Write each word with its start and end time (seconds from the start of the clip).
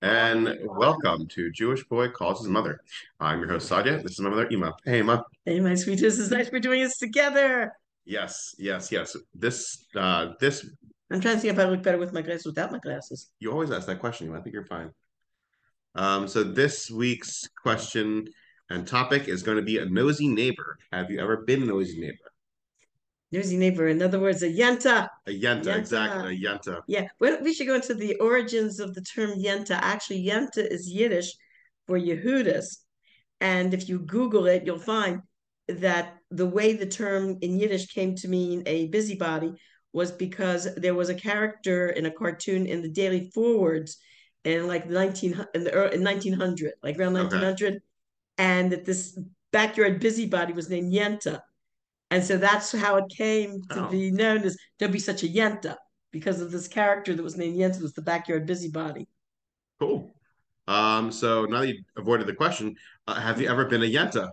And 0.00 0.56
welcome 0.64 1.26
to 1.26 1.50
Jewish 1.50 1.82
Boy 1.82 2.08
Calls 2.08 2.38
His 2.38 2.46
Mother. 2.46 2.80
I'm 3.18 3.40
your 3.40 3.48
host, 3.48 3.68
Sadia. 3.68 4.00
This 4.00 4.12
is 4.12 4.20
my 4.20 4.30
mother, 4.30 4.46
Ima. 4.48 4.76
Hey, 4.84 5.00
Ima. 5.00 5.24
Hey, 5.44 5.58
my 5.58 5.74
sweetest, 5.74 6.20
it's 6.20 6.30
nice 6.30 6.52
we're 6.52 6.60
doing 6.60 6.84
this 6.84 6.98
together. 6.98 7.72
Yes, 8.04 8.54
yes, 8.58 8.92
yes. 8.92 9.16
This, 9.34 9.86
uh, 9.96 10.34
this, 10.38 10.64
I'm 11.10 11.20
trying 11.20 11.34
to 11.34 11.40
see 11.40 11.48
if 11.48 11.58
I 11.58 11.64
look 11.64 11.82
better 11.82 11.98
with 11.98 12.12
my 12.12 12.22
glasses 12.22 12.46
without 12.46 12.70
my 12.70 12.78
glasses. 12.78 13.32
you 13.40 13.50
always 13.50 13.72
ask 13.72 13.88
that 13.88 13.98
question. 13.98 14.32
I 14.36 14.40
think 14.40 14.52
you're 14.52 14.66
fine. 14.66 14.92
Um, 15.96 16.28
so 16.28 16.44
this 16.44 16.92
week's 16.92 17.48
question 17.60 18.28
and 18.70 18.86
topic 18.86 19.26
is 19.26 19.42
going 19.42 19.56
to 19.56 19.64
be 19.64 19.78
a 19.78 19.86
nosy 19.86 20.28
neighbor. 20.28 20.78
Have 20.92 21.10
you 21.10 21.18
ever 21.18 21.38
been 21.38 21.64
a 21.64 21.66
nosy 21.66 21.98
neighbor? 21.98 22.30
Nosy 23.30 23.56
neighbor, 23.56 23.88
in 23.88 24.00
other 24.02 24.20
words, 24.20 24.42
a 24.42 24.48
yenta. 24.48 25.08
A 25.26 25.30
yenta, 25.30 25.64
Yenta. 25.64 25.78
exactly, 25.78 26.34
a 26.34 26.48
yenta. 26.48 26.80
Yeah, 26.86 27.08
well, 27.20 27.38
we 27.42 27.52
should 27.52 27.66
go 27.66 27.74
into 27.74 27.94
the 27.94 28.16
origins 28.16 28.80
of 28.80 28.94
the 28.94 29.02
term 29.02 29.32
yenta. 29.38 29.72
Actually, 29.72 30.24
yenta 30.24 30.58
is 30.66 30.88
Yiddish 30.90 31.34
for 31.86 31.98
Yehudis. 31.98 32.78
And 33.40 33.74
if 33.74 33.88
you 33.88 33.98
Google 33.98 34.46
it, 34.46 34.64
you'll 34.64 34.78
find 34.78 35.20
that 35.68 36.16
the 36.30 36.46
way 36.46 36.72
the 36.72 36.86
term 36.86 37.36
in 37.42 37.58
Yiddish 37.58 37.88
came 37.92 38.14
to 38.16 38.28
mean 38.28 38.62
a 38.66 38.86
busybody 38.88 39.52
was 39.92 40.10
because 40.10 40.74
there 40.76 40.94
was 40.94 41.08
a 41.08 41.14
character 41.14 41.90
in 41.90 42.06
a 42.06 42.10
cartoon 42.10 42.66
in 42.66 42.82
the 42.82 42.88
Daily 42.90 43.30
Forwards 43.34 43.98
in 44.44 44.66
like 44.66 44.88
19 44.88 45.46
in 45.54 45.64
the 45.64 45.72
early, 45.72 45.96
in 45.96 46.04
1900, 46.04 46.72
like 46.82 46.98
around 46.98 47.16
Okay. 47.16 47.36
1900, 47.36 47.82
and 48.38 48.72
that 48.72 48.84
this 48.86 49.18
backyard 49.52 50.00
busybody 50.00 50.52
was 50.52 50.70
named 50.70 50.92
Yenta. 50.92 51.40
And 52.10 52.24
so 52.24 52.38
that's 52.38 52.72
how 52.72 52.96
it 52.96 53.08
came 53.10 53.62
to 53.70 53.86
Oh. 53.86 53.90
be 53.90 54.10
known 54.10 54.42
as 54.44 54.56
don't 54.78 54.92
be 54.92 54.98
such 54.98 55.22
a 55.22 55.28
Yenta 55.28 55.76
because 56.10 56.40
of 56.40 56.50
this 56.50 56.68
character 56.68 57.14
that 57.14 57.22
was 57.22 57.36
named 57.36 57.56
Yenta 57.56 57.82
was 57.82 57.92
the 57.92 58.02
backyard 58.02 58.46
busybody. 58.46 59.06
Cool. 59.78 60.14
Um, 60.66 61.12
so 61.12 61.44
now 61.46 61.60
that 61.60 61.68
you 61.68 61.82
avoided 61.96 62.26
the 62.26 62.34
question, 62.34 62.76
uh, 63.06 63.20
have 63.20 63.40
you 63.40 63.48
ever 63.48 63.64
been 63.66 63.82
a 63.82 63.86
yenta? 63.86 64.30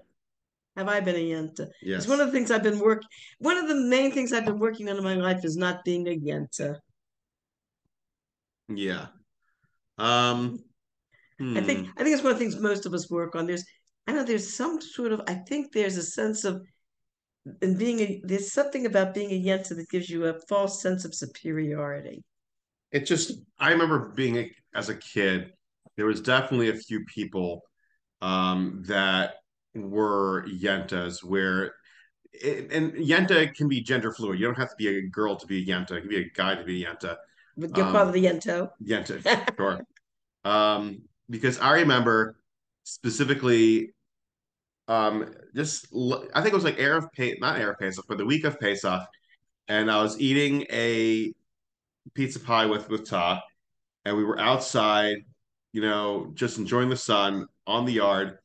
Have 0.76 0.90
I 0.90 1.00
been 1.00 1.16
a 1.16 1.20
Yenta? 1.20 1.70
Yes. 1.81 2.00
It's 2.00 2.08
one 2.08 2.20
of 2.20 2.28
the 2.28 2.34
things 2.34 2.52
I've 2.52 2.64
been 2.64 2.80
work. 2.80 3.02
One 3.40 3.58
of 3.58 3.70
the 3.70 3.76
main 3.76 4.12
things 4.12 4.34
I've 4.34 4.46
been 4.46 4.59
working 4.59 4.90
on 4.90 4.98
in 4.98 5.03
my 5.03 5.16
life 5.16 5.46
is 5.46 5.56
not 5.56 5.86
being 5.86 6.08
a 6.08 6.20
Yenta. 6.20 6.80
Yeah. 8.68 9.08
Um, 9.98 10.59
I 11.40 11.62
think 11.62 11.86
hmm. 11.86 11.92
I 11.98 12.03
think 12.03 12.14
it's 12.14 12.23
one 12.23 12.34
of 12.34 12.40
the 12.40 12.44
things 12.46 12.59
most 12.59 12.86
of 12.86 12.94
us 12.94 13.09
work 13.09 13.36
on. 13.36 13.46
There's 13.46 13.64
I 14.08 14.12
know 14.12 14.23
there's 14.23 14.53
some 14.53 14.81
sort 14.81 15.14
of 15.14 15.22
I 15.28 15.36
think 15.36 15.72
there's 15.72 15.98
a 15.98 16.03
sense 16.03 16.44
of 16.44 16.62
in 17.62 17.78
being 17.78 18.00
a 18.00 18.22
there's 18.24 18.52
something 18.52 18.86
about 18.86 19.14
being 19.14 19.32
a 19.32 19.44
Yenta 19.44 19.76
that 19.76 19.90
gives 19.90 20.10
you 20.10 20.26
a 20.26 20.40
false 20.48 20.82
sense 20.82 21.06
of 21.06 21.14
superiority. 21.16 22.24
it 22.92 23.06
just 23.06 23.34
I 23.60 23.72
remember 23.72 24.12
being 24.16 24.38
a, 24.38 24.52
as 24.74 24.90
a 24.90 24.96
kid, 24.96 25.52
there 25.98 26.06
was 26.06 26.22
definitely 26.22 26.70
a 26.70 26.76
few 26.76 27.04
people 27.06 27.62
um, 28.22 28.84
that 28.88 29.36
were 29.76 30.46
yentas 30.48 31.24
where 31.24 31.76
it, 32.34 32.72
and 32.74 32.94
yenta 32.94 33.54
can 33.56 33.68
be 33.70 33.82
gender 33.82 34.14
fluid. 34.14 34.40
You 34.40 34.48
don't 34.48 34.58
have 34.59 34.72
to 34.72 34.76
be 34.78 34.90
a 34.90 35.04
girl 35.09 35.38
to 35.38 35.48
be 35.48 35.64
a 35.64 35.68
yenta. 35.76 35.94
It 35.94 36.02
can 36.02 36.09
be 36.09 36.18
a 36.22 36.30
guy 36.36 36.56
to 36.56 36.66
be 36.66 36.86
a 36.86 36.90
yenta. 36.90 37.18
Would 37.58 37.76
you 37.78 37.84
call 37.86 38.08
Um, 38.08 38.12
a 38.12 38.14
Yento? 38.14 38.70
yenta, 38.84 39.24
sure. 39.59 39.86
Um, 40.46 41.04
because 41.30 41.59
I 41.59 41.74
remember 41.82 42.38
specifically 42.86 43.95
um 44.88 45.33
just 45.55 45.88
I 45.94 46.41
think 46.41 46.53
it 46.53 46.53
was 46.53 46.64
like 46.64 46.78
Erev 46.78 47.11
Pe 47.11 47.36
not 47.39 47.58
Erev 47.58 47.80
Pesach, 47.80 48.05
but 48.08 48.17
the 48.17 48.25
week 48.25 48.44
of 48.44 48.59
Pesach, 48.59 49.03
and 49.67 49.89
I 49.91 50.02
was 50.02 50.19
eating 50.19 50.66
a 50.72 51.33
pizza 52.14 52.39
pie 52.39 52.66
with 52.66 52.89
with 52.89 53.09
Ta, 53.09 53.41
and 54.06 54.16
we 54.17 54.23
were 54.23 54.39
outside, 54.39 55.17
you 55.73 55.81
know, 55.81 56.31
just 56.36 56.58
enjoying 56.58 56.89
the 56.89 56.97
sun 56.97 57.47
on 57.67 57.86
the 57.86 57.94
yard. 57.94 58.38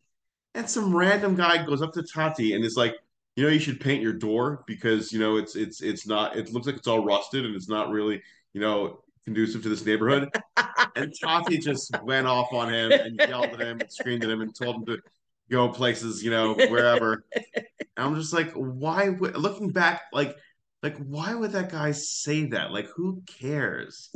And 0.55 0.69
some 0.69 0.95
random 0.97 1.37
guy 1.37 1.65
goes 1.65 1.83
up 1.83 1.93
to 1.93 2.03
Tati 2.03 2.55
and 2.55 2.65
is 2.65 2.77
like, 2.77 2.97
you 3.37 3.45
know, 3.45 3.51
you 3.51 3.61
should 3.61 3.81
paint 3.81 4.03
your 4.03 4.13
door 4.13 4.65
because 4.67 5.13
you 5.13 5.19
know 5.21 5.37
it's 5.37 5.57
it's 5.57 5.81
it's 5.83 6.07
not 6.07 6.37
it 6.37 6.53
looks 6.53 6.67
like 6.67 6.77
it's 6.77 6.89
all 6.89 7.05
rusted 7.05 7.45
and 7.45 7.55
it's 7.55 7.69
not 7.69 7.91
really, 7.91 8.23
you 8.55 8.61
know, 8.61 9.03
conducive 9.25 9.63
to 9.63 9.69
this 9.69 9.85
neighborhood. 9.85 10.29
And 10.97 11.13
Tati 11.23 11.59
just 11.59 11.95
went 12.03 12.27
off 12.27 12.53
on 12.53 12.73
him 12.73 12.91
and 12.91 13.17
yelled 13.17 13.45
at 13.45 13.61
him 13.61 13.81
and 13.81 13.93
screamed 13.93 14.25
at 14.25 14.31
him 14.31 14.41
and 14.41 14.53
told 14.55 14.77
him 14.77 14.87
to 14.87 14.99
go 15.51 15.69
places, 15.69 16.23
you 16.23 16.31
know, 16.31 16.55
wherever. 16.67 17.25
I'm 17.97 18.15
just 18.17 18.33
like, 18.33 18.53
why 18.53 19.09
would 19.11 19.37
looking 19.37 19.71
back, 19.73 20.03
like 20.13 20.37
like 20.83 20.97
why 20.99 21.35
would 21.35 21.53
that 21.53 21.71
guy 21.71 21.93
say 21.93 22.47
that? 22.47 22.73
Like, 22.73 22.89
who 22.97 23.23
cares? 23.27 24.11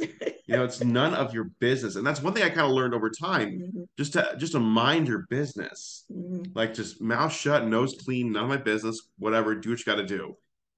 You 0.47 0.57
know, 0.57 0.65
it's 0.65 0.83
none 0.83 1.15
of 1.15 1.33
your 1.35 1.45
business. 1.59 1.97
And 1.97 2.07
that's 2.07 2.23
one 2.23 2.35
thing 2.35 2.43
I 2.43 2.49
kind 2.49 2.61
of 2.67 2.73
learned 2.73 2.95
over 2.95 3.11
time, 3.11 3.63
Mhm, 3.63 3.87
just 3.99 4.13
to 4.15 4.35
just 4.39 4.53
to 4.53 4.61
mind 4.61 5.09
your 5.09 5.27
business. 5.31 6.07
mhm. 6.11 6.55
Like 6.55 6.75
just 6.75 7.01
mouth 7.01 7.33
shut, 7.33 7.67
nose 7.67 7.95
clean, 8.05 8.33
none 8.33 8.45
of 8.45 8.49
my 8.51 8.57
business, 8.59 9.09
whatever, 9.19 9.55
do 9.55 9.71
what 9.71 9.79
you 9.79 9.85
gotta 9.85 10.07
do. 10.07 10.37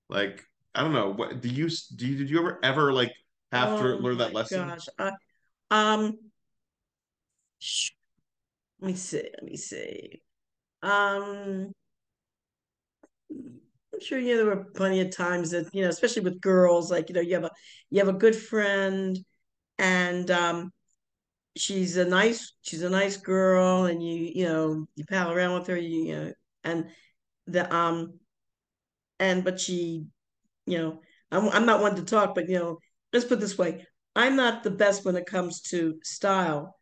Like, 0.09 0.43
I 0.75 0.83
don't 0.83 0.93
know. 0.93 1.11
What 1.13 1.41
do 1.43 1.49
you 1.49 1.69
do 1.97 2.07
you 2.07 2.17
did 2.17 2.31
you 2.31 2.39
ever 2.39 2.59
ever 2.63 2.93
like 2.93 3.13
have 3.53 3.77
to 3.79 3.85
Oh 3.85 3.97
learn 3.97 4.19
that 4.19 4.33
lesson? 4.33 4.61
gosh. 4.69 4.89
Um, 5.71 6.19
sh- 7.59 7.91
let 8.81 8.89
me 8.93 8.97
see. 8.97 9.23
Let 9.35 9.45
me 9.45 9.57
see. 9.57 10.23
Um, 10.83 11.73
I'm 13.95 14.01
sure 14.01 14.19
you 14.19 14.37
know 14.37 14.45
there 14.45 14.57
were 14.57 14.65
plenty 14.75 15.01
of 15.01 15.11
times 15.11 15.51
that 15.51 15.73
you 15.75 15.83
know, 15.83 15.89
especially 15.89 16.23
with 16.23 16.41
girls, 16.41 16.91
like 16.91 17.09
you 17.09 17.15
know, 17.15 17.21
you 17.21 17.35
have 17.35 17.45
a 17.45 17.51
you 17.91 17.99
have 18.01 18.09
a 18.15 18.19
good 18.19 18.37
friend, 18.37 19.19
and 19.79 20.31
um, 20.31 20.73
she's 21.57 21.97
a 21.97 22.05
nice 22.05 22.55
she's 22.63 22.83
a 22.83 22.91
nice 22.91 23.17
girl, 23.17 23.87
and 23.87 24.03
you 24.03 24.31
you 24.35 24.45
know 24.47 24.87
you 24.97 25.05
pal 25.07 25.33
around 25.33 25.59
with 25.59 25.69
her, 25.69 25.77
you, 25.77 26.05
you 26.05 26.17
know, 26.17 26.33
and 26.65 26.87
the 27.47 27.75
um 27.75 28.19
and 29.19 29.45
but 29.45 29.61
she 29.61 30.05
you 30.67 30.79
know 30.79 31.01
I'm 31.31 31.49
I'm 31.51 31.67
not 31.67 31.81
one 31.81 31.97
to 31.97 32.05
talk, 32.05 32.35
but 32.35 32.49
you 32.49 32.59
know 32.59 32.79
let's 33.13 33.27
put 33.27 33.41
this 33.41 33.59
way, 33.59 33.87
I'm 34.15 34.37
not 34.37 34.63
the 34.63 34.71
best 34.71 35.05
when 35.05 35.17
it 35.17 35.27
comes 35.27 35.61
to 35.71 35.99
style, 36.03 36.77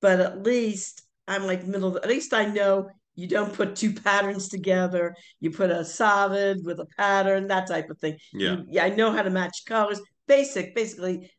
but 0.00 0.20
at 0.20 0.42
least 0.44 1.02
I'm 1.28 1.46
like 1.46 1.66
middle. 1.66 1.96
At 1.98 2.08
least 2.08 2.34
I 2.34 2.46
know 2.46 2.88
you 3.16 3.26
don't 3.26 3.52
put 3.52 3.74
two 3.74 3.92
patterns 3.92 4.48
together. 4.48 5.14
You 5.40 5.50
put 5.50 5.70
a 5.70 5.84
solid 5.84 6.58
with 6.64 6.78
a 6.78 6.86
pattern, 6.96 7.48
that 7.48 7.66
type 7.66 7.90
of 7.90 7.98
thing. 7.98 8.18
Yeah. 8.32 8.50
You, 8.50 8.64
yeah, 8.68 8.84
I 8.84 8.90
know 8.90 9.10
how 9.10 9.22
to 9.22 9.30
match 9.30 9.64
colors. 9.66 10.00
Basic, 10.28 10.74
basically. 10.74 11.32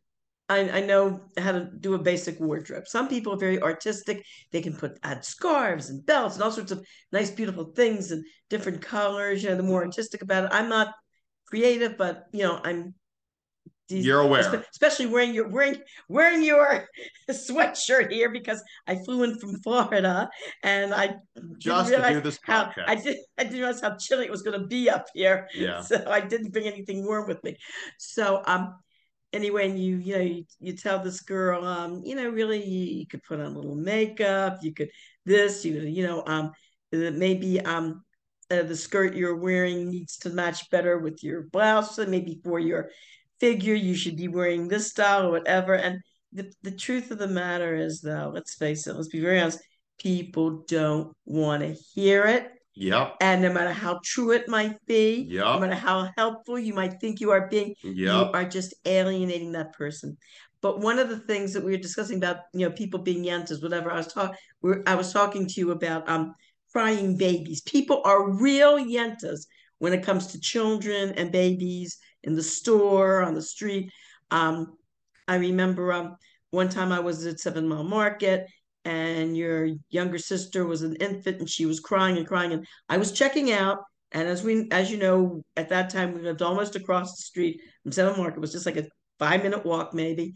I, 0.50 0.70
I 0.70 0.82
know 0.82 1.22
how 1.38 1.52
to 1.52 1.70
do 1.80 1.94
a 1.94 2.00
basic 2.00 2.40
wardrobe. 2.40 2.88
Some 2.88 3.10
people 3.10 3.34
are 3.34 3.38
very 3.38 3.62
artistic. 3.62 4.24
They 4.52 4.62
can 4.62 4.76
put 4.76 4.98
add 5.04 5.24
scarves 5.24 5.90
and 5.90 6.06
belts 6.06 6.36
and 6.36 6.44
all 6.44 6.52
sorts 6.52 6.72
of 6.72 6.86
nice, 7.12 7.30
beautiful 7.30 7.74
things 7.76 8.12
and 8.12 8.24
different 8.50 8.82
colors. 8.82 9.44
You 9.44 9.50
know, 9.50 9.58
the 9.58 9.64
more 9.64 9.82
mm-hmm. 9.82 9.88
artistic 9.88 10.22
about 10.22 10.46
it. 10.46 10.52
I'm 10.54 10.70
not 10.70 10.94
creative, 11.48 11.98
but 11.98 12.24
you 12.32 12.44
know, 12.44 12.60
I'm 12.64 12.96
You're 13.90 14.22
aware. 14.22 14.64
especially 14.72 15.06
wearing 15.06 15.34
your 15.34 15.48
wearing 15.48 15.78
wearing 16.10 16.44
your 16.44 16.88
sweatshirt 17.30 18.12
here 18.12 18.30
because 18.30 18.62
I 18.86 18.96
flew 19.04 19.24
in 19.24 19.40
from 19.40 19.60
Florida 19.62 20.30
and 20.64 20.94
I 20.94 21.16
Just 21.58 21.92
to 21.92 22.14
do 22.14 22.22
this 22.22 22.40
how. 22.44 22.72
I 22.86 22.96
did 22.96 23.18
I 23.38 23.44
didn't 23.44 23.60
realize 23.60 23.82
how 23.82 23.96
chilly 23.96 24.26
it 24.26 24.32
was 24.32 24.42
going 24.42 24.60
to 24.60 24.68
be 24.68 24.90
up 24.90 25.06
here. 25.14 25.48
Yeah. 25.54 25.82
So 25.88 26.04
I 26.10 26.22
didn't 26.22 26.52
bring 26.52 26.68
anything 26.68 27.06
warm 27.06 27.28
with 27.28 27.44
me. 27.44 27.58
So 27.98 28.42
um 28.46 28.76
anyway, 29.32 29.70
and 29.70 29.80
you 29.80 29.98
you 29.98 30.16
know 30.16 30.22
you, 30.22 30.46
you 30.60 30.74
tell 30.74 31.00
this 31.00 31.22
girl 31.22 31.66
um 31.66 32.02
you 32.04 32.16
know 32.16 32.30
really 32.30 32.64
you, 32.64 33.00
you 33.00 33.08
could 33.08 33.24
put 33.24 33.40
on 33.40 33.46
a 33.46 33.56
little 33.56 33.76
makeup, 33.76 34.60
you 34.62 34.74
could 34.74 34.90
this 35.26 35.64
you 35.64 35.80
you 35.82 36.06
know 36.06 36.24
um 36.26 36.52
maybe 36.92 37.62
um 37.62 38.04
uh, 38.50 38.64
the 38.64 38.76
skirt 38.76 39.14
you're 39.14 39.36
wearing 39.36 39.90
needs 39.90 40.18
to 40.18 40.30
match 40.30 40.70
better 40.70 41.00
with 41.00 41.24
your 41.24 41.44
blouse, 41.52 41.96
so 41.96 42.06
maybe 42.06 42.40
for 42.44 42.60
your 42.60 42.90
figure 43.40 43.76
you 43.76 43.96
should 43.96 44.18
be 44.18 44.28
wearing 44.28 44.68
this 44.68 44.90
style 44.90 45.28
or 45.28 45.32
whatever. 45.32 45.76
And 45.76 46.00
the, 46.32 46.52
the 46.62 46.72
truth 46.72 47.12
of 47.12 47.18
the 47.18 47.28
matter 47.28 47.76
is, 47.76 48.02
though, 48.02 48.32
let's 48.34 48.56
face 48.56 48.88
it, 48.88 48.96
let's 48.96 49.08
be 49.08 49.22
very 49.22 49.40
honest, 49.40 49.60
people 50.00 50.64
don't 50.68 51.14
want 51.26 51.64
to 51.64 51.76
hear 51.94 52.26
it. 52.26 52.50
Yep. 52.76 53.16
And 53.22 53.42
no 53.42 53.52
matter 53.52 53.74
how 53.74 54.00
true 54.04 54.32
it 54.32 54.48
might 54.48 54.78
be, 54.86 55.28
no 55.32 55.60
matter 55.60 55.74
how 55.74 56.10
helpful 56.16 56.60
you 56.60 56.76
might 56.76 57.00
think 57.02 57.20
you 57.20 57.32
are 57.32 57.48
being, 57.48 57.74
you 57.82 58.12
are 58.12 58.46
just 58.46 58.76
alienating 58.86 59.54
that 59.54 59.74
person. 59.74 60.16
But 60.62 60.80
one 60.82 61.00
of 61.00 61.10
the 61.10 61.20
things 61.20 61.54
that 61.54 61.64
we 61.64 61.72
were 61.72 61.78
discussing 61.78 62.18
about, 62.18 62.38
you 62.54 62.68
know, 62.68 62.72
people 62.72 63.00
being 63.00 63.24
yentas, 63.24 63.64
whatever, 63.64 63.92
I 63.92 63.98
was 63.98 64.14
talking, 64.14 64.36
I 64.86 64.96
was 64.96 65.12
talking 65.12 65.48
to 65.48 65.60
you 65.60 65.72
about 65.72 66.08
um 66.08 66.36
crying 66.72 67.18
babies. 67.18 67.62
People 67.62 68.02
are 68.06 68.32
real 68.32 68.78
yentas 68.78 69.48
when 69.80 69.94
it 69.94 70.04
comes 70.04 70.28
to 70.28 70.40
children 70.40 71.14
and 71.18 71.32
babies 71.32 71.98
in 72.28 72.36
the 72.36 72.44
store, 72.44 73.24
on 73.24 73.34
the 73.34 73.42
street. 73.42 73.90
Um, 74.30 74.78
I 75.28 75.38
remember 75.38 75.92
um, 75.94 76.18
one 76.52 76.70
time 76.70 76.92
I 76.92 77.00
was 77.00 77.26
at 77.26 77.40
Seven 77.40 77.68
Mile 77.68 77.84
Market 77.84 78.48
and 78.86 79.36
your 79.36 79.70
younger 79.90 80.18
sister 80.18 80.66
was 80.66 80.82
an 80.84 80.96
infant 80.98 81.40
and 81.40 81.50
she 81.50 81.66
was 81.66 81.80
crying 81.80 82.18
and 82.18 82.28
crying 82.28 82.54
and 82.54 82.68
I 82.90 82.98
was 82.98 83.12
checking 83.12 83.52
out. 83.52 83.80
And 84.12 84.28
as 84.28 84.44
we, 84.44 84.68
as 84.72 84.92
you 84.92 84.98
know, 84.98 85.44
at 85.58 85.70
that 85.70 85.90
time 85.90 86.14
we 86.14 86.22
lived 86.22 86.42
almost 86.42 86.76
across 86.76 87.16
the 87.16 87.24
street 87.24 87.60
from 87.84 87.92
Seven 87.92 88.18
Market. 88.18 88.38
It 88.38 88.42
was 88.42 88.54
just 88.54 88.66
like 88.66 88.78
a 88.78 88.88
five 89.20 89.44
minute 89.44 89.66
walk 89.66 89.94
maybe. 89.94 90.34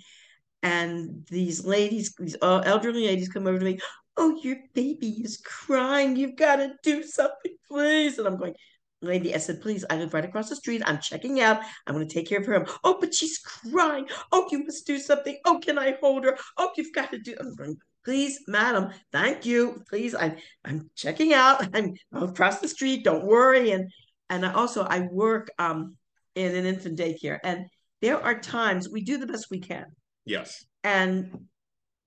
and 0.63 1.25
these 1.29 1.65
ladies, 1.65 2.13
these 2.19 2.37
uh, 2.41 2.61
elderly 2.65 3.05
ladies 3.07 3.29
come 3.29 3.47
over 3.47 3.59
to 3.59 3.65
me, 3.65 3.79
oh, 4.17 4.39
your 4.43 4.57
baby 4.73 5.21
is 5.23 5.37
crying. 5.43 6.15
You've 6.15 6.35
got 6.35 6.57
to 6.57 6.73
do 6.83 7.03
something, 7.03 7.55
please. 7.67 8.17
And 8.17 8.27
I'm 8.27 8.37
going, 8.37 8.55
lady, 9.01 9.33
I 9.33 9.37
said, 9.37 9.61
please, 9.61 9.85
I 9.89 9.97
live 9.97 10.13
right 10.13 10.25
across 10.25 10.49
the 10.49 10.55
street. 10.55 10.81
I'm 10.85 10.99
checking 10.99 11.41
out. 11.41 11.61
I'm 11.87 11.95
going 11.95 12.07
to 12.07 12.13
take 12.13 12.27
care 12.27 12.39
of 12.39 12.45
her. 12.45 12.65
Oh, 12.83 12.97
but 12.99 13.13
she's 13.13 13.39
crying. 13.39 14.07
Oh, 14.31 14.47
you 14.51 14.63
must 14.63 14.85
do 14.85 14.99
something. 14.99 15.37
Oh, 15.45 15.59
can 15.59 15.77
I 15.77 15.97
hold 15.99 16.25
her? 16.25 16.37
Oh, 16.57 16.71
you've 16.77 16.93
got 16.93 17.11
to 17.11 17.19
do. 17.19 17.35
I'm 17.39 17.55
going, 17.55 17.77
please, 18.03 18.39
madam, 18.47 18.89
thank 19.11 19.45
you. 19.45 19.83
Please, 19.89 20.15
I'm 20.15 20.37
I'm 20.65 20.89
checking 20.95 21.33
out. 21.33 21.67
I'm, 21.75 21.93
I'm 22.13 22.23
across 22.23 22.59
the 22.59 22.67
street. 22.67 23.03
Don't 23.03 23.25
worry. 23.25 23.71
And 23.71 23.89
and 24.29 24.45
I 24.45 24.53
also 24.53 24.83
I 24.83 25.07
work 25.11 25.49
um 25.59 25.95
in 26.35 26.55
an 26.55 26.65
infant 26.65 26.97
daycare, 26.97 27.39
and 27.43 27.65
there 28.01 28.21
are 28.21 28.39
times 28.39 28.89
we 28.89 29.03
do 29.03 29.17
the 29.17 29.27
best 29.27 29.47
we 29.51 29.59
can. 29.59 29.85
Yes. 30.25 30.63
And 30.83 31.47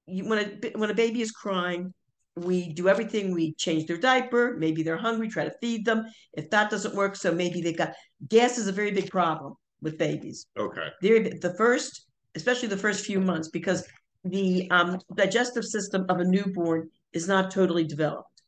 you, 0.06 0.28
when 0.28 0.38
a 0.38 0.78
when 0.78 0.90
a 0.90 0.94
baby 0.94 1.20
is 1.20 1.30
crying, 1.30 1.92
we 2.36 2.72
do 2.72 2.88
everything. 2.88 3.32
We 3.32 3.54
change 3.54 3.86
their 3.86 3.96
diaper. 3.96 4.56
Maybe 4.58 4.82
they're 4.82 4.96
hungry. 4.96 5.28
Try 5.28 5.44
to 5.44 5.54
feed 5.60 5.84
them. 5.84 6.04
If 6.32 6.50
that 6.50 6.70
doesn't 6.70 6.94
work, 6.94 7.16
so 7.16 7.32
maybe 7.32 7.60
they've 7.60 7.76
got 7.76 7.94
gas 8.28 8.58
is 8.58 8.66
a 8.66 8.72
very 8.72 8.90
big 8.90 9.10
problem 9.10 9.54
with 9.80 9.98
babies. 9.98 10.46
Okay. 10.58 10.88
The 11.00 11.54
first, 11.56 12.06
especially 12.34 12.68
the 12.68 12.76
first 12.76 13.04
few 13.04 13.20
months, 13.20 13.48
because 13.48 13.86
the 14.24 14.68
um, 14.70 14.98
digestive 15.14 15.64
system 15.64 16.06
of 16.08 16.18
a 16.18 16.24
newborn 16.24 16.90
is 17.12 17.28
not 17.28 17.50
totally 17.50 17.84
developed, 17.84 18.42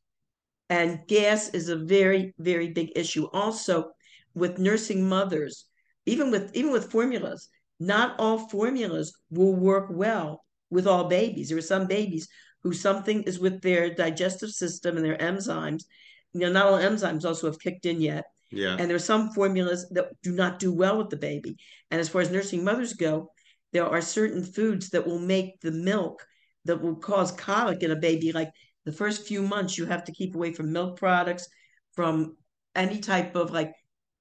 and 0.71 1.01
gas 1.07 1.51
is 1.51 1.69
a 1.69 1.77
very 1.77 2.35
very 2.39 2.71
big 2.71 2.91
issue. 2.97 3.29
Also, 3.33 3.91
with 4.35 4.59
nursing 4.59 5.09
mothers, 5.09 5.67
even 6.07 6.31
with 6.31 6.51
even 6.55 6.73
with 6.73 6.91
formulas, 6.91 7.49
not 7.79 8.19
all 8.19 8.49
formulas 8.49 9.13
will 9.31 9.55
work 9.55 9.89
well 9.91 10.45
with 10.71 10.87
all 10.87 11.05
babies. 11.05 11.51
There 11.51 11.59
are 11.59 11.63
some 11.63 11.87
babies 11.87 12.27
who 12.67 12.73
something 12.73 13.23
is 13.23 13.39
with 13.39 13.63
their 13.63 13.95
digestive 13.95 14.51
system 14.51 14.97
and 14.97 15.07
their 15.07 15.17
enzymes. 15.19 15.85
You 16.33 16.41
know, 16.41 16.51
not 16.51 16.67
all 16.67 16.79
enzymes 16.79 17.25
also 17.25 17.47
have 17.47 17.61
kicked 17.61 17.87
in 17.87 18.01
yet. 18.01 18.25
Yeah. 18.51 18.77
And 18.77 18.91
there 18.91 18.97
are 18.97 19.11
some 19.13 19.31
formulas 19.31 19.87
that 19.93 20.09
do 20.25 20.33
not 20.33 20.59
do 20.59 20.73
well 20.73 20.99
with 20.99 21.09
the 21.11 21.17
baby. 21.17 21.59
And 21.93 22.01
as 22.01 22.09
far 22.09 22.23
as 22.23 22.31
nursing 22.33 22.65
mothers 22.65 22.95
go, 22.95 23.31
there 23.73 23.87
are 23.87 24.01
certain 24.01 24.43
foods 24.43 24.91
that 24.91 25.07
will 25.07 25.21
make 25.21 25.61
the 25.61 25.71
milk 25.71 26.27
that 26.65 26.83
will 26.83 26.97
cause 26.97 27.31
colic 27.31 27.85
in 27.85 27.93
a 27.93 28.03
baby. 28.09 28.33
Like 28.33 28.51
the 28.85 28.91
first 28.91 29.29
few 29.29 29.43
months, 29.43 29.79
you 29.79 29.87
have 29.87 30.03
to 30.03 30.13
keep 30.13 30.35
away 30.35 30.53
from 30.53 30.73
milk 30.73 30.99
products, 30.99 31.47
from 31.93 32.37
any 32.75 32.99
type 32.99 33.37
of 33.37 33.53
like 33.53 33.73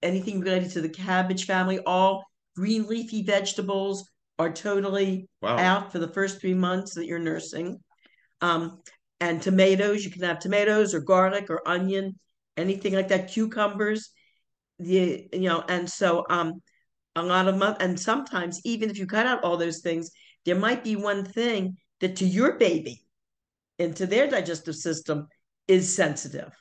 anything 0.03 0.39
related 0.39 0.69
to 0.73 0.81
the 0.81 0.89
cabbage 0.89 1.47
family. 1.47 1.79
All 1.79 2.23
green 2.55 2.85
leafy 2.85 3.23
vegetables 3.23 4.07
are 4.37 4.51
totally 4.51 5.27
Wow. 5.41 5.57
out 5.57 5.91
for 5.91 5.97
the 5.97 6.13
first 6.13 6.39
three 6.39 6.53
months 6.53 6.93
that 6.93 7.07
you're 7.07 7.17
nursing. 7.17 7.79
Um, 8.45 8.81
and 9.19 9.41
tomatoes, 9.41 10.05
you 10.05 10.11
can 10.11 10.21
have 10.23 10.39
tomatoes 10.39 10.93
or 10.93 10.99
garlic 10.99 11.49
or 11.49 11.67
onion, 11.67 12.19
anything 12.57 12.93
like 12.93 13.07
that, 13.07 13.31
cucumbers. 13.31 14.11
The 14.77 15.27
you 15.31 15.49
know, 15.49 15.63
and 15.67 15.89
so 15.89 16.25
um 16.29 16.61
a 17.15 17.23
lot 17.23 17.47
of 17.47 17.55
month 17.55 17.77
and 17.79 17.97
sometimes 17.97 18.59
even 18.65 18.89
if 18.89 18.97
you 18.99 19.07
cut 19.07 19.25
out 19.25 19.43
all 19.43 19.57
those 19.57 19.79
things, 19.79 20.11
there 20.45 20.59
might 20.67 20.83
be 20.83 20.95
one 20.95 21.23
thing 21.23 21.77
that 22.01 22.17
to 22.17 22.25
your 22.25 22.57
baby 22.57 22.95
and 23.79 23.95
to 23.95 24.05
their 24.05 24.27
digestive 24.27 24.75
system 24.75 25.27
is 25.67 25.95
sensitive, 25.95 26.51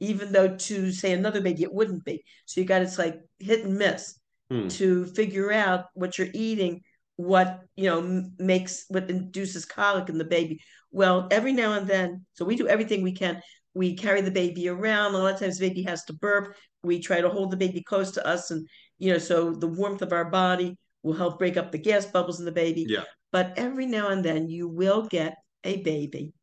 even 0.00 0.32
though 0.32 0.56
to 0.56 0.90
say 0.92 1.12
another 1.12 1.40
baby 1.40 1.62
it 1.62 1.72
wouldn't 1.72 2.04
be. 2.04 2.24
So 2.46 2.60
you 2.60 2.66
got 2.66 2.82
it's 2.82 2.98
like 2.98 3.16
hit 3.38 3.64
and 3.64 3.78
miss 3.78 4.18
Hmm. 4.50 4.68
to 4.68 5.06
figure 5.06 5.50
out 5.50 5.86
what 5.94 6.18
you're 6.18 6.34
eating, 6.34 6.82
what 7.16 7.60
you 7.76 7.84
know 7.84 8.24
makes 8.38 8.84
what 8.88 9.10
induces 9.10 9.64
colic 9.64 10.08
in 10.08 10.18
the 10.18 10.24
baby. 10.24 10.60
Well, 10.90 11.28
every 11.30 11.52
now 11.52 11.74
and 11.74 11.86
then, 11.86 12.26
so 12.34 12.44
we 12.44 12.56
do 12.56 12.68
everything 12.68 13.02
we 13.02 13.12
can. 13.12 13.40
We 13.74 13.96
carry 13.96 14.20
the 14.20 14.30
baby 14.30 14.68
around. 14.68 15.14
A 15.14 15.18
lot 15.18 15.34
of 15.34 15.40
times, 15.40 15.58
the 15.58 15.68
baby 15.68 15.82
has 15.82 16.04
to 16.04 16.12
burp. 16.12 16.56
We 16.82 17.00
try 17.00 17.20
to 17.20 17.30
hold 17.30 17.50
the 17.50 17.56
baby 17.56 17.82
close 17.82 18.10
to 18.12 18.26
us, 18.26 18.50
and 18.50 18.68
you 18.98 19.12
know, 19.12 19.18
so 19.18 19.52
the 19.52 19.68
warmth 19.68 20.02
of 20.02 20.12
our 20.12 20.30
body 20.30 20.76
will 21.02 21.14
help 21.14 21.38
break 21.38 21.56
up 21.56 21.72
the 21.72 21.78
gas 21.78 22.06
bubbles 22.06 22.38
in 22.38 22.44
the 22.44 22.52
baby. 22.52 22.86
Yeah. 22.88 23.04
But 23.32 23.54
every 23.56 23.86
now 23.86 24.08
and 24.08 24.24
then, 24.24 24.48
you 24.48 24.68
will 24.68 25.06
get 25.06 25.36
a 25.64 25.82
baby 25.82 26.34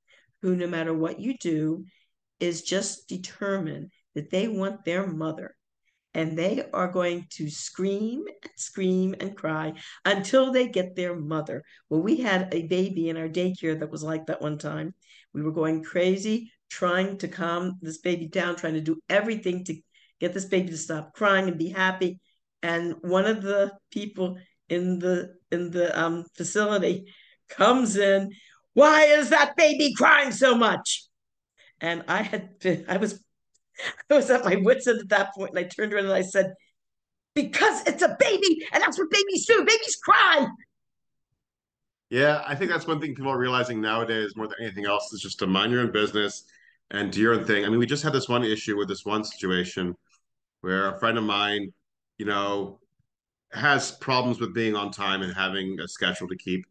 who, 0.42 0.56
no 0.56 0.68
matter 0.68 0.94
what 0.94 1.19
you 1.19 1.38
do, 1.38 1.86
is 2.39 2.62
just 2.62 3.07
determined 3.07 3.92
that 4.15 4.31
they 4.31 4.48
want 4.48 4.86
their 4.86 5.06
mother 5.06 5.56
and 6.14 6.38
they 6.38 6.64
are 6.74 6.88
going 6.88 7.28
to 7.32 7.50
scream 7.50 8.26
and 8.28 8.52
scream 8.56 9.16
and 9.20 9.36
cry 9.36 9.74
until 10.06 10.52
they 10.52 10.68
get 10.68 10.96
their 10.96 11.16
mother. 11.16 11.64
Well, 11.90 12.02
we 12.02 12.18
had 12.18 12.54
a 12.54 12.68
baby 12.68 13.10
in 13.10 13.18
our 13.18 13.30
daycare 13.30 13.80
that 13.80 13.92
was 13.92 14.04
like 14.04 14.26
that 14.28 14.42
one 14.42 14.58
time. 14.58 14.94
We 15.34 15.44
were 15.44 15.52
going 15.52 15.84
crazy 15.84 16.52
trying 16.70 17.18
to 17.18 17.28
calm 17.28 17.78
this 17.82 17.98
baby 17.98 18.28
down, 18.28 18.56
trying 18.56 18.76
to 18.76 18.82
do 18.82 19.00
everything 19.10 19.64
to 19.66 19.76
get 20.20 20.34
this 20.34 20.46
baby 20.46 20.70
to 20.70 20.78
stop 20.78 21.14
crying 21.14 21.48
and 21.48 21.58
be 21.58 21.70
happy. 21.70 22.20
And 22.62 22.96
one 23.02 23.26
of 23.26 23.42
the 23.42 23.72
people 23.92 24.38
in 24.68 25.00
the 25.00 25.34
in 25.52 25.72
the 25.72 25.98
um, 26.00 26.26
facility 26.36 27.06
comes 27.50 27.96
in. 27.96 28.32
Why 28.74 29.06
is 29.06 29.30
that 29.32 29.56
baby 29.56 29.94
crying 29.96 30.32
so 30.32 30.56
much? 30.56 31.06
And 31.82 32.04
I 32.08 32.22
had 32.22 32.60
been, 32.60 32.86
I 32.88 32.98
was 32.98 33.22
I 34.10 34.16
was 34.16 34.30
at 34.30 34.46
my 34.46 34.56
wits 34.58 34.88
end 34.88 35.00
at 35.00 35.10
that 35.10 35.34
point, 35.36 35.52
and 35.52 35.60
I 35.60 35.64
turned 35.64 35.94
around 35.94 36.06
and 36.06 36.14
I 36.14 36.22
said, 36.22 36.54
"Because 37.36 37.86
it's 37.88 38.04
a 38.04 38.16
baby, 38.20 38.66
and 38.72 38.81
that's 38.81 38.98
what 38.98 39.10
babies 39.10 39.46
do. 39.46 39.60
Babies 39.60 39.98
cry." 40.04 40.48
Yeah, 42.10 42.44
I 42.48 42.56
think 42.56 42.72
that's 42.72 42.88
one 42.88 43.00
thing 43.00 43.14
people 43.14 43.31
are 43.31 43.38
realizing 43.38 43.81
nowadays 43.81 44.36
more 44.36 44.48
than 44.48 44.58
anything 44.62 44.86
else 44.86 45.14
is 45.14 45.22
just 45.22 45.40
to 45.40 45.48
mind 45.48 45.72
your 45.72 45.81
own 45.81 45.92
business 45.92 46.44
and 46.92 47.12
do 47.12 47.22
your 47.22 47.34
own 47.34 47.46
thing. 47.46 47.66
I 47.66 47.70
mean, 47.70 47.78
we 47.78 47.86
just 47.86 48.04
had 48.04 48.14
this 48.14 48.28
one 48.28 48.44
issue 48.44 48.78
with 48.78 48.88
this 48.88 49.06
one 49.06 49.24
situation 49.24 49.96
where 50.62 50.90
a 50.90 51.00
friend 51.00 51.18
of 51.18 51.24
mine, 51.24 51.72
you 52.18 52.25
know, 52.25 52.80
has 53.52 53.92
problems 53.92 54.40
with 54.40 54.54
being 54.54 54.75
on 54.75 54.92
time 54.92 55.22
and 55.22 55.34
having 55.34 55.80
a 55.80 55.88
schedule 55.88 56.28
to 56.28 56.36
keep. 56.36 56.66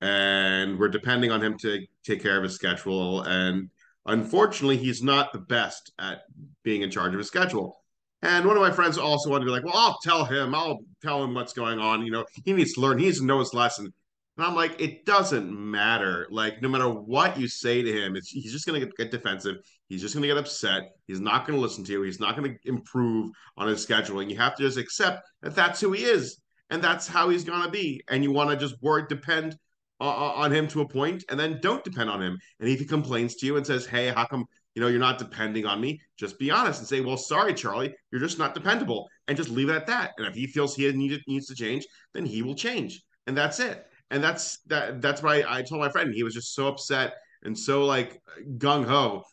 And 0.00 0.78
we're 0.78 0.88
depending 0.88 1.30
on 1.30 1.42
him 1.42 1.58
to 1.58 1.86
take 2.04 2.22
care 2.22 2.38
of 2.38 2.42
his 2.42 2.54
schedule. 2.54 3.22
And 3.22 3.68
unfortunately, 4.06 4.76
he's 4.76 5.02
not 5.02 5.32
the 5.32 5.38
best 5.38 5.92
at 5.98 6.22
being 6.62 6.82
in 6.82 6.90
charge 6.90 7.12
of 7.12 7.18
his 7.18 7.28
schedule. 7.28 7.76
And 8.22 8.44
one 8.44 8.56
of 8.56 8.62
my 8.62 8.70
friends 8.70 8.98
also 8.98 9.30
wanted 9.30 9.46
to 9.46 9.46
be 9.46 9.52
like, 9.52 9.64
well, 9.64 9.76
I'll 9.76 9.98
tell 10.02 10.24
him, 10.24 10.54
I'll 10.54 10.80
tell 11.02 11.24
him 11.24 11.34
what's 11.34 11.54
going 11.54 11.78
on. 11.78 12.04
You 12.04 12.12
know, 12.12 12.26
he 12.44 12.52
needs 12.52 12.74
to 12.74 12.80
learn, 12.80 12.98
he 12.98 13.06
needs 13.06 13.20
to 13.20 13.24
know 13.24 13.38
his 13.38 13.54
lesson. 13.54 13.92
And 14.36 14.46
I'm 14.46 14.54
like, 14.54 14.80
it 14.80 15.04
doesn't 15.04 15.50
matter. 15.50 16.26
Like, 16.30 16.62
no 16.62 16.68
matter 16.68 16.88
what 16.88 17.38
you 17.38 17.48
say 17.48 17.82
to 17.82 17.92
him, 17.92 18.14
he's 18.14 18.52
just 18.52 18.66
gonna 18.66 18.80
get, 18.80 18.96
get 18.96 19.10
defensive. 19.10 19.56
He's 19.88 20.00
just 20.00 20.14
gonna 20.14 20.26
get 20.26 20.38
upset. 20.38 20.92
He's 21.06 21.20
not 21.20 21.46
gonna 21.46 21.58
listen 21.58 21.84
to 21.84 21.92
you. 21.92 22.02
He's 22.02 22.20
not 22.20 22.36
gonna 22.36 22.54
improve 22.64 23.30
on 23.56 23.68
his 23.68 23.84
scheduling. 23.84 24.30
You 24.30 24.36
have 24.36 24.54
to 24.56 24.62
just 24.62 24.78
accept 24.78 25.28
that 25.42 25.54
that's 25.54 25.80
who 25.80 25.92
he 25.92 26.04
is, 26.04 26.40
and 26.70 26.82
that's 26.82 27.06
how 27.06 27.28
he's 27.28 27.44
gonna 27.44 27.70
be. 27.70 28.02
And 28.08 28.22
you 28.22 28.32
want 28.32 28.50
to 28.50 28.56
just 28.56 28.80
work 28.82 29.08
depend 29.08 29.56
on, 30.00 30.44
on 30.44 30.52
him 30.52 30.68
to 30.68 30.80
a 30.80 30.88
point, 30.88 31.24
and 31.28 31.38
then 31.38 31.58
don't 31.60 31.84
depend 31.84 32.10
on 32.10 32.22
him. 32.22 32.38
And 32.58 32.68
if 32.68 32.78
he 32.78 32.84
complains 32.84 33.34
to 33.36 33.46
you 33.46 33.56
and 33.56 33.66
says, 33.66 33.86
"Hey, 33.86 34.08
how 34.08 34.26
come 34.26 34.46
you 34.74 34.82
know 34.82 34.88
you're 34.88 34.98
not 34.98 35.18
depending 35.18 35.66
on 35.66 35.80
me?" 35.80 36.00
Just 36.16 36.38
be 36.38 36.50
honest 36.50 36.80
and 36.80 36.88
say, 36.88 37.00
"Well, 37.00 37.16
sorry, 37.16 37.54
Charlie, 37.54 37.94
you're 38.10 38.20
just 38.20 38.38
not 38.38 38.54
dependable," 38.54 39.08
and 39.28 39.36
just 39.36 39.50
leave 39.50 39.68
it 39.68 39.74
at 39.74 39.86
that. 39.86 40.12
And 40.18 40.26
if 40.26 40.34
he 40.34 40.46
feels 40.46 40.74
he 40.74 40.90
needed, 40.92 41.22
needs 41.26 41.46
to 41.46 41.54
change, 41.54 41.86
then 42.14 42.24
he 42.24 42.42
will 42.42 42.54
change, 42.54 43.02
and 43.26 43.36
that's 43.36 43.60
it 43.60 43.86
and 44.10 44.22
that's 44.22 44.58
that 44.66 45.00
that's 45.00 45.22
why 45.22 45.44
I 45.48 45.62
told 45.62 45.80
my 45.80 45.88
friend 45.88 46.12
he 46.12 46.22
was 46.22 46.34
just 46.34 46.54
so 46.54 46.68
upset 46.68 47.14
and 47.42 47.56
so 47.58 47.84
like 47.84 48.20
gung 48.58 48.84
ho. 48.84 49.24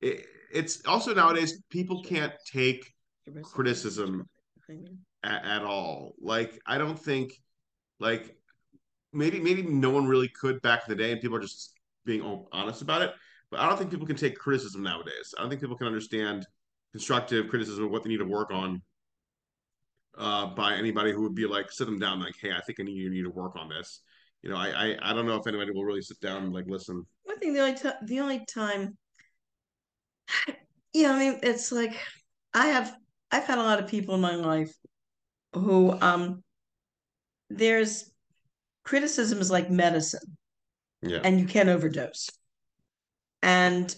It, 0.00 0.26
it's 0.52 0.84
also 0.86 1.14
nowadays 1.14 1.62
people 1.70 2.02
can't 2.02 2.32
take 2.50 2.92
criticism 3.42 4.28
at, 5.24 5.44
at, 5.44 5.62
all. 5.62 6.14
Like 6.20 6.60
I 6.66 6.78
don't 6.78 6.98
think 6.98 7.32
like 7.98 8.36
maybe 9.16 9.40
maybe 9.40 9.62
no 9.62 9.90
one 9.90 10.06
really 10.06 10.28
could 10.28 10.60
back 10.62 10.82
in 10.86 10.96
the 10.96 11.02
day, 11.02 11.12
and 11.12 11.20
people 11.20 11.36
are 11.36 11.40
just 11.40 11.72
being 12.04 12.46
honest 12.52 12.82
about 12.82 13.02
it. 13.02 13.12
But 13.50 13.60
I 13.60 13.68
don't 13.68 13.78
think 13.78 13.90
people 13.90 14.06
can 14.06 14.16
take 14.16 14.38
criticism 14.38 14.82
nowadays. 14.82 15.34
I 15.36 15.40
don't 15.40 15.48
think 15.48 15.60
people 15.60 15.76
can 15.76 15.86
understand 15.86 16.46
constructive 16.92 17.48
criticism 17.48 17.84
of 17.84 17.90
what 17.90 18.02
they 18.02 18.10
need 18.10 18.18
to 18.18 18.24
work 18.24 18.50
on 18.50 18.82
uh, 20.18 20.46
by 20.46 20.74
anybody 20.74 21.12
who 21.12 21.22
would 21.22 21.34
be 21.34 21.46
like 21.46 21.70
sit 21.70 21.84
them 21.84 21.98
down 21.98 22.20
like, 22.20 22.34
hey, 22.40 22.52
I 22.52 22.60
think 22.60 22.80
I 22.80 22.84
need 22.84 22.96
you 22.96 23.10
need 23.10 23.24
to 23.24 23.30
work 23.30 23.56
on 23.56 23.68
this 23.68 24.00
you 24.46 24.52
know, 24.52 24.58
I, 24.58 24.68
I 24.68 25.10
I 25.10 25.12
don't 25.12 25.26
know 25.26 25.34
if 25.34 25.46
anybody 25.48 25.72
will 25.72 25.84
really 25.84 26.02
sit 26.02 26.20
down 26.20 26.44
and 26.44 26.52
like 26.52 26.66
listen. 26.68 27.04
I 27.28 27.34
think 27.34 27.54
the 27.54 27.60
only 27.60 27.74
time 27.74 27.94
the 28.04 28.20
only 28.20 28.44
time, 28.46 28.96
yeah, 30.92 31.10
I 31.10 31.18
mean, 31.18 31.40
it's 31.42 31.72
like 31.72 31.96
I 32.54 32.66
have 32.68 32.94
I've 33.32 33.44
had 33.44 33.58
a 33.58 33.62
lot 33.62 33.80
of 33.80 33.88
people 33.88 34.14
in 34.14 34.20
my 34.20 34.36
life 34.36 34.72
who 35.52 35.98
um 36.00 36.44
there's 37.50 38.08
criticism 38.86 39.40
is 39.40 39.50
like 39.50 39.68
medicine, 39.68 40.36
yeah, 41.02 41.20
and 41.24 41.38
you 41.38 41.46
can't 41.46 41.68
overdose. 41.68 42.30
And 43.42 43.94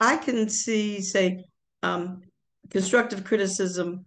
I 0.00 0.16
can 0.16 0.48
see, 0.48 1.00
say, 1.00 1.44
um, 1.82 2.20
constructive 2.70 3.24
criticism 3.24 4.04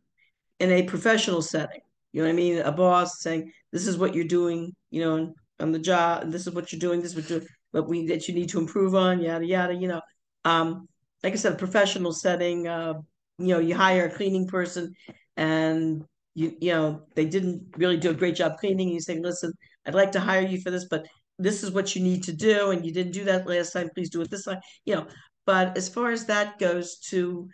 in 0.60 0.70
a 0.70 0.84
professional 0.84 1.42
setting. 1.42 1.82
You 2.12 2.22
know 2.22 2.28
what 2.28 2.34
I 2.34 2.36
mean? 2.36 2.58
A 2.60 2.72
boss 2.72 3.22
saying, 3.22 3.52
"This 3.72 3.88
is 3.88 3.98
what 3.98 4.14
you're 4.14 4.26
doing," 4.26 4.76
you 4.92 5.02
know, 5.02 5.34
on 5.60 5.72
the 5.72 5.80
job, 5.80 6.24
and 6.24 6.34
this 6.34 6.46
is 6.46 6.54
what 6.54 6.72
you're 6.72 6.80
doing, 6.80 7.02
this 7.02 7.16
is 7.16 7.16
what 7.16 7.30
you 7.30 7.48
what 7.72 7.88
we 7.88 8.06
that 8.08 8.28
you 8.28 8.34
need 8.34 8.50
to 8.50 8.60
improve 8.60 8.94
on, 8.96 9.22
yada 9.22 9.46
yada. 9.46 9.74
You 9.74 9.88
know, 9.88 10.02
um, 10.44 10.88
like 11.24 11.34
I 11.34 11.38
said, 11.38 11.54
a 11.54 11.58
professional 11.58 12.12
setting. 12.12 12.68
Uh, 12.68 12.96
you 13.38 13.48
know, 13.48 13.60
you 13.60 13.76
hire 13.76 14.08
a 14.08 14.12
cleaning 14.14 14.46
person, 14.46 14.94
and 15.38 16.04
you 16.36 16.56
you 16.60 16.74
know 16.74 17.04
they 17.16 17.26
didn't 17.26 17.64
really 17.78 17.98
do 17.98 18.12
a 18.12 18.14
great 18.14 18.36
job 18.36 18.58
cleaning. 18.60 18.90
You 18.90 19.00
say, 19.00 19.20
listen, 19.20 19.54
I'd 19.86 19.96
like 19.96 20.12
to 20.14 20.20
hire 20.20 20.46
you 20.46 20.62
for 20.62 20.72
this, 20.72 20.86
but 20.90 21.08
this 21.40 21.64
is 21.64 21.72
what 21.72 21.96
you 21.96 22.04
need 22.04 22.24
to 22.24 22.34
do, 22.34 22.72
and 22.72 22.86
you 22.86 22.94
didn't 22.94 23.14
do 23.14 23.24
that 23.26 23.48
last 23.48 23.74
time. 23.74 23.90
Please 23.94 24.10
do 24.10 24.22
it 24.22 24.30
this 24.30 24.46
time. 24.46 24.60
You 24.86 24.96
know, 24.96 25.08
but 25.46 25.76
as 25.78 25.90
far 25.90 26.12
as 26.12 26.26
that 26.26 26.60
goes, 26.60 26.98
to 27.10 27.50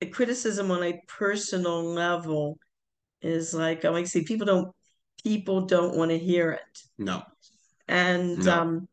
a 0.00 0.06
criticism 0.06 0.70
on 0.70 0.82
a 0.82 1.00
personal 1.08 1.84
level 1.84 2.58
is 3.20 3.54
like 3.54 3.84
I 3.84 3.88
like 3.90 4.06
see 4.06 4.24
people 4.24 4.46
don't 4.46 4.74
people 5.24 5.62
don't 5.62 5.96
want 5.96 6.10
to 6.10 6.18
hear 6.18 6.52
it. 6.52 6.78
No. 6.98 7.22
And 7.88 8.44
no. 8.44 8.60
um 8.60 8.88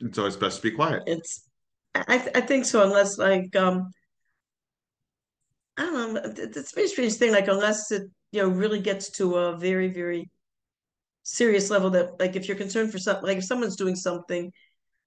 it's 0.00 0.36
best 0.36 0.58
to 0.58 0.62
be 0.62 0.70
quiet. 0.70 1.02
It's 1.06 1.48
I 1.94 2.18
th- 2.18 2.36
I 2.36 2.40
think 2.40 2.64
so 2.64 2.82
unless 2.82 3.18
like 3.18 3.54
um 3.56 3.90
I 5.76 5.82
don't 5.82 6.14
know 6.14 6.20
it's 6.24 6.72
a 6.72 6.74
very 6.74 6.88
strange 6.88 7.14
thing 7.14 7.32
like 7.32 7.48
unless 7.48 7.90
it 7.90 8.02
you 8.32 8.42
know 8.42 8.48
really 8.48 8.80
gets 8.80 9.10
to 9.12 9.36
a 9.36 9.56
very 9.56 9.88
very 9.88 10.28
serious 11.24 11.70
level 11.70 11.90
that 11.90 12.18
like 12.20 12.36
if 12.36 12.46
you're 12.46 12.56
concerned 12.56 12.92
for 12.92 12.98
something 12.98 13.26
like 13.26 13.38
if 13.38 13.44
someone's 13.44 13.76
doing 13.76 13.96
something 13.96 14.52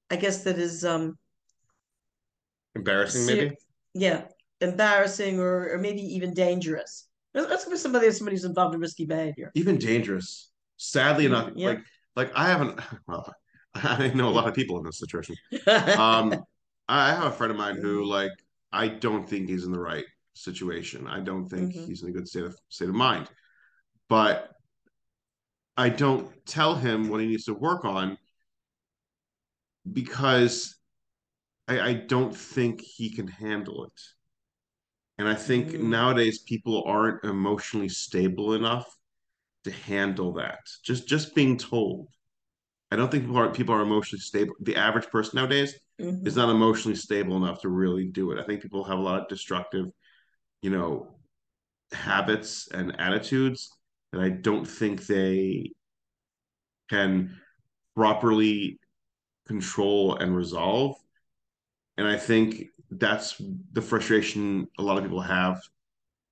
I 0.10 0.18
guess 0.18 0.44
that 0.44 0.58
is 0.58 0.84
um 0.84 1.18
embarrassing 2.76 3.22
ser- 3.22 3.36
maybe 3.36 3.56
yeah 3.94 4.26
embarrassing 4.60 5.40
or 5.40 5.74
or 5.74 5.78
maybe 5.78 6.02
even 6.02 6.34
dangerous 6.34 7.08
let's 7.34 7.64
for 7.64 7.78
somebody 7.78 8.12
somebody 8.12 8.36
who's 8.36 8.46
involved 8.46 8.76
in 8.76 8.82
risky 8.82 9.06
behavior 9.06 9.52
even 9.54 9.78
dangerous 9.78 10.52
sadly 10.78 11.26
enough 11.26 11.52
yeah. 11.56 11.70
like 11.70 11.80
like 12.16 12.32
I 12.36 12.48
haven't 12.48 12.80
well 13.08 13.34
I 13.84 14.12
know 14.14 14.30
a 14.30 14.32
lot 14.32 14.48
of 14.48 14.54
people 14.54 14.78
in 14.78 14.86
this 14.86 15.00
situation. 15.00 15.36
Um, 15.68 16.44
I 16.90 17.10
have 17.10 17.26
a 17.26 17.32
friend 17.32 17.52
of 17.52 17.58
mine 17.58 17.78
who, 17.78 18.06
like, 18.06 18.32
I 18.72 18.88
don't 18.88 19.28
think 19.28 19.50
he's 19.50 19.66
in 19.66 19.72
the 19.72 19.80
right 19.80 20.06
situation. 20.34 21.06
I 21.08 21.20
don't 21.20 21.48
think 21.48 21.74
mm-hmm. 21.74 21.86
he's 21.86 22.02
in 22.02 22.10
a 22.10 22.12
good 22.14 22.28
state 22.28 22.44
of 22.44 22.58
state 22.70 22.88
of 22.88 22.96
mind. 22.96 23.28
But 24.08 24.52
I 25.78 25.90
don't 25.90 26.28
tell 26.46 26.76
him 26.76 27.08
what 27.08 27.22
he 27.22 27.28
needs 27.28 27.46
to 27.46 27.54
work 27.54 27.86
on 27.86 28.18
because 29.92 30.76
I, 31.68 31.80
I 31.80 31.94
don't 31.94 32.36
think 32.36 32.82
he 32.82 33.14
can 33.14 33.28
handle 33.28 33.86
it. 33.86 34.02
And 35.20 35.28
I 35.28 35.36
think 35.36 35.70
mm. 35.70 35.82
nowadays 35.82 36.40
people 36.40 36.84
aren't 36.86 37.24
emotionally 37.24 37.90
stable 37.90 38.54
enough 38.54 38.88
to 39.64 39.72
handle 39.72 40.34
that. 40.34 40.60
Just 40.84 41.08
just 41.08 41.36
being 41.36 41.58
told. 41.58 42.08
I 42.92 42.96
don't 42.96 43.12
think 43.12 43.24
people 43.24 43.38
are 43.38 43.52
people 43.52 43.76
are 43.76 43.82
emotionally 43.82 44.22
stable. 44.22 44.54
The 44.62 44.76
average 44.76 45.08
person 45.08 45.38
nowadays 45.38 45.76
mm-hmm. 46.00 46.26
is 46.26 46.36
not 46.36 46.50
emotionally 46.50 46.96
stable 46.96 47.38
enough 47.38 47.62
to 47.62 47.70
really 47.70 48.06
do 48.06 48.32
it. 48.32 48.40
I 48.40 48.44
think 48.44 48.62
people 48.62 48.84
have 48.84 48.98
a 48.98 49.02
lot 49.02 49.22
of 49.22 49.28
destructive, 49.28 49.88
you 50.62 50.70
know, 50.70 51.20
habits 51.92 52.70
and 52.72 53.00
attitudes 53.00 53.77
that 54.12 54.22
I 54.22 54.30
don't 54.30 54.66
think 54.66 55.06
they 55.06 55.72
can 56.90 57.36
properly 57.96 58.80
control 59.48 60.16
and 60.16 60.36
resolve. 60.36 60.96
And 61.98 62.08
I 62.08 62.18
think 62.18 62.66
that's 62.92 63.42
the 63.74 63.82
frustration 63.82 64.68
a 64.78 64.84
lot 64.84 64.98
of 64.98 65.04
people 65.04 65.22
have 65.22 65.62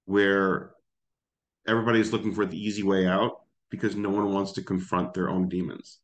where 0.05 0.71
everybody's 1.67 2.13
looking 2.13 2.33
for 2.33 2.45
the 2.45 2.57
easy 2.57 2.83
way 2.83 3.07
out 3.07 3.41
because 3.69 3.95
no 3.95 4.09
one 4.09 4.31
wants 4.31 4.53
to 4.53 4.61
confront 4.61 5.13
their 5.13 5.29
own 5.29 5.49
demons. 5.49 5.99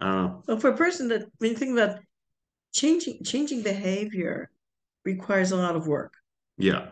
Uh, 0.00 0.30
well, 0.46 0.58
for 0.58 0.70
a 0.70 0.76
person 0.76 1.08
that 1.08 1.24
when 1.38 1.50
you 1.50 1.56
think 1.56 1.72
about 1.78 1.98
changing 2.72 3.22
changing 3.24 3.62
behavior 3.62 4.50
requires 5.04 5.52
a 5.52 5.56
lot 5.56 5.76
of 5.76 5.86
work. 5.86 6.14
Yeah. 6.56 6.86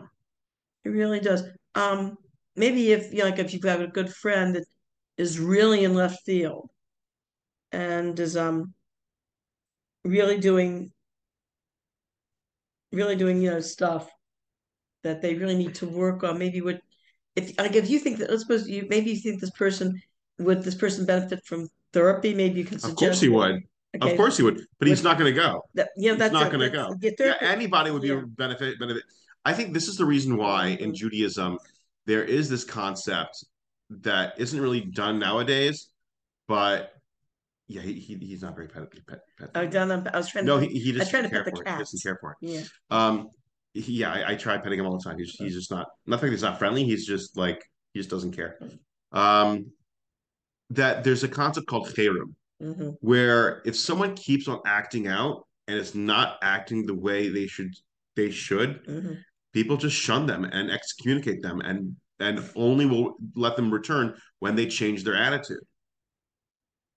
It 0.87 0.91
really 0.91 1.19
does. 1.19 1.43
Um, 1.75 2.17
maybe 2.55 2.91
if 2.91 3.11
you 3.11 3.19
know, 3.19 3.25
like 3.25 3.39
if 3.39 3.53
you've 3.53 3.61
got 3.61 3.81
a 3.81 3.87
good 3.87 4.13
friend 4.13 4.55
that 4.55 4.65
is 5.17 5.39
really 5.39 5.83
in 5.83 5.93
left 5.93 6.23
field 6.25 6.69
and 7.71 8.17
is 8.19 8.37
um 8.37 8.73
really 10.05 10.39
doing 10.39 10.91
really 12.93 13.15
doing 13.15 13.41
you 13.41 13.51
know 13.51 13.59
stuff 13.59 14.09
that 15.03 15.21
they 15.21 15.35
really 15.35 15.55
need 15.55 15.75
to 15.75 15.85
work 15.85 16.23
on 16.23 16.37
maybe 16.37 16.61
would 16.61 16.79
if 17.35 17.57
like 17.59 17.75
if 17.75 17.89
you 17.89 17.99
think 17.99 18.17
that 18.17 18.29
let's 18.29 18.43
suppose 18.43 18.69
you 18.69 18.87
maybe 18.89 19.11
you 19.11 19.17
think 19.17 19.41
this 19.41 19.51
person 19.51 20.01
would 20.39 20.63
this 20.63 20.75
person 20.75 21.05
benefit 21.05 21.45
from 21.45 21.67
therapy? 21.93 22.33
Maybe 22.33 22.59
you 22.59 22.65
can 22.65 22.79
suggest. 22.79 23.01
Of 23.01 23.07
course 23.07 23.21
he 23.21 23.29
would. 23.29 23.63
Okay. 23.95 24.11
Of 24.11 24.17
course 24.17 24.37
he 24.37 24.43
would, 24.43 24.61
but 24.79 24.87
he's 24.87 25.03
not 25.03 25.17
going 25.17 25.33
to 25.33 25.39
go. 25.39 25.63
That, 25.73 25.89
yeah, 25.95 26.13
that's 26.13 26.33
not 26.33 26.51
going 26.51 26.59
to 26.59 26.69
go. 26.69 26.95
Yeah, 27.01 27.35
anybody 27.41 27.89
would 27.89 28.01
be 28.01 28.09
yeah. 28.09 28.21
benefit 28.25 28.79
benefit. 28.79 29.03
I 29.47 29.53
think 29.53 29.73
this 29.73 29.87
is 29.87 29.95
the 29.95 30.05
reason 30.05 30.35
why 30.35 30.67
in 30.67 30.77
mm-hmm. 30.77 30.93
Judaism 30.93 31.57
there 32.05 32.23
is 32.23 32.49
this 32.49 32.65
concept 32.65 33.45
that 33.89 34.33
isn't 34.37 34.59
really 34.59 34.81
done 34.81 35.19
nowadays, 35.19 35.87
but 36.49 36.91
yeah, 37.69 37.81
he, 37.81 37.93
he 37.93 38.15
he's 38.15 38.41
not 38.41 38.55
very 38.55 38.67
pet. 38.67 38.91
pet, 39.07 39.21
pet 39.39 39.49
oh, 39.55 39.65
done. 39.65 40.05
I 40.13 40.17
was 40.17 40.29
trying. 40.29 40.45
No, 40.45 40.59
to, 40.59 40.65
he, 40.65 40.79
he 40.79 40.91
just 40.91 41.07
I 41.07 41.11
trying 41.11 41.23
to 41.23 41.29
pet 41.29 41.45
the 41.45 41.63
cat. 41.63 41.75
He 41.75 41.79
doesn't 41.79 42.03
care 42.03 42.17
for 42.19 42.31
it. 42.31 42.37
Yeah. 42.41 42.63
Um. 42.89 43.29
He, 43.73 43.93
yeah, 43.93 44.11
I, 44.11 44.31
I 44.31 44.35
try 44.35 44.57
petting 44.57 44.79
him 44.79 44.85
all 44.85 44.97
the 44.97 45.03
time. 45.03 45.17
He's 45.17 45.35
he's 45.35 45.53
just 45.53 45.71
not. 45.71 45.87
Nothing. 46.05 46.31
He's 46.31 46.41
not 46.41 46.59
friendly. 46.59 46.83
He's 46.83 47.07
just 47.07 47.37
like 47.37 47.63
he 47.93 48.01
just 48.01 48.09
doesn't 48.09 48.33
care. 48.33 48.59
Um 49.13 49.71
that 50.71 51.05
there's 51.05 51.23
a 51.23 51.29
concept 51.29 51.67
called 51.67 51.87
cherem, 51.93 52.33
mm-hmm. 52.61 52.89
where 52.99 53.61
if 53.65 53.77
someone 53.77 54.13
keeps 54.15 54.49
on 54.49 54.59
acting 54.65 55.07
out 55.07 55.47
and 55.69 55.77
is 55.77 55.95
not 55.95 56.37
acting 56.41 56.85
the 56.85 56.95
way 56.95 57.29
they 57.29 57.47
should 57.47 57.73
they 58.17 58.29
should, 58.29 58.85
mm-hmm. 58.85 59.13
People 59.57 59.75
just 59.75 59.95
shun 59.95 60.27
them 60.27 60.43
and 60.43 60.69
excommunicate 60.69 61.41
them 61.41 61.61
and 61.61 61.95
and 62.19 62.47
only 62.55 62.85
will 62.85 63.15
let 63.35 63.55
them 63.55 63.73
return 63.73 64.15
when 64.37 64.55
they 64.55 64.67
change 64.67 65.03
their 65.03 65.15
attitude. 65.15 65.63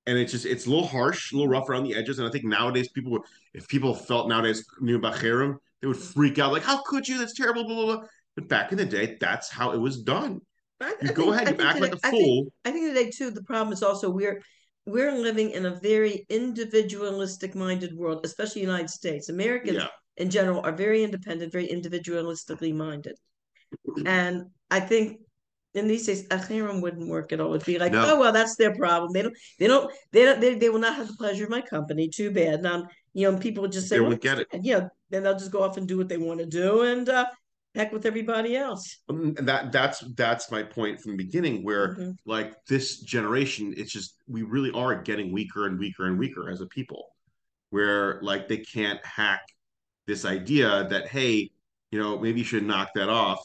And 0.06 0.18
it's 0.18 0.32
just 0.32 0.44
it's 0.44 0.66
a 0.66 0.68
little 0.68 0.86
harsh, 0.86 1.32
a 1.32 1.36
little 1.36 1.48
rough 1.48 1.70
around 1.70 1.84
the 1.84 1.94
edges. 1.94 2.18
And 2.18 2.28
I 2.28 2.30
think 2.30 2.44
nowadays 2.44 2.90
people 2.90 3.12
would 3.12 3.22
if 3.54 3.66
people 3.66 3.94
felt 3.94 4.28
nowadays 4.28 4.62
knew 4.78 4.96
about 4.96 5.18
they 5.20 5.86
would 5.86 5.96
freak 5.96 6.38
out 6.38 6.52
like, 6.52 6.62
how 6.62 6.82
could 6.82 7.08
you? 7.08 7.16
That's 7.16 7.34
terrible, 7.34 7.64
blah 7.64 7.76
blah 7.76 7.96
blah. 7.96 8.06
But 8.36 8.48
back 8.48 8.72
in 8.72 8.78
the 8.78 8.84
day, 8.84 9.16
that's 9.18 9.48
how 9.50 9.72
it 9.72 9.78
was 9.78 10.02
done. 10.02 10.42
I, 10.82 10.94
you 11.00 11.10
I 11.10 11.12
go 11.12 11.32
think, 11.32 11.34
ahead, 11.34 11.60
you 11.60 11.66
act 11.66 11.80
like 11.80 11.94
a 11.94 12.10
fool. 12.10 12.52
I 12.66 12.70
think, 12.72 12.84
I 12.84 12.94
think 12.94 12.94
today 12.94 13.10
too, 13.10 13.30
the 13.30 13.42
problem 13.42 13.72
is 13.72 13.82
also 13.82 14.10
we're 14.10 14.42
we're 14.84 15.12
living 15.12 15.50
in 15.52 15.64
a 15.64 15.80
very 15.80 16.26
individualistic 16.28 17.54
minded 17.54 17.96
world, 17.96 18.20
especially 18.24 18.60
United 18.60 18.90
States. 18.90 19.30
Americans 19.30 19.78
yeah. 19.78 19.88
In 20.20 20.30
general 20.30 20.60
are 20.64 20.72
very 20.72 21.02
independent, 21.02 21.50
very 21.50 21.68
individualistically 21.68 22.74
minded. 22.74 23.16
And 24.04 24.46
I 24.70 24.80
think 24.80 25.20
in 25.74 25.86
these 25.86 26.06
days, 26.06 26.26
a 26.30 26.36
cherem 26.36 26.82
wouldn't 26.82 27.08
work 27.08 27.32
at 27.32 27.40
all. 27.40 27.54
It'd 27.54 27.66
be 27.66 27.78
like, 27.78 27.92
no. 27.92 28.04
oh 28.06 28.20
well, 28.20 28.32
that's 28.32 28.56
their 28.56 28.74
problem. 28.74 29.12
They 29.12 29.22
don't, 29.22 29.36
they 29.58 29.66
don't, 29.66 29.92
they 30.12 30.24
don't, 30.24 30.40
they, 30.40 30.54
they 30.56 30.68
will 30.68 30.80
not 30.80 30.96
have 30.96 31.06
the 31.08 31.14
pleasure 31.14 31.44
of 31.44 31.50
my 31.50 31.60
company. 31.60 32.08
Too 32.08 32.30
bad. 32.30 32.62
Now, 32.62 32.88
you 33.14 33.30
know, 33.30 33.38
people 33.38 33.62
would 33.62 33.72
just 33.72 33.88
say, 33.88 33.96
they 33.96 34.00
won't 34.00 34.20
get 34.20 34.40
it. 34.40 34.48
And, 34.52 34.64
yeah, 34.64 34.88
then 35.10 35.22
they'll 35.22 35.38
just 35.38 35.52
go 35.52 35.62
off 35.62 35.76
and 35.76 35.86
do 35.86 35.96
what 35.96 36.08
they 36.08 36.18
want 36.18 36.40
to 36.40 36.46
do, 36.46 36.82
and 36.82 37.08
uh, 37.08 37.26
heck 37.74 37.92
with 37.92 38.06
everybody 38.06 38.56
else. 38.56 38.98
Um, 39.08 39.34
that 39.34 39.72
that's 39.72 40.04
that's 40.16 40.50
my 40.50 40.62
point 40.62 41.00
from 41.00 41.12
the 41.12 41.24
beginning, 41.24 41.64
where 41.64 41.94
mm-hmm. 41.94 42.10
like 42.26 42.54
this 42.66 43.00
generation, 43.00 43.74
it's 43.76 43.92
just 43.92 44.16
we 44.28 44.42
really 44.42 44.72
are 44.72 45.02
getting 45.02 45.32
weaker 45.32 45.66
and 45.66 45.78
weaker 45.78 46.06
and 46.06 46.18
weaker 46.18 46.50
as 46.50 46.60
a 46.60 46.66
people, 46.66 47.06
where 47.70 48.20
like 48.22 48.48
they 48.48 48.58
can't 48.58 49.04
hack 49.04 49.42
this 50.10 50.24
idea 50.24 50.86
that 50.90 51.08
hey, 51.08 51.50
you 51.90 51.98
know, 51.98 52.18
maybe 52.18 52.40
you 52.40 52.44
should 52.44 52.66
knock 52.66 52.90
that 52.94 53.08
off. 53.08 53.40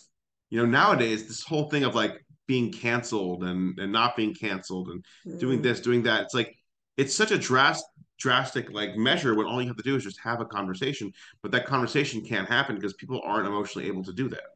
You 0.49 0.59
know, 0.59 0.65
nowadays 0.65 1.27
this 1.27 1.43
whole 1.43 1.69
thing 1.69 1.83
of 1.83 1.95
like 1.95 2.25
being 2.47 2.71
canceled 2.71 3.43
and 3.43 3.77
and 3.79 3.91
not 3.91 4.15
being 4.15 4.33
canceled 4.33 4.89
and 4.89 5.05
mm. 5.25 5.39
doing 5.39 5.61
this, 5.61 5.79
doing 5.79 6.03
that, 6.03 6.23
it's 6.23 6.33
like 6.33 6.55
it's 6.97 7.15
such 7.15 7.31
a 7.31 7.37
drastic 7.37 7.85
drastic 8.17 8.71
like 8.71 8.95
measure 8.95 9.35
when 9.35 9.45
all 9.45 9.61
you 9.61 9.67
have 9.67 9.75
to 9.75 9.83
do 9.83 9.95
is 9.95 10.03
just 10.03 10.19
have 10.21 10.39
a 10.39 10.45
conversation 10.45 11.11
but 11.41 11.51
that 11.51 11.65
conversation 11.65 12.21
can't 12.21 12.47
happen 12.47 12.75
because 12.75 12.93
people 12.93 13.21
aren't 13.25 13.45
emotionally 13.45 13.89
able 13.89 14.05
to 14.05 14.13
do 14.13 14.29
that 14.29 14.55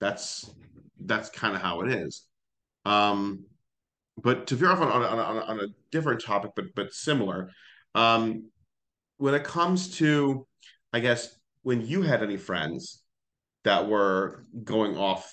that's 0.00 0.50
that's 1.04 1.30
kind 1.30 1.54
of 1.54 1.62
how 1.62 1.82
it 1.82 1.92
is 1.92 2.26
um 2.84 3.44
but 4.20 4.48
to 4.48 4.56
veer 4.56 4.70
off 4.72 4.80
on, 4.80 4.88
on, 4.90 5.04
on, 5.04 5.36
on 5.38 5.60
a 5.60 5.68
different 5.92 6.20
topic 6.20 6.50
but 6.56 6.64
but 6.74 6.92
similar 6.92 7.48
um 7.94 8.50
when 9.18 9.34
it 9.34 9.44
comes 9.44 9.96
to 9.98 10.44
i 10.94 11.00
guess 11.00 11.22
when 11.62 11.78
you 11.86 12.02
had 12.02 12.22
any 12.22 12.36
friends 12.36 13.02
that 13.64 13.86
were 13.88 14.44
going 14.64 14.96
off 14.96 15.30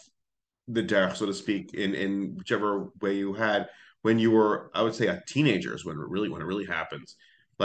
the 0.68 0.84
derech 0.84 1.16
so 1.18 1.26
to 1.26 1.34
speak 1.34 1.74
in 1.74 1.94
in 1.96 2.36
whichever 2.38 2.90
way 3.02 3.14
you 3.16 3.34
had 3.34 3.68
when 4.02 4.18
you 4.20 4.32
were 4.32 4.72
i 4.74 4.82
would 4.82 4.96
say 4.96 5.08
a 5.08 5.22
teenager 5.28 5.74
is 5.76 5.86
when 5.86 5.96
it 5.96 6.08
really 6.16 6.30
when 6.30 6.42
it 6.42 6.46
really 6.46 6.66
happens 6.66 7.16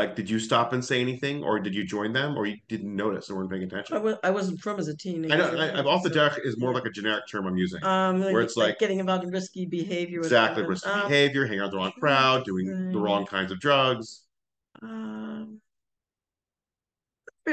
Like, 0.00 0.12
did 0.15 0.29
you 0.29 0.38
stop 0.38 0.75
and 0.75 0.85
say 0.85 0.99
anything, 1.00 1.37
or 1.49 1.55
did 1.67 1.75
you 1.79 1.83
join 1.97 2.12
them, 2.12 2.37
or 2.38 2.45
you 2.50 2.57
didn't 2.73 2.95
notice 3.05 3.25
and 3.31 3.35
weren't 3.38 3.49
paying 3.53 3.62
I 3.62 3.69
attention? 3.71 4.03
was 4.07 4.17
I 4.29 4.31
wasn't 4.38 4.59
from 4.65 4.76
as 4.83 4.88
a 4.95 4.97
teenager. 5.05 5.33
I 5.33 5.37
know. 5.38 5.49
I, 5.57 5.81
off 5.93 6.03
the 6.09 6.12
so- 6.12 6.21
deck 6.21 6.33
is 6.49 6.55
more 6.65 6.73
like 6.79 6.85
a 6.91 6.93
generic 6.99 7.25
term 7.31 7.47
I'm 7.49 7.57
using. 7.67 7.83
Um, 7.83 8.21
like, 8.21 8.35
where 8.35 8.43
it's 8.47 8.59
like- 8.62 8.79
getting 8.79 8.99
involved 9.05 9.25
in 9.25 9.31
risky 9.31 9.65
behavior. 9.65 10.21
exactly, 10.21 10.62
risky 10.73 10.91
Um, 10.91 11.09
behavior, 11.09 11.47
hanging 11.47 11.62
out 11.65 11.71
the 11.71 11.79
wrong 11.81 11.95
crowd, 12.03 12.45
doing 12.45 12.67
the 12.93 13.00
wrong 13.07 13.25
kinds 13.25 13.50
of 13.55 13.59
drugs. 13.67 14.07
Um, 14.83 15.62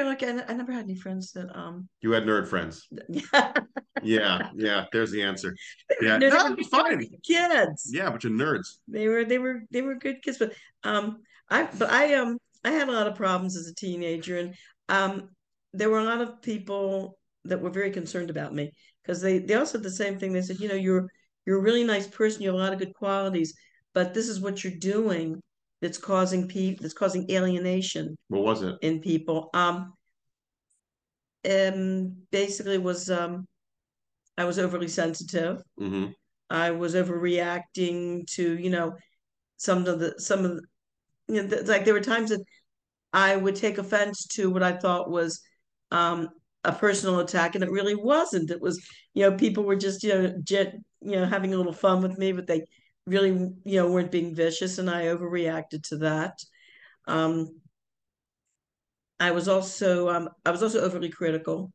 like 0.02 0.24
I, 0.24 0.44
I 0.48 0.54
never 0.54 0.72
had 0.72 0.86
any 0.86 0.96
friends 0.96 1.32
that 1.34 1.56
um. 1.56 1.88
You 2.02 2.12
had 2.12 2.24
nerd 2.24 2.48
friends. 2.48 2.88
Yeah, 3.10 3.54
Yeah, 4.04 4.50
yeah. 4.56 4.86
There's 4.92 5.12
the 5.12 5.22
answer. 5.22 5.56
Yeah, 6.02 6.18
No, 6.18 6.30
they 6.30 6.36
no, 6.36 6.56
were- 6.56 6.64
fine. 6.64 7.08
kids. 7.24 7.90
Yeah, 7.94 8.10
but 8.10 8.24
you're 8.24 8.34
nerds. 8.34 8.78
They 8.88 9.08
were 9.08 9.24
they 9.26 9.38
were 9.38 9.62
they 9.72 9.82
were 9.82 9.96
good 9.96 10.22
kids, 10.24 10.38
but 10.40 10.54
um 10.84 11.20
I 11.50 11.68
but 11.78 11.92
I 11.92 12.16
um 12.16 12.38
I 12.66 12.72
had 12.72 12.90
a 12.90 12.92
lot 12.92 13.08
of 13.08 13.16
problems 13.16 13.56
as 13.56 13.68
a 13.68 13.76
teenager, 13.76 14.38
and 14.38 14.56
um 14.90 15.30
there 15.74 15.90
were 15.90 16.00
a 16.00 16.04
lot 16.06 16.22
of 16.22 16.42
people 16.42 17.18
that 17.46 17.62
were 17.62 17.70
very 17.70 17.92
concerned 17.92 18.30
about 18.30 18.54
me 18.54 18.72
because 19.04 19.22
they 19.22 19.40
they 19.40 19.54
all 19.56 19.66
said 19.66 19.84
the 19.84 19.92
same 19.92 20.18
thing. 20.18 20.34
They 20.34 20.42
said, 20.42 20.60
you 20.60 20.68
know, 20.70 20.76
you're 20.76 21.08
you're 21.46 21.60
a 21.60 21.62
really 21.62 21.84
nice 21.84 22.08
person, 22.08 22.42
you 22.42 22.48
have 22.50 22.56
a 22.56 22.64
lot 22.64 22.74
of 22.74 22.80
good 22.80 22.94
qualities, 22.96 23.54
but 23.94 24.14
this 24.14 24.28
is 24.28 24.40
what 24.40 24.64
you're 24.64 24.74
doing 24.80 25.42
that's 25.84 25.98
causing 25.98 26.48
people 26.48 26.82
that's 26.82 26.94
causing 26.94 27.30
alienation 27.30 28.18
What 28.30 28.44
was 28.44 28.62
it? 28.64 28.76
in 28.82 29.02
people. 29.02 29.50
Um, 29.54 29.94
and 31.44 32.16
basically 32.32 32.78
was 32.78 33.10
um, 33.12 33.46
I 34.38 34.46
was 34.46 34.58
overly 34.60 34.88
sensitive. 34.88 35.62
hmm 35.78 36.06
I 36.50 36.72
was 36.72 36.94
overreacting 36.96 38.26
to 38.36 38.58
you 38.58 38.70
know 38.70 38.96
some 39.58 39.86
of 39.88 40.00
the 40.00 40.16
some 40.20 40.46
of 40.46 40.52
the, 40.56 40.62
you 41.28 41.42
know 41.44 41.50
th- 41.50 41.68
like 41.68 41.84
there 41.86 41.94
were 41.94 42.00
times 42.14 42.30
that 42.30 42.42
I 43.12 43.36
would 43.36 43.56
take 43.56 43.78
offense 43.78 44.26
to 44.36 44.50
what 44.50 44.64
I 44.64 44.74
thought 44.78 45.10
was 45.10 45.42
um, 45.92 46.30
a 46.64 46.72
personal 46.72 47.20
attack, 47.20 47.56
and 47.56 47.64
it 47.64 47.72
really 47.72 47.96
wasn't. 47.96 48.52
It 48.52 48.62
was 48.62 48.76
you 49.14 49.24
know 49.30 49.36
people 49.36 49.64
were 49.64 49.76
just 49.76 50.04
you 50.04 50.14
know 50.14 50.34
jet 50.44 50.76
you 51.02 51.12
know 51.18 51.26
having 51.26 51.54
a 51.54 51.58
little 51.58 51.74
fun 51.74 52.02
with 52.02 52.18
me, 52.18 52.32
but 52.32 52.48
they 52.48 52.62
really 53.06 53.30
you 53.64 53.78
know 53.80 53.92
weren't 53.92 54.12
being 54.12 54.34
vicious, 54.36 54.78
and 54.78 54.90
I 54.90 55.06
overreacted 55.06 55.84
to 55.90 55.98
that. 55.98 56.40
Um, 57.08 57.60
I 59.20 59.32
was 59.32 59.48
also 59.48 60.10
um, 60.10 60.30
I 60.46 60.52
was 60.52 60.64
also 60.64 60.82
overly 60.82 61.10
critical 61.10 61.72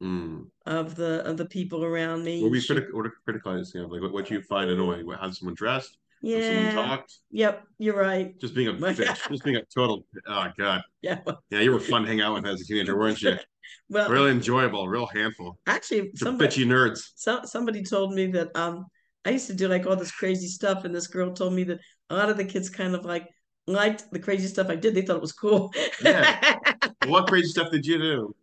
Mm. 0.00 0.46
of 0.64 0.94
the 0.94 1.24
of 1.28 1.36
the 1.36 1.46
people 1.46 1.84
around 1.84 2.22
me. 2.22 2.40
What 2.40 2.52
we 2.52 2.60
She- 2.60 2.72
criti- 2.72 2.92
what? 2.92 3.74
You 3.74 3.80
know, 3.82 3.88
like 3.88 4.00
what, 4.00 4.12
what 4.12 4.30
you 4.30 4.40
find 4.42 4.70
annoying? 4.70 5.04
What, 5.04 5.18
how 5.18 5.28
someone 5.32 5.56
dressed? 5.56 5.98
How 6.22 6.28
someone 6.40 6.64
yeah, 6.66 6.72
talked? 6.72 7.14
yep, 7.32 7.64
you're 7.78 7.96
right. 7.96 8.38
Just 8.40 8.54
being 8.54 8.68
a 8.68 8.72
bitch. 8.74 9.28
Just 9.28 9.42
being 9.42 9.56
a 9.56 9.62
total. 9.74 10.04
Oh 10.28 10.46
god. 10.56 10.82
Yeah, 11.02 11.18
Yeah, 11.50 11.60
you 11.60 11.72
were 11.72 11.80
fun 11.80 12.02
to 12.02 12.08
hang 12.08 12.20
out 12.20 12.34
with 12.34 12.46
as 12.46 12.60
a 12.60 12.64
teenager, 12.64 12.96
weren't 12.96 13.20
you? 13.22 13.36
well 13.90 14.08
Really 14.08 14.30
enjoyable. 14.30 14.86
Real 14.88 15.06
handful. 15.06 15.58
actually, 15.66 16.12
somebody 16.14 16.64
bitchy 16.64 16.64
nerds. 16.66 17.10
so, 17.16 17.40
somebody 17.44 17.82
told 17.82 18.14
me 18.14 18.26
that 18.28 18.54
um 18.56 18.86
I 19.28 19.32
used 19.32 19.48
to 19.48 19.54
do 19.54 19.68
like 19.68 19.86
all 19.86 19.96
this 19.96 20.10
crazy 20.10 20.48
stuff, 20.48 20.84
and 20.84 20.94
this 20.94 21.06
girl 21.06 21.32
told 21.34 21.52
me 21.52 21.64
that 21.64 21.80
a 22.10 22.16
lot 22.16 22.30
of 22.30 22.38
the 22.38 22.44
kids 22.46 22.70
kind 22.70 22.94
of 22.94 23.04
like 23.04 23.28
liked 23.66 24.10
the 24.10 24.18
crazy 24.18 24.48
stuff 24.48 24.68
I 24.70 24.76
did. 24.76 24.94
They 24.94 25.02
thought 25.02 25.16
it 25.16 25.22
was 25.22 25.32
cool. 25.32 25.72
Yeah. 26.00 26.32
What 27.00 27.28
crazy 27.28 27.48
stuff 27.48 27.70
did 27.70 27.86
you 27.86 27.98
do? 27.98 28.34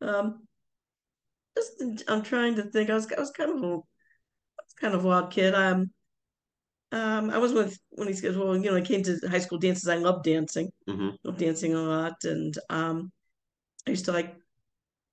um, 0.00 0.46
just 1.56 2.04
I'm 2.08 2.22
trying 2.22 2.54
to 2.56 2.64
think. 2.64 2.90
I 2.90 2.94
was 2.94 3.10
I 3.12 3.20
was 3.20 3.30
kind 3.30 3.50
of 3.50 3.62
a 3.62 3.66
I 3.66 3.70
was 3.70 4.74
kind 4.80 4.94
of 4.94 5.04
a 5.04 5.08
wild 5.08 5.30
kid. 5.32 5.54
Um, 5.54 5.90
um, 6.92 7.30
I 7.30 7.38
was 7.38 7.52
with 7.52 7.78
when 7.90 8.08
he 8.08 8.14
said, 8.14 8.36
well, 8.36 8.56
you 8.56 8.70
know, 8.70 8.76
I 8.76 8.80
came 8.80 9.02
to 9.04 9.18
high 9.28 9.40
school 9.40 9.58
dances. 9.58 9.88
I 9.88 9.96
love 9.96 10.22
dancing. 10.22 10.70
hmm 10.86 11.16
Love 11.24 11.38
dancing 11.38 11.74
a 11.74 11.80
lot, 11.82 12.14
and 12.24 12.56
um, 12.70 13.10
I 13.86 13.90
used 13.90 14.06
to 14.06 14.12
like. 14.12 14.36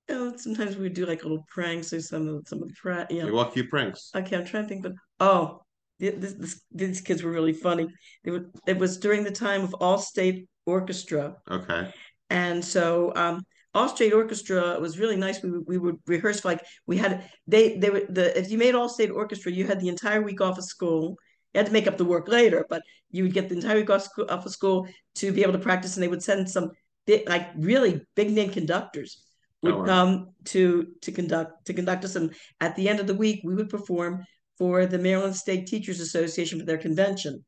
You 0.08 0.14
know, 0.14 0.36
sometimes 0.36 0.76
we 0.76 0.82
would 0.84 0.94
do 0.94 1.06
like 1.06 1.22
little 1.22 1.44
pranks 1.48 1.92
or 1.92 2.00
some 2.00 2.28
of 2.28 2.46
some 2.46 2.62
of 2.62 2.68
the 2.68 2.74
pra- 2.74 3.06
you 3.10 3.20
know. 3.20 3.24
Like 3.26 3.34
what 3.34 3.52
cute 3.54 3.70
pranks? 3.70 4.10
Okay, 4.14 4.36
I'm 4.36 4.44
trying 4.44 4.64
to 4.64 4.68
think, 4.68 4.82
but 4.82 4.92
oh, 5.20 5.62
this, 5.98 6.34
this, 6.34 6.60
these 6.72 7.00
kids 7.00 7.22
were 7.22 7.30
really 7.30 7.52
funny. 7.54 7.86
It 8.24 8.30
was, 8.30 8.42
it 8.66 8.78
was 8.78 8.98
during 8.98 9.24
the 9.24 9.30
time 9.30 9.62
of 9.62 9.72
All 9.74 9.98
State 9.98 10.48
Orchestra, 10.66 11.36
Okay. 11.50 11.90
and 12.28 12.62
so 12.62 13.12
um, 13.16 13.42
All 13.72 13.88
State 13.88 14.12
Orchestra 14.12 14.78
was 14.78 14.98
really 14.98 15.16
nice. 15.16 15.42
We 15.42 15.50
would- 15.50 15.66
we 15.66 15.78
would 15.78 15.96
rehearse 16.06 16.44
like 16.44 16.60
we 16.86 16.98
had 16.98 17.30
they 17.46 17.78
they 17.78 17.90
were 17.90 18.02
the 18.08 18.38
if 18.38 18.50
you 18.50 18.58
made 18.58 18.74
All 18.74 18.88
State 18.90 19.10
Orchestra, 19.10 19.52
you 19.52 19.66
had 19.66 19.80
the 19.80 19.88
entire 19.88 20.20
week 20.22 20.40
off 20.42 20.58
of 20.58 20.64
school. 20.64 21.16
You 21.54 21.58
had 21.60 21.66
to 21.66 21.72
make 21.72 21.86
up 21.86 21.96
the 21.96 22.04
work 22.04 22.26
later, 22.28 22.66
but 22.68 22.82
you 23.10 23.22
would 23.22 23.32
get 23.32 23.48
the 23.48 23.54
entire 23.54 23.76
week 23.76 23.88
off 23.88 24.02
school, 24.02 24.26
off 24.28 24.44
of 24.44 24.52
school 24.52 24.86
to 25.16 25.32
be 25.32 25.42
able 25.42 25.52
to 25.52 25.58
practice, 25.60 25.96
and 25.96 26.02
they 26.02 26.08
would 26.08 26.22
send 26.22 26.50
some 26.50 26.70
big, 27.06 27.28
like 27.28 27.46
really 27.56 28.02
big 28.16 28.30
name 28.32 28.50
conductors 28.50 29.22
would 29.64 29.78
wow. 29.78 29.84
come 29.84 30.30
to 30.46 30.86
to 31.02 31.12
conduct 31.12 31.66
to 31.66 31.74
conduct 31.74 32.04
us, 32.04 32.16
and 32.16 32.34
at 32.60 32.76
the 32.76 32.88
end 32.88 33.00
of 33.00 33.06
the 33.06 33.14
week, 33.14 33.40
we 33.44 33.54
would 33.54 33.68
perform 33.68 34.24
for 34.58 34.86
the 34.86 34.98
Maryland 34.98 35.36
State 35.36 35.66
Teachers 35.66 36.00
Association 36.00 36.60
for 36.60 36.66
their 36.66 36.78
convention 36.78 37.44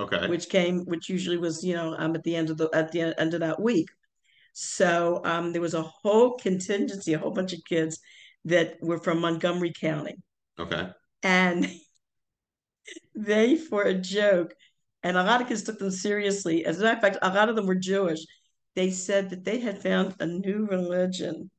Okay. 0.00 0.28
which 0.28 0.48
came, 0.48 0.80
which 0.86 1.10
usually 1.10 1.36
was, 1.36 1.62
you 1.62 1.74
know, 1.74 1.94
um, 1.98 2.14
at 2.14 2.22
the 2.22 2.34
end 2.34 2.48
of 2.48 2.56
the 2.56 2.70
at 2.72 2.90
the 2.90 3.14
end 3.20 3.34
of 3.34 3.40
that 3.40 3.60
week. 3.60 3.88
So 4.54 5.20
um, 5.24 5.52
there 5.52 5.60
was 5.60 5.74
a 5.74 5.82
whole 5.82 6.36
contingency, 6.38 7.12
a 7.12 7.18
whole 7.18 7.32
bunch 7.32 7.52
of 7.52 7.60
kids 7.68 8.00
that 8.46 8.76
were 8.80 8.98
from 8.98 9.20
Montgomery 9.20 9.72
County, 9.78 10.14
Okay. 10.58 10.88
and 11.22 11.68
they, 13.14 13.56
for 13.56 13.82
a 13.82 13.94
joke, 13.94 14.54
and 15.02 15.18
a 15.18 15.22
lot 15.22 15.42
of 15.42 15.48
kids 15.48 15.62
took 15.62 15.78
them 15.78 15.90
seriously. 15.90 16.64
As 16.64 16.80
a 16.80 16.82
matter 16.82 16.96
of 16.96 17.02
fact, 17.02 17.18
a 17.20 17.34
lot 17.34 17.50
of 17.50 17.56
them 17.56 17.66
were 17.66 17.74
Jewish. 17.74 18.20
They 18.74 18.90
said 18.90 19.30
that 19.30 19.44
they 19.44 19.60
had 19.60 19.82
found 19.82 20.14
a 20.20 20.26
new 20.26 20.66
religion 20.66 21.50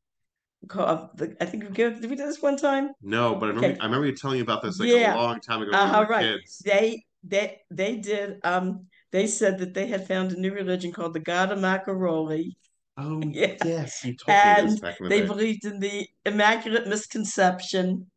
called 0.67 1.17
the. 1.17 1.35
I 1.41 1.45
think 1.45 1.63
we 1.63 1.69
did 1.71 2.01
we 2.01 2.15
do 2.15 2.25
this 2.25 2.41
one 2.41 2.57
time? 2.57 2.91
No, 3.01 3.35
but 3.35 3.45
I 3.47 3.49
remember 3.49 3.69
Okay. 3.69 3.79
I 3.79 3.85
remember 3.85 4.07
you 4.07 4.15
telling 4.15 4.37
me 4.37 4.41
about 4.41 4.61
this 4.61 4.79
like 4.79 4.89
Yeah. 4.89 5.15
a 5.15 5.17
long 5.17 5.39
time 5.39 5.61
ago 5.61 5.71
Uh-huh, 5.73 6.05
right. 6.09 6.25
kids. 6.25 6.59
They 6.59 7.03
they 7.23 7.61
they 7.71 7.97
did. 7.97 8.39
Um, 8.43 8.87
they 9.11 9.27
said 9.27 9.57
that 9.59 9.73
they 9.73 9.87
had 9.87 10.07
found 10.07 10.31
a 10.31 10.39
new 10.39 10.53
religion 10.53 10.91
called 10.91 11.13
the 11.13 11.19
God 11.19 11.51
of 11.51 11.59
Macaroni. 11.59 12.55
Oh 12.97 13.21
Yeah. 13.31 13.55
yes, 13.63 14.03
you 14.05 14.15
told 14.15 14.37
me 14.37 14.53
this 14.53 14.71
And 14.73 14.81
back 14.81 14.99
in 14.99 15.05
the 15.05 15.09
They 15.09 15.21
day. 15.21 15.27
believed 15.27 15.65
in 15.65 15.79
the 15.79 16.07
Immaculate 16.25 16.87
Misconception. 16.87 18.10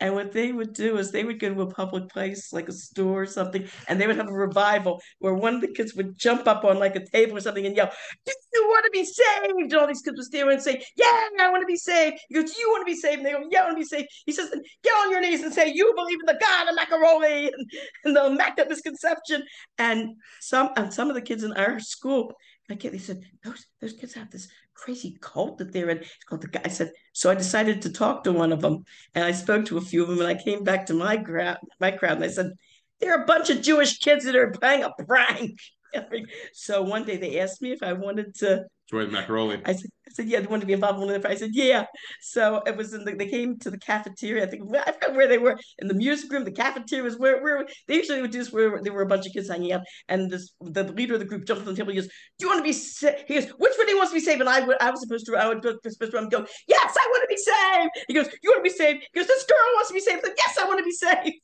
And 0.00 0.14
what 0.14 0.32
they 0.32 0.50
would 0.50 0.74
do 0.74 0.98
is 0.98 1.10
they 1.10 1.24
would 1.24 1.38
go 1.38 1.54
to 1.54 1.62
a 1.62 1.70
public 1.70 2.08
place 2.08 2.52
like 2.52 2.68
a 2.68 2.72
store 2.72 3.22
or 3.22 3.26
something, 3.26 3.68
and 3.88 4.00
they 4.00 4.06
would 4.06 4.16
have 4.16 4.28
a 4.28 4.32
revival 4.32 5.00
where 5.18 5.34
one 5.34 5.54
of 5.54 5.60
the 5.60 5.68
kids 5.68 5.94
would 5.94 6.18
jump 6.18 6.48
up 6.48 6.64
on 6.64 6.78
like 6.78 6.96
a 6.96 7.06
table 7.06 7.36
or 7.36 7.40
something 7.40 7.64
and 7.64 7.76
yell, 7.76 7.90
Do 8.26 8.32
you 8.52 8.66
want 8.66 8.84
to 8.84 8.90
be 8.90 9.04
saved? 9.04 9.52
And 9.56 9.74
all 9.74 9.86
these 9.86 10.02
kids 10.02 10.16
would 10.16 10.26
stand 10.26 10.50
and 10.50 10.60
say, 10.60 10.84
Yeah, 10.96 11.28
I 11.40 11.48
want 11.50 11.62
to 11.62 11.66
be 11.66 11.76
saved. 11.76 12.18
He 12.28 12.34
goes, 12.34 12.58
You 12.58 12.68
want 12.70 12.86
to 12.86 12.92
be 12.92 12.98
saved? 12.98 13.18
And 13.18 13.26
they 13.26 13.32
go, 13.32 13.44
Yeah, 13.50 13.62
I 13.62 13.64
want 13.66 13.76
to 13.76 13.80
be 13.80 13.84
saved. 13.84 14.08
He 14.26 14.32
says, 14.32 14.50
Get 14.82 14.90
on 14.90 15.10
your 15.10 15.20
knees 15.20 15.42
and 15.42 15.54
say, 15.54 15.72
You 15.72 15.92
believe 15.94 16.18
in 16.20 16.26
the 16.26 16.40
God 16.40 16.68
of 16.68 16.74
Macaroni 16.74 17.46
and, 17.46 17.70
and 18.04 18.16
the 18.16 18.26
Immaculate 18.26 18.70
Misconception. 18.70 19.44
And 19.78 20.16
some 20.40 20.70
and 20.76 20.92
some 20.92 21.08
of 21.08 21.14
the 21.14 21.22
kids 21.22 21.44
in 21.44 21.52
our 21.52 21.78
school, 21.78 22.32
I 22.68 22.74
get 22.74 22.92
they 22.92 22.98
said, 22.98 23.22
Those 23.44 23.64
those 23.80 23.92
kids 23.92 24.14
have 24.14 24.30
this 24.30 24.48
crazy 24.74 25.16
cult 25.20 25.58
that 25.58 25.72
they're 25.72 25.90
in. 25.90 25.98
It's 25.98 26.24
called 26.28 26.42
the 26.42 26.48
guy. 26.48 26.62
I 26.64 26.68
said, 26.68 26.92
so 27.12 27.30
I 27.30 27.34
decided 27.34 27.82
to 27.82 27.92
talk 27.92 28.24
to 28.24 28.32
one 28.32 28.52
of 28.52 28.60
them, 28.60 28.84
and 29.14 29.24
I 29.24 29.32
spoke 29.32 29.66
to 29.66 29.78
a 29.78 29.80
few 29.80 30.02
of 30.02 30.08
them, 30.08 30.20
and 30.20 30.28
I 30.28 30.34
came 30.34 30.64
back 30.64 30.86
to 30.86 30.94
my 30.94 31.16
crowd, 31.16 31.58
my 31.80 31.90
crowd, 31.90 32.16
and 32.16 32.24
I 32.24 32.28
said, 32.28 32.52
"There 33.00 33.12
are 33.16 33.22
a 33.22 33.26
bunch 33.26 33.50
of 33.50 33.62
Jewish 33.62 33.98
kids 33.98 34.24
that 34.24 34.36
are 34.36 34.50
playing 34.50 34.84
a 34.84 34.90
prank." 35.04 35.58
so 36.52 36.82
one 36.82 37.04
day 37.04 37.16
they 37.16 37.40
asked 37.40 37.62
me 37.62 37.72
if 37.72 37.82
I 37.82 37.92
wanted 37.92 38.34
to. 38.36 38.64
Joy 38.94 39.06
Macaroni. 39.10 39.60
I 39.64 39.72
said, 39.72 39.90
I 40.06 40.10
said, 40.12 40.28
"Yeah, 40.28 40.40
they 40.40 40.46
wanted 40.46 40.60
to 40.60 40.66
be 40.66 40.72
involved 40.72 41.02
in 41.02 41.10
it." 41.10 41.26
I 41.26 41.34
said, 41.34 41.50
"Yeah." 41.52 41.86
So 42.20 42.62
it 42.64 42.76
was 42.76 42.94
in 42.94 43.04
the. 43.04 43.14
They 43.14 43.28
came 43.28 43.58
to 43.58 43.70
the 43.70 43.78
cafeteria. 43.78 44.44
I 44.44 44.46
think 44.46 44.62
I 44.72 44.92
forgot 44.92 45.16
where 45.16 45.26
they 45.26 45.38
were 45.38 45.58
in 45.80 45.88
the 45.88 45.94
music 45.94 46.30
room. 46.30 46.44
The 46.44 46.52
cafeteria 46.52 47.02
was 47.02 47.18
where 47.18 47.42
where 47.42 47.66
they 47.88 47.96
usually 47.96 48.20
would 48.22 48.30
do 48.30 48.38
this 48.38 48.52
where 48.52 48.80
there 48.82 48.92
were 48.92 49.02
a 49.02 49.06
bunch 49.06 49.26
of 49.26 49.32
kids 49.32 49.48
hanging 49.48 49.72
out, 49.72 49.82
and 50.08 50.30
this 50.30 50.52
the 50.60 50.84
leader 50.84 51.14
of 51.14 51.20
the 51.20 51.26
group 51.26 51.44
jumped 51.44 51.66
on 51.66 51.74
the 51.74 51.76
table. 51.76 51.90
He 51.92 51.98
goes, 52.00 52.08
"Do 52.38 52.46
you 52.46 52.48
want 52.48 52.60
to 52.60 52.64
be 52.64 52.72
saved?" 52.72 53.24
He 53.26 53.34
goes, 53.34 53.48
"Which 53.58 53.72
one 53.76 53.86
do 53.86 53.92
you 53.92 53.98
want 53.98 54.10
to 54.10 54.14
be 54.14 54.20
saved?" 54.20 54.40
And 54.40 54.48
I 54.48 54.60
would 54.60 54.80
I 54.80 54.90
was 54.92 55.00
supposed 55.00 55.26
to 55.26 55.36
I 55.36 55.48
would 55.48 55.62
go 55.62 55.72
supposed 55.88 56.12
to 56.12 56.28
go, 56.30 56.46
"Yes, 56.68 56.96
I 56.96 57.06
want 57.10 57.22
to 57.22 57.28
be 57.28 57.36
saved." 57.36 57.90
He 58.06 58.14
goes, 58.14 58.28
"You 58.42 58.50
want 58.50 58.64
to 58.64 58.70
be 58.70 58.76
saved?" 58.76 59.04
He 59.12 59.18
goes, 59.18 59.26
"This 59.26 59.44
girl 59.44 59.58
wants 59.74 59.88
to 59.88 59.94
be 59.94 60.00
saved." 60.00 60.18
I 60.18 60.28
said, 60.28 60.34
"Yes, 60.36 60.58
I 60.58 60.64
want 60.66 60.78
to 60.78 60.84
be 60.84 60.92
saved." 60.92 61.40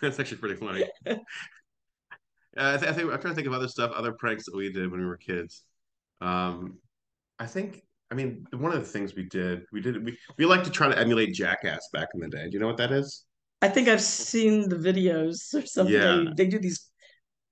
That's 0.00 0.18
actually 0.18 0.38
pretty 0.38 0.56
funny. 0.56 0.84
I, 2.58 2.76
th- 2.76 2.90
I 2.90 2.94
think 2.94 3.12
I'm 3.12 3.20
trying 3.20 3.32
to 3.32 3.34
think 3.34 3.46
of 3.46 3.52
other 3.52 3.68
stuff, 3.68 3.92
other 3.92 4.12
pranks 4.12 4.44
that 4.46 4.56
we 4.56 4.72
did 4.72 4.90
when 4.90 5.00
we 5.00 5.06
were 5.06 5.16
kids. 5.16 5.62
Um, 6.20 6.78
I 7.38 7.46
think, 7.46 7.82
I 8.10 8.14
mean, 8.14 8.46
one 8.52 8.72
of 8.72 8.78
the 8.80 8.86
things 8.86 9.14
we 9.14 9.24
did, 9.24 9.64
we 9.72 9.80
did, 9.80 10.04
we, 10.04 10.16
we 10.38 10.46
like 10.46 10.64
to 10.64 10.70
try 10.70 10.88
to 10.88 10.98
emulate 10.98 11.34
Jackass 11.34 11.88
back 11.92 12.08
in 12.14 12.20
the 12.20 12.28
day. 12.28 12.44
Do 12.44 12.52
you 12.52 12.60
know 12.60 12.66
what 12.66 12.78
that 12.78 12.92
is? 12.92 13.24
I 13.62 13.68
think 13.68 13.88
I've 13.88 14.02
seen 14.02 14.68
the 14.68 14.76
videos 14.76 15.54
or 15.54 15.66
something. 15.66 15.94
Yeah. 15.94 16.24
They, 16.36 16.46
do 16.46 16.58
these 16.58 16.88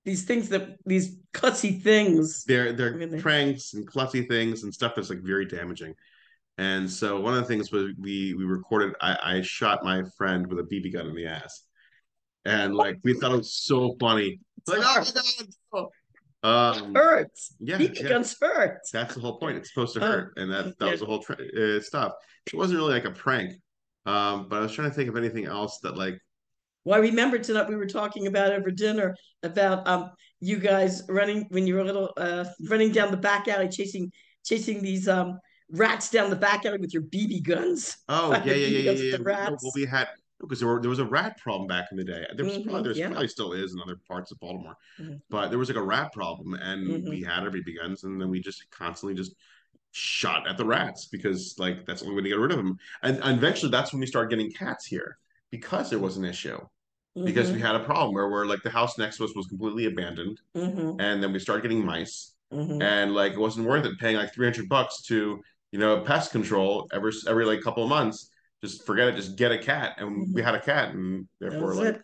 these 0.05 0.23
things 0.23 0.49
that 0.49 0.77
these 0.85 1.17
cutsy 1.33 1.81
things. 1.81 2.43
They're 2.45 2.73
they're 2.73 2.93
Really? 2.93 3.19
pranks 3.19 3.73
and 3.73 3.89
klutzy 3.89 4.27
things 4.27 4.63
and 4.63 4.73
stuff 4.73 4.93
that's 4.95 5.09
like 5.09 5.21
very 5.23 5.45
damaging. 5.45 5.95
And 6.57 6.89
so 6.89 7.19
one 7.19 7.33
of 7.33 7.39
the 7.41 7.47
things 7.47 7.71
was 7.71 7.91
we 7.99 8.33
we 8.35 8.45
recorded. 8.45 8.93
I, 9.01 9.17
I 9.23 9.41
shot 9.41 9.83
my 9.83 10.03
friend 10.17 10.47
with 10.47 10.59
a 10.59 10.63
BB 10.63 10.93
gun 10.93 11.07
in 11.07 11.15
the 11.15 11.25
ass, 11.27 11.63
and 12.45 12.75
like 12.75 12.97
we 13.03 13.13
thought 13.13 13.33
it 13.33 13.37
was 13.37 13.53
so 13.53 13.95
funny. 13.99 14.39
Like, 14.67 14.79
oh 14.83 15.03
my 15.15 15.45
god. 15.73 15.89
Um, 16.43 16.93
hurts. 16.93 17.55
yeah, 17.59 17.77
BB 17.77 18.01
yeah. 18.01 18.09
guns 18.09 18.35
hurt. 18.39 18.79
That's 18.93 19.15
the 19.15 19.21
whole 19.21 19.39
point. 19.39 19.57
It's 19.57 19.69
supposed 19.73 19.95
to 19.95 20.01
Oh, 20.01 20.07
hurt, 20.07 20.33
and 20.37 20.51
that 20.51 20.77
that 20.79 20.85
yeah. 20.85 20.91
was 20.91 20.99
the 20.99 21.05
whole 21.07 21.23
tra- 21.23 21.37
uh, 21.37 21.81
stuff. 21.81 22.13
It 22.45 22.55
wasn't 22.55 22.79
really 22.79 22.93
like 22.93 23.05
a 23.05 23.11
prank. 23.11 23.53
Um, 24.05 24.47
but 24.49 24.57
I 24.57 24.61
was 24.61 24.71
trying 24.73 24.89
to 24.89 24.95
think 24.95 25.09
of 25.09 25.17
anything 25.17 25.45
else 25.45 25.79
that 25.81 25.97
like 25.97 26.19
Well, 26.83 26.97
I 26.97 27.01
remember 27.01 27.39
tonight 27.39 27.67
we 27.67 27.75
were 27.75 27.87
talking 27.87 28.27
about 28.27 28.51
over 28.51 28.69
dinner 28.71 29.15
about 29.43 29.87
um 29.87 30.11
you 30.39 30.59
guys 30.59 31.01
running 31.09 31.47
when 31.49 31.65
you 31.65 31.75
were 31.75 31.83
little 31.83 32.13
uh 32.17 32.45
running 32.69 32.91
down 32.91 33.09
the 33.11 33.17
back 33.17 33.47
alley 33.47 33.67
chasing 33.69 34.11
chasing 34.45 34.81
these 34.81 35.07
um 35.07 35.39
rats 35.71 36.09
down 36.11 36.29
the 36.29 36.35
back 36.35 36.65
alley 36.65 36.77
with 36.77 36.93
your 36.93 37.03
BB 37.03 37.41
guns. 37.43 37.97
Oh 38.09 38.33
yeah, 38.45 38.53
yeah, 38.53 38.67
yeah, 38.67 38.67
yeah, 38.67 38.91
yeah. 38.91 38.91
with 38.91 39.09
the 39.09 39.17
yeah. 39.17 39.45
No, 39.45 39.49
rats. 39.49 39.63
Well, 39.63 39.71
we 39.75 39.85
had 39.85 40.07
because 40.39 40.59
there 40.59 40.67
were 40.69 40.81
there 40.81 40.89
was 40.89 40.99
a 40.99 41.05
rat 41.05 41.37
problem 41.37 41.67
back 41.67 41.87
in 41.91 41.97
the 41.97 42.03
day. 42.03 42.25
There 42.35 42.45
was 42.45 42.57
Mhm, 42.57 42.63
probably 42.65 42.83
there's 42.83 42.99
yeah. 42.99 43.07
probably 43.09 43.27
still 43.27 43.53
is 43.53 43.73
in 43.73 43.81
other 43.81 43.97
parts 44.07 44.31
of 44.31 44.39
Baltimore, 44.39 44.75
Mhm. 44.99 45.21
but 45.29 45.49
there 45.49 45.59
was 45.59 45.69
like 45.69 45.77
a 45.77 45.83
rat 45.83 46.13
problem, 46.13 46.53
and 46.55 46.87
Mhm. 46.87 47.09
we 47.09 47.21
had 47.23 47.45
every 47.45 47.63
guns, 47.63 48.03
and 48.03 48.19
then 48.19 48.29
we 48.29 48.41
just 48.41 48.69
constantly 48.71 49.15
just 49.15 49.35
shot 49.91 50.47
at 50.47 50.57
the 50.57 50.65
rats 50.65 51.07
because 51.07 51.55
like 51.59 51.85
that's 51.85 52.01
the 52.01 52.07
only 52.07 52.17
way 52.17 52.23
to 52.23 52.29
get 52.35 52.39
rid 52.39 52.51
of 52.51 52.57
them. 52.57 52.77
And, 53.03 53.19
and 53.23 53.37
eventually, 53.37 53.71
that's 53.71 53.93
when 53.93 53.99
we 54.01 54.07
started 54.07 54.29
getting 54.29 54.51
cats 54.51 54.85
here 54.85 55.17
because 55.51 55.89
there 55.89 55.99
was 55.99 56.17
an 56.17 56.25
issue 56.25 56.59
because 57.23 57.51
we 57.51 57.59
Mhm, 57.59 57.61
had 57.61 57.75
a 57.75 57.83
problem 57.83 58.13
where 58.13 58.29
we're 58.29 58.45
like 58.45 58.61
the 58.63 58.69
house 58.69 58.97
next 58.97 59.17
to 59.17 59.25
us 59.25 59.35
was 59.35 59.47
completely 59.47 59.85
abandoned, 59.85 60.39
mhm, 60.55 60.97
and 60.99 61.23
then 61.23 61.33
we 61.33 61.39
started 61.39 61.63
getting 61.63 61.85
mice, 61.85 62.33
mhm. 62.51 62.79
and 62.79 63.13
like 63.13 63.33
it 63.33 63.39
wasn't 63.39 63.67
worth 63.67 63.85
it 63.85 63.99
paying 63.99 64.17
like 64.17 64.33
300 64.33 64.69
bucks 64.69 65.01
to 65.03 65.41
you 65.71 65.79
know 65.79 66.01
pest 66.01 66.31
control 66.31 66.87
every 66.93 67.11
every 67.27 67.45
like 67.45 67.61
couple 67.61 67.83
of 67.83 67.89
months 67.89 68.29
just 68.63 68.85
forget 68.85 69.07
it 69.07 69.15
just 69.15 69.35
get 69.35 69.51
a 69.51 69.57
cat 69.57 69.93
and 69.97 70.33
we 70.33 70.41
had 70.41 70.55
a 70.55 70.61
cat 70.61 70.93
and 70.93 71.27
therefore 71.39 71.73
like 71.75 71.95
it. 71.95 72.01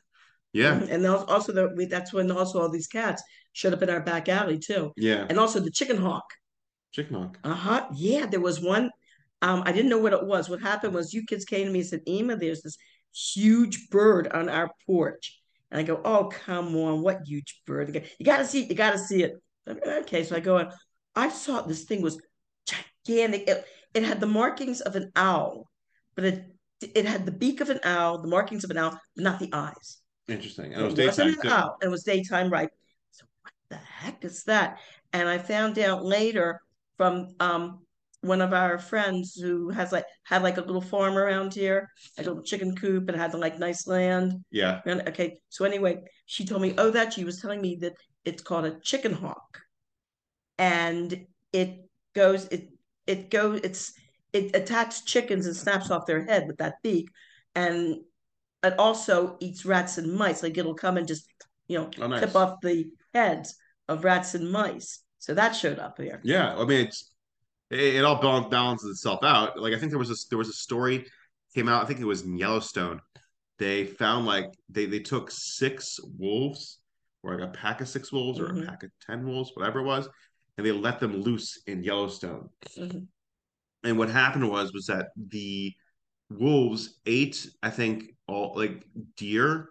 yeah. 0.54 0.74
And 0.90 1.06
al- 1.06 1.26
also 1.26 1.52
the 1.54 1.74
we, 1.76 1.86
that's 1.86 2.14
when 2.14 2.30
also 2.32 2.62
all 2.62 2.70
these 2.70 2.88
cats 2.88 3.24
showed 3.54 3.74
up 3.74 3.82
in 3.82 3.90
our 3.90 4.02
back 4.02 4.30
alley 4.30 4.60
too. 4.60 4.92
yeah 4.98 5.26
And 5.30 5.40
also 5.40 5.60
the 5.60 5.72
chicken 5.72 5.98
hawk. 5.98 6.26
chicken 6.92 7.16
hawk 7.16 7.38
Uh-huh. 7.44 7.88
Yeah, 7.94 8.26
there 8.28 8.40
was 8.42 8.62
one. 8.62 8.92
Um, 9.42 9.64
I 9.66 9.72
didn't 9.72 9.90
know 9.90 9.98
what 9.98 10.14
it 10.14 10.26
was. 10.26 10.50
What 10.50 10.62
happened 10.62 10.94
was 10.94 11.14
you 11.14 11.26
kids 11.26 11.46
came 11.46 11.66
to 11.66 11.72
me 11.74 11.80
and 11.80 11.88
said, 11.88 12.02
Ima, 12.06 12.36
there's 12.36 12.62
this 12.62 12.78
huge 13.14 13.90
bird 13.90 14.28
on 14.28 14.50
our 14.50 14.70
porch. 14.86 15.40
And 15.72 15.80
I 15.80 15.84
go, 15.84 16.00
Oh, 16.06 16.26
come 16.46 16.76
on, 16.76 17.02
what 17.02 17.22
huge 17.26 17.62
bird? 17.66 17.92
Go, 17.94 18.02
You 18.20 18.26
gotta 18.26 18.46
see 18.46 18.62
it, 18.64 18.70
you 18.70 18.76
gotta 18.76 19.00
see 19.00 19.24
it. 19.24 19.34
Okay, 19.68 20.24
so 20.24 20.36
I 20.36 20.42
go 20.42 20.58
in. 20.60 20.68
I 21.16 21.30
saw 21.30 21.62
this 21.62 21.84
thing 21.86 22.02
was 22.02 22.22
gigantic. 22.68 23.48
It, 23.48 23.66
it 23.94 24.04
had 24.04 24.20
the 24.20 24.28
markings 24.28 24.82
of 24.82 24.96
an 24.96 25.12
owl, 25.16 25.71
but 26.22 26.34
it 26.34 26.46
it 26.96 27.06
had 27.06 27.26
the 27.26 27.32
beak 27.32 27.62
of 27.62 27.70
an 27.70 27.80
owl, 27.84 28.22
the 28.22 28.28
markings 28.28 28.64
of 28.64 28.72
an 28.72 28.78
owl, 28.78 29.00
but 29.16 29.24
not 29.24 29.40
the 29.40 29.50
eyes. 29.54 30.00
interesting 30.28 30.74
and 30.74 30.82
it 30.82 30.86
was 30.86 30.94
It 30.94 31.04
wasn't 31.04 31.30
daytime 31.30 31.36
an 31.44 31.52
owl, 31.52 31.78
and 31.82 31.90
it 31.90 31.92
was 31.92 32.04
daytime, 32.04 32.50
right? 32.52 32.70
So 33.12 33.26
what 33.42 33.54
the 33.70 33.78
heck 33.78 34.24
is 34.26 34.44
that? 34.46 34.80
And 35.14 35.28
I 35.30 35.38
found 35.38 35.78
out 35.80 36.04
later 36.06 36.62
from 36.98 37.36
um 37.40 37.86
one 38.22 38.42
of 38.42 38.54
our 38.54 38.78
friends 38.78 39.34
who 39.36 39.70
has 39.70 39.92
like 39.92 40.06
had 40.24 40.44
like 40.44 40.58
a 40.58 40.62
little 40.62 40.82
farm 40.82 41.18
around 41.18 41.54
here, 41.54 41.90
a 42.18 42.24
little 42.24 42.44
chicken 42.44 42.76
coop, 42.76 43.10
and 43.10 43.18
had 43.18 43.34
like 43.34 43.60
nice 43.60 43.88
land. 43.88 44.34
yeah 44.52 44.82
And 44.86 45.02
okay, 45.10 45.40
so 45.50 45.66
anyway, 45.66 46.04
she 46.26 46.46
told 46.46 46.62
me, 46.62 46.74
oh, 46.78 46.92
that 46.92 47.14
she 47.14 47.24
was 47.24 47.42
telling 47.42 47.62
me 47.62 47.78
that 47.82 47.94
it's 48.26 48.42
called 48.44 48.66
a 48.66 48.80
chicken 48.82 49.14
hawk, 49.14 49.60
and 50.58 51.26
it 51.54 51.86
goes, 52.14 52.46
it 52.48 52.70
it 53.08 53.30
goes, 53.30 53.62
it's 53.64 53.94
it 54.34 54.56
attacks 54.56 55.02
chickens 55.02 55.46
and 55.46 55.56
snaps 55.56 55.92
off 55.92 56.06
their 56.06 56.24
head 56.26 56.48
with 56.48 56.58
that 56.58 56.76
beak, 56.84 57.10
and 57.56 57.98
it 58.64 58.80
also 58.80 59.38
eats 59.40 59.66
rats 59.66 59.98
and 59.98 60.14
mice. 60.14 60.44
Like 60.44 60.58
it'll 60.58 60.74
come 60.76 60.98
and 60.98 61.08
just 61.08 61.28
you 61.68 61.78
know 61.80 61.90
Oh, 62.00 62.08
nice. 62.08 62.20
clip 62.20 62.36
off 62.36 62.62
the 62.62 62.86
heads 63.14 63.56
of 63.88 64.04
rats 64.04 64.36
and 64.36 64.52
mice. 64.52 65.04
So 65.20 65.34
that 65.36 65.52
showed 65.56 65.78
up 65.80 66.00
here. 66.00 66.20
yeah 66.24 66.56
i 66.58 66.66
mean 66.66 66.88
it's 66.88 67.12
it, 67.70 67.96
it 67.98 68.04
all 68.04 68.20
balances 68.50 68.90
itself 68.90 69.24
out 69.24 69.60
like 69.60 69.72
i 69.74 69.78
think 69.78 69.92
there 69.92 70.00
was 70.00 70.10
a 70.10 70.16
there 70.30 70.38
was 70.38 70.50
a 70.50 70.54
story 70.54 71.06
came 71.54 71.70
out 71.70 71.84
i 71.84 71.86
think 71.86 72.00
it 72.00 72.06
was 72.06 72.24
in 72.24 72.36
yellowstone 72.38 73.00
they 73.60 73.86
found 73.86 74.26
like 74.26 74.48
they 74.70 74.88
they 74.88 75.00
took 75.00 75.30
six 75.30 76.00
wolves 76.18 76.80
or 77.22 77.38
like 77.38 77.48
a 77.48 77.52
pack 77.52 77.82
of 77.82 77.88
six 77.88 78.12
wolves 78.12 78.40
or 78.40 78.48
Mhm. 78.50 78.64
a 78.64 78.66
pack 78.66 78.82
of 78.84 78.90
10 79.06 79.28
wolves 79.28 79.52
whatever 79.54 79.80
it 79.80 79.84
was 79.86 80.10
and 80.58 80.66
they 80.66 80.72
let 80.72 81.00
them 81.00 81.22
loose 81.22 81.62
in 81.68 81.84
yellowstone 81.84 82.50
Mhm. 82.76 83.06
And 83.84 83.98
what 83.98 84.10
happened 84.10 84.50
was 84.50 84.74
was 84.74 84.86
that 84.86 85.10
the 85.30 85.74
wolves 86.30 87.00
ate 87.06 87.50
i 87.62 87.70
think 87.70 88.16
all 88.28 88.54
like 88.56 88.84
deer 89.18 89.70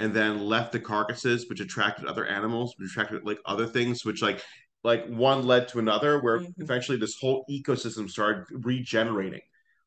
and 0.00 0.12
then 0.14 0.40
left 0.40 0.72
the 0.72 0.80
carcasses 0.80 1.48
which 1.48 1.60
attracted 1.60 2.06
other 2.06 2.26
animals 2.26 2.74
which 2.76 2.90
attracted 2.90 3.24
like 3.24 3.38
other 3.46 3.66
things 3.66 4.04
which 4.04 4.22
like 4.22 4.42
like 4.82 5.06
one 5.08 5.46
led 5.46 5.68
to 5.68 5.78
another 5.78 6.20
where 6.20 6.40
Mhm. 6.40 6.54
eventually 6.58 6.98
this 6.98 7.16
whole 7.20 7.44
ecosystem 7.50 8.08
started 8.10 8.46
regenerating 8.64 9.42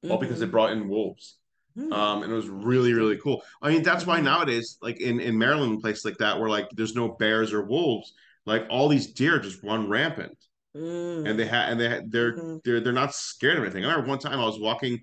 all 0.10 0.18
because 0.18 0.40
they 0.40 0.46
Mhm. 0.46 0.52
brought 0.52 0.72
in 0.72 0.88
wolves 0.88 1.38
Hmm. 1.76 1.92
um 1.92 2.24
and 2.24 2.32
it 2.32 2.36
was 2.36 2.48
really 2.48 2.94
really 2.94 3.18
cool 3.18 3.44
i 3.62 3.70
mean 3.70 3.82
that's 3.84 4.06
why 4.06 4.20
Mhm. 4.20 4.26
nowadays 4.26 4.78
like 4.82 5.02
in 5.02 5.20
in 5.20 5.38
maryland 5.38 5.72
and 5.74 5.82
places 5.82 6.06
like 6.06 6.18
that 6.18 6.40
where 6.40 6.50
like 6.50 6.70
there's 6.72 6.96
no 6.96 7.10
bears 7.10 7.52
or 7.52 7.64
wolves 7.64 8.14
like 8.46 8.68
all 8.70 8.88
these 8.88 9.08
deer 9.08 9.40
just 9.40 9.64
run 9.64 9.90
rampant 9.90 10.38
Mm. 10.76 11.30
and 11.30 11.38
they 11.40 11.46
had 11.46 11.70
and 11.72 11.80
they 11.80 11.88
had 11.88 12.12
they're 12.12 12.36
Mhm. 12.36 12.64
they're 12.64 12.80
they're 12.80 12.94
not 12.94 13.14
scared 13.14 13.58
of 13.58 13.64
anything. 13.64 13.86
I 13.86 13.90
remember 13.90 14.10
one 14.10 14.20
time 14.20 14.40
I 14.40 14.46
was 14.46 14.60
walking, 14.60 15.00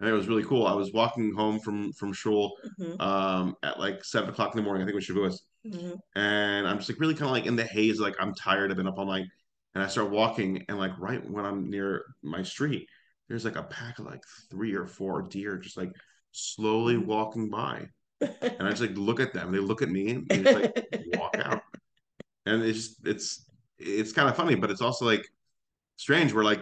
and 0.00 0.08
it 0.08 0.12
was 0.12 0.28
really 0.28 0.44
cool. 0.44 0.66
I 0.66 0.74
was 0.74 0.92
walking 0.92 1.32
home 1.34 1.58
from 1.60 1.92
from 1.94 2.12
shul 2.12 2.52
Mhm. 2.78 3.00
um 3.00 3.56
at 3.62 3.78
like 3.80 4.04
seven 4.04 4.28
o'clock 4.30 4.52
in 4.54 4.58
the 4.58 4.62
morning. 4.64 4.82
I 4.82 4.86
think 4.86 4.92
it 4.94 4.96
was 4.96 5.06
Shavuos, 5.08 5.40
Mhm. 5.66 5.98
and 6.14 6.68
I'm 6.68 6.76
just 6.78 6.90
like 6.90 7.00
really 7.00 7.14
kind 7.14 7.26
of 7.26 7.30
like 7.32 7.46
in 7.46 7.56
the 7.56 7.64
haze, 7.64 8.00
like 8.00 8.16
I'm 8.20 8.34
tired. 8.34 8.70
I've 8.70 8.76
been 8.76 8.86
up 8.86 8.98
all 8.98 9.06
night, 9.06 9.26
and 9.74 9.82
I 9.82 9.86
start 9.88 10.10
walking, 10.10 10.64
and 10.68 10.78
like 10.78 10.92
right 10.98 11.24
when 11.30 11.46
I'm 11.46 11.70
near 11.70 12.04
my 12.22 12.42
street, 12.42 12.86
there's 13.28 13.46
like 13.46 13.56
a 13.56 13.62
pack 13.62 13.98
of 13.98 14.04
like 14.06 14.22
three 14.50 14.74
or 14.74 14.86
four 14.86 15.22
deer 15.22 15.56
just 15.56 15.76
like 15.78 15.92
slowly 16.32 16.96
Mhm. 16.96 17.06
walking 17.06 17.48
by, 17.48 17.88
and 18.20 18.62
I 18.66 18.70
just 18.70 18.82
like 18.82 18.90
look 18.98 19.20
at 19.20 19.32
them. 19.32 19.52
They 19.52 19.58
look 19.58 19.80
at 19.80 19.88
me, 19.88 20.10
and 20.10 20.28
they 20.28 20.42
just 20.42 20.54
like 20.54 20.72
walk 21.16 21.36
out, 21.38 21.62
and 22.46 22.62
it's 22.62 22.78
just 22.78 23.06
it's 23.06 23.46
it's 23.78 24.12
kind 24.12 24.28
of 24.28 24.36
funny, 24.36 24.54
but 24.54 24.70
it's 24.70 24.80
also 24.80 25.04
like 25.04 25.26
strange. 25.96 26.32
Where 26.32 26.44
like 26.44 26.60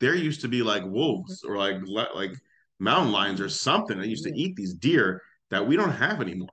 there 0.00 0.14
used 0.14 0.42
to 0.42 0.48
be 0.48 0.62
like 0.62 0.84
wolves 0.84 1.44
or 1.44 1.56
like 1.56 1.76
like 1.86 2.32
mountain 2.78 3.12
lions 3.12 3.40
or 3.40 3.48
something 3.48 3.98
that 3.98 4.08
used 4.08 4.24
to 4.24 4.34
eat 4.34 4.56
these 4.56 4.74
deer 4.74 5.22
that 5.50 5.66
we 5.66 5.76
don't 5.76 5.92
have 5.92 6.20
anymore. 6.20 6.48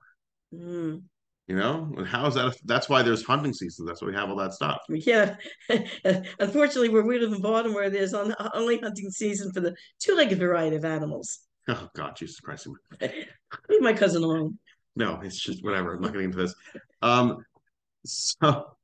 Mm. 0.54 1.02
You 1.48 1.56
know, 1.56 1.94
and 1.96 2.06
how 2.06 2.26
is 2.26 2.34
that? 2.34 2.56
That's 2.64 2.88
why 2.88 3.02
there's 3.02 3.24
hunting 3.24 3.52
seasons. 3.52 3.86
That's 3.86 4.02
why 4.02 4.08
we 4.08 4.14
have 4.14 4.28
all 4.28 4.36
that 4.36 4.52
stuff. 4.52 4.78
Yeah. 4.88 5.36
Unfortunately, 6.40 6.88
where 6.88 7.04
we 7.04 7.20
live 7.20 7.32
in 7.32 7.40
Baltimore, 7.40 7.88
there's 7.88 8.14
on, 8.14 8.34
only 8.52 8.78
hunting 8.78 9.10
season 9.10 9.52
for 9.52 9.60
the 9.60 9.76
two-legged 10.00 10.38
variety 10.38 10.76
of 10.76 10.84
animals. 10.84 11.40
Oh 11.68 11.88
God, 11.96 12.14
Jesus 12.14 12.38
Christ! 12.38 12.68
Leave 13.00 13.80
my 13.80 13.92
cousin 13.92 14.22
alone. 14.22 14.56
No, 14.94 15.18
it's 15.20 15.36
just 15.36 15.64
whatever. 15.64 15.94
I'm 15.94 16.00
not 16.00 16.12
getting 16.12 16.26
into 16.26 16.38
this. 16.38 16.54
Um, 17.02 17.38
so 18.04 18.75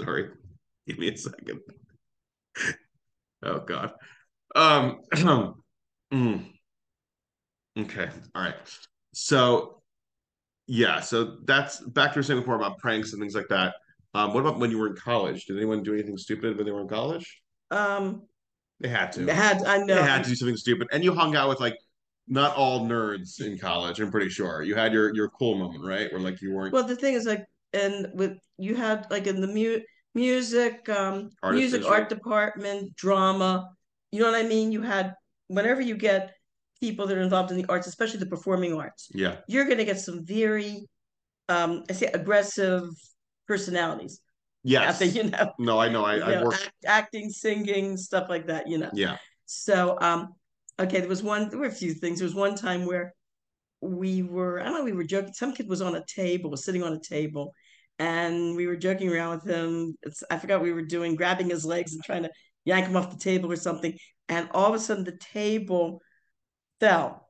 sorry. 0.00 0.30
Give 0.86 0.98
me 0.98 1.08
a 1.08 1.16
second. 1.16 1.60
Oh 3.42 3.60
God. 3.60 3.92
Um. 4.54 5.00
mm. 6.12 6.46
Okay. 7.78 8.08
All 8.34 8.42
right. 8.42 8.54
So 9.12 9.82
yeah. 10.66 11.00
So 11.00 11.38
that's 11.44 11.80
back 11.80 12.12
to 12.12 12.16
your 12.16 12.22
saying 12.22 12.40
before 12.40 12.56
about 12.56 12.78
pranks 12.78 13.12
and 13.12 13.20
things 13.20 13.34
like 13.34 13.48
that. 13.48 13.74
Um. 14.14 14.32
What 14.32 14.40
about 14.40 14.58
when 14.58 14.70
you 14.70 14.78
were 14.78 14.88
in 14.88 14.96
college? 14.96 15.46
Did 15.46 15.56
anyone 15.56 15.82
do 15.82 15.92
anything 15.94 16.16
stupid 16.16 16.56
when 16.56 16.66
they 16.66 16.72
were 16.72 16.82
in 16.82 16.88
college? 16.88 17.42
Um, 17.70 18.22
They 18.80 18.88
had 18.88 19.12
to. 19.12 19.24
They 19.24 19.34
had 19.34 19.62
I 19.64 19.78
know. 19.78 19.94
They 19.96 20.02
had 20.02 20.22
to 20.24 20.30
do 20.30 20.36
something 20.36 20.56
stupid. 20.56 20.88
And 20.92 21.02
you 21.02 21.14
hung 21.14 21.34
out 21.36 21.48
with 21.48 21.60
like 21.60 21.76
not 22.28 22.56
all 22.56 22.86
nerds 22.86 23.40
in 23.40 23.58
college. 23.58 24.00
I'm 24.00 24.10
pretty 24.10 24.30
sure 24.30 24.62
you 24.62 24.74
had 24.74 24.92
your 24.92 25.14
your 25.14 25.28
cool 25.30 25.56
moment, 25.56 25.84
right? 25.84 26.10
Where 26.12 26.20
like 26.20 26.40
you 26.42 26.52
weren't 26.52 26.72
Well, 26.72 26.84
the 26.84 26.96
thing 26.96 27.14
is, 27.14 27.26
like, 27.26 27.44
and 27.72 28.08
with 28.14 28.38
you 28.58 28.74
had 28.74 29.06
like 29.10 29.26
in 29.26 29.40
the 29.40 29.46
mu 29.48 29.80
music, 30.14 30.88
um, 30.88 31.30
music 31.50 31.84
art 31.84 32.08
department, 32.08 32.94
drama. 32.96 33.68
You 34.12 34.20
know 34.20 34.30
what 34.30 34.44
I 34.44 34.48
mean? 34.48 34.72
You 34.72 34.82
had 34.82 35.14
whenever 35.48 35.80
you 35.80 35.96
get 35.96 36.34
people 36.80 37.06
that 37.06 37.16
are 37.16 37.22
involved 37.22 37.50
in 37.50 37.56
the 37.56 37.66
arts, 37.68 37.86
especially 37.86 38.20
the 38.20 38.26
performing 38.26 38.74
arts, 38.74 39.08
yeah 39.14 39.36
you're 39.48 39.64
going 39.64 39.78
to 39.78 39.84
get 39.84 40.00
some 40.00 40.24
very, 40.24 40.88
um, 41.48 41.84
I 41.88 41.92
say, 41.92 42.06
aggressive 42.06 42.84
personalities 43.46 44.20
yes 44.64 44.94
out 44.94 44.98
there. 44.98 45.08
You 45.08 45.30
know, 45.30 45.52
no 45.58 45.78
I 45.78 45.88
know 45.88 46.04
I 46.04 46.14
I 46.14 46.34
know, 46.36 46.44
worked 46.44 46.62
act, 46.64 46.84
acting, 46.86 47.30
singing, 47.30 47.96
stuff 47.96 48.28
like 48.28 48.46
that. 48.48 48.68
You 48.68 48.78
know. 48.78 48.90
yeah 48.94 49.16
So, 49.46 49.96
um, 50.00 50.34
okay, 50.78 51.00
there 51.00 51.08
was 51.08 51.22
one, 51.22 51.48
there 51.48 51.58
were 51.58 51.66
a 51.66 51.72
few 51.72 51.94
things. 51.94 52.18
There 52.18 52.26
was 52.26 52.34
one 52.34 52.54
time 52.56 52.84
where 52.84 53.14
we 53.86 54.22
were, 54.22 54.60
I 54.60 54.64
don't 54.64 54.74
know, 54.74 54.84
we 54.84 54.92
were 54.92 55.04
joking. 55.04 55.32
Some 55.32 55.52
kid 55.52 55.68
was 55.68 55.82
on 55.82 55.96
a 55.96 56.04
table, 56.06 56.50
was 56.50 56.64
sitting 56.64 56.82
on 56.82 56.92
a 56.92 57.00
table, 57.00 57.52
and 57.98 58.56
we 58.56 58.66
were 58.66 58.76
joking 58.76 59.10
around 59.10 59.36
with 59.36 59.46
him. 59.46 59.94
It's, 60.02 60.22
I 60.30 60.38
forgot 60.38 60.62
we 60.62 60.72
were 60.72 60.84
doing, 60.84 61.16
grabbing 61.16 61.50
his 61.50 61.64
legs 61.64 61.94
and 61.94 62.04
trying 62.04 62.24
to 62.24 62.30
yank 62.64 62.86
him 62.86 62.96
off 62.96 63.10
the 63.10 63.18
table 63.18 63.50
or 63.50 63.56
something. 63.56 63.96
And 64.28 64.48
all 64.52 64.68
of 64.68 64.74
a 64.74 64.78
sudden, 64.78 65.04
the 65.04 65.18
table 65.32 66.00
fell. 66.80 67.28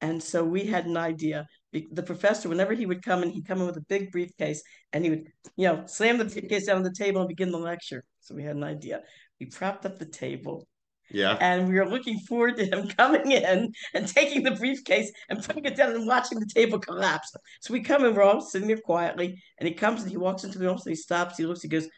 And 0.00 0.22
so 0.22 0.44
we 0.44 0.64
had 0.64 0.86
an 0.86 0.96
idea. 0.96 1.46
the 1.72 2.02
professor, 2.02 2.48
whenever 2.48 2.72
he 2.72 2.86
would 2.86 3.02
come 3.02 3.22
in, 3.22 3.30
he'd 3.30 3.46
come 3.46 3.60
in 3.60 3.66
with 3.66 3.76
a 3.76 3.84
big 3.88 4.12
briefcase 4.12 4.62
and 4.92 5.04
he 5.04 5.10
would, 5.10 5.24
you 5.56 5.66
know, 5.66 5.84
slam 5.86 6.18
the 6.18 6.24
briefcase 6.24 6.66
down 6.66 6.76
on 6.76 6.82
the 6.82 6.94
table 6.96 7.20
and 7.20 7.28
begin 7.28 7.50
the 7.50 7.58
lecture. 7.58 8.04
So 8.20 8.34
we 8.34 8.44
had 8.44 8.56
an 8.56 8.64
idea. 8.64 9.02
We 9.40 9.46
propped 9.46 9.86
up 9.86 9.98
the 9.98 10.06
table. 10.06 10.68
Yeah. 11.10 11.36
And 11.40 11.68
we 11.68 11.74
were 11.74 11.88
looking 11.88 12.18
forward 12.20 12.56
to 12.56 12.66
him 12.66 12.88
coming 12.96 13.32
in 13.32 13.72
and 13.94 14.08
taking 14.08 14.42
the 14.42 14.52
briefcase 14.52 15.10
and 15.28 15.42
putting 15.42 15.64
it 15.64 15.76
down 15.76 15.94
and 15.94 16.06
watching 16.06 16.38
the 16.38 16.46
table 16.46 16.78
collapse. 16.78 17.34
So 17.60 17.72
we 17.72 17.80
come 17.80 18.04
in, 18.04 18.14
we're 18.14 18.22
all 18.22 18.40
sitting 18.40 18.68
there 18.68 18.78
quietly, 18.78 19.42
and 19.58 19.68
he 19.68 19.74
comes 19.74 20.02
and 20.02 20.10
he 20.10 20.16
walks 20.16 20.44
into 20.44 20.58
the 20.58 20.68
office, 20.68 20.84
he 20.84 20.94
stops, 20.94 21.36
he 21.36 21.46
looks, 21.46 21.62
he 21.62 21.68
goes, 21.68 21.88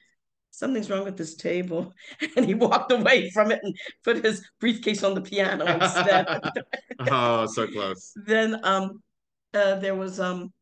Something's 0.53 0.91
wrong 0.91 1.05
with 1.05 1.17
this 1.17 1.37
table. 1.37 1.93
And 2.37 2.45
he 2.45 2.55
walked 2.55 2.93
away 2.93 3.31
from 3.31 3.51
it 3.51 3.61
and 3.63 3.75
put 4.05 4.25
his 4.25 4.47
briefcase 4.61 5.03
on 5.03 5.15
the 5.15 5.21
piano 5.21 5.65
instead. 5.65 6.27
oh, 7.09 7.47
so 7.47 7.67
close. 7.67 8.13
Then 8.27 8.59
um 8.65 9.01
uh, 9.55 9.77
there 9.77 9.95
was 9.95 10.21
um 10.21 10.53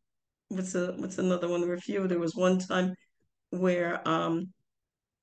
what's 0.48 0.74
a 0.74 0.92
what's 0.92 1.18
another 1.18 1.48
one? 1.48 1.61
There 1.61 1.70
were 1.70 1.76
a 1.76 1.80
few. 1.80 2.06
There 2.06 2.18
was 2.18 2.34
one 2.34 2.58
time 2.58 2.94
where 3.50 4.06
um 4.06 4.52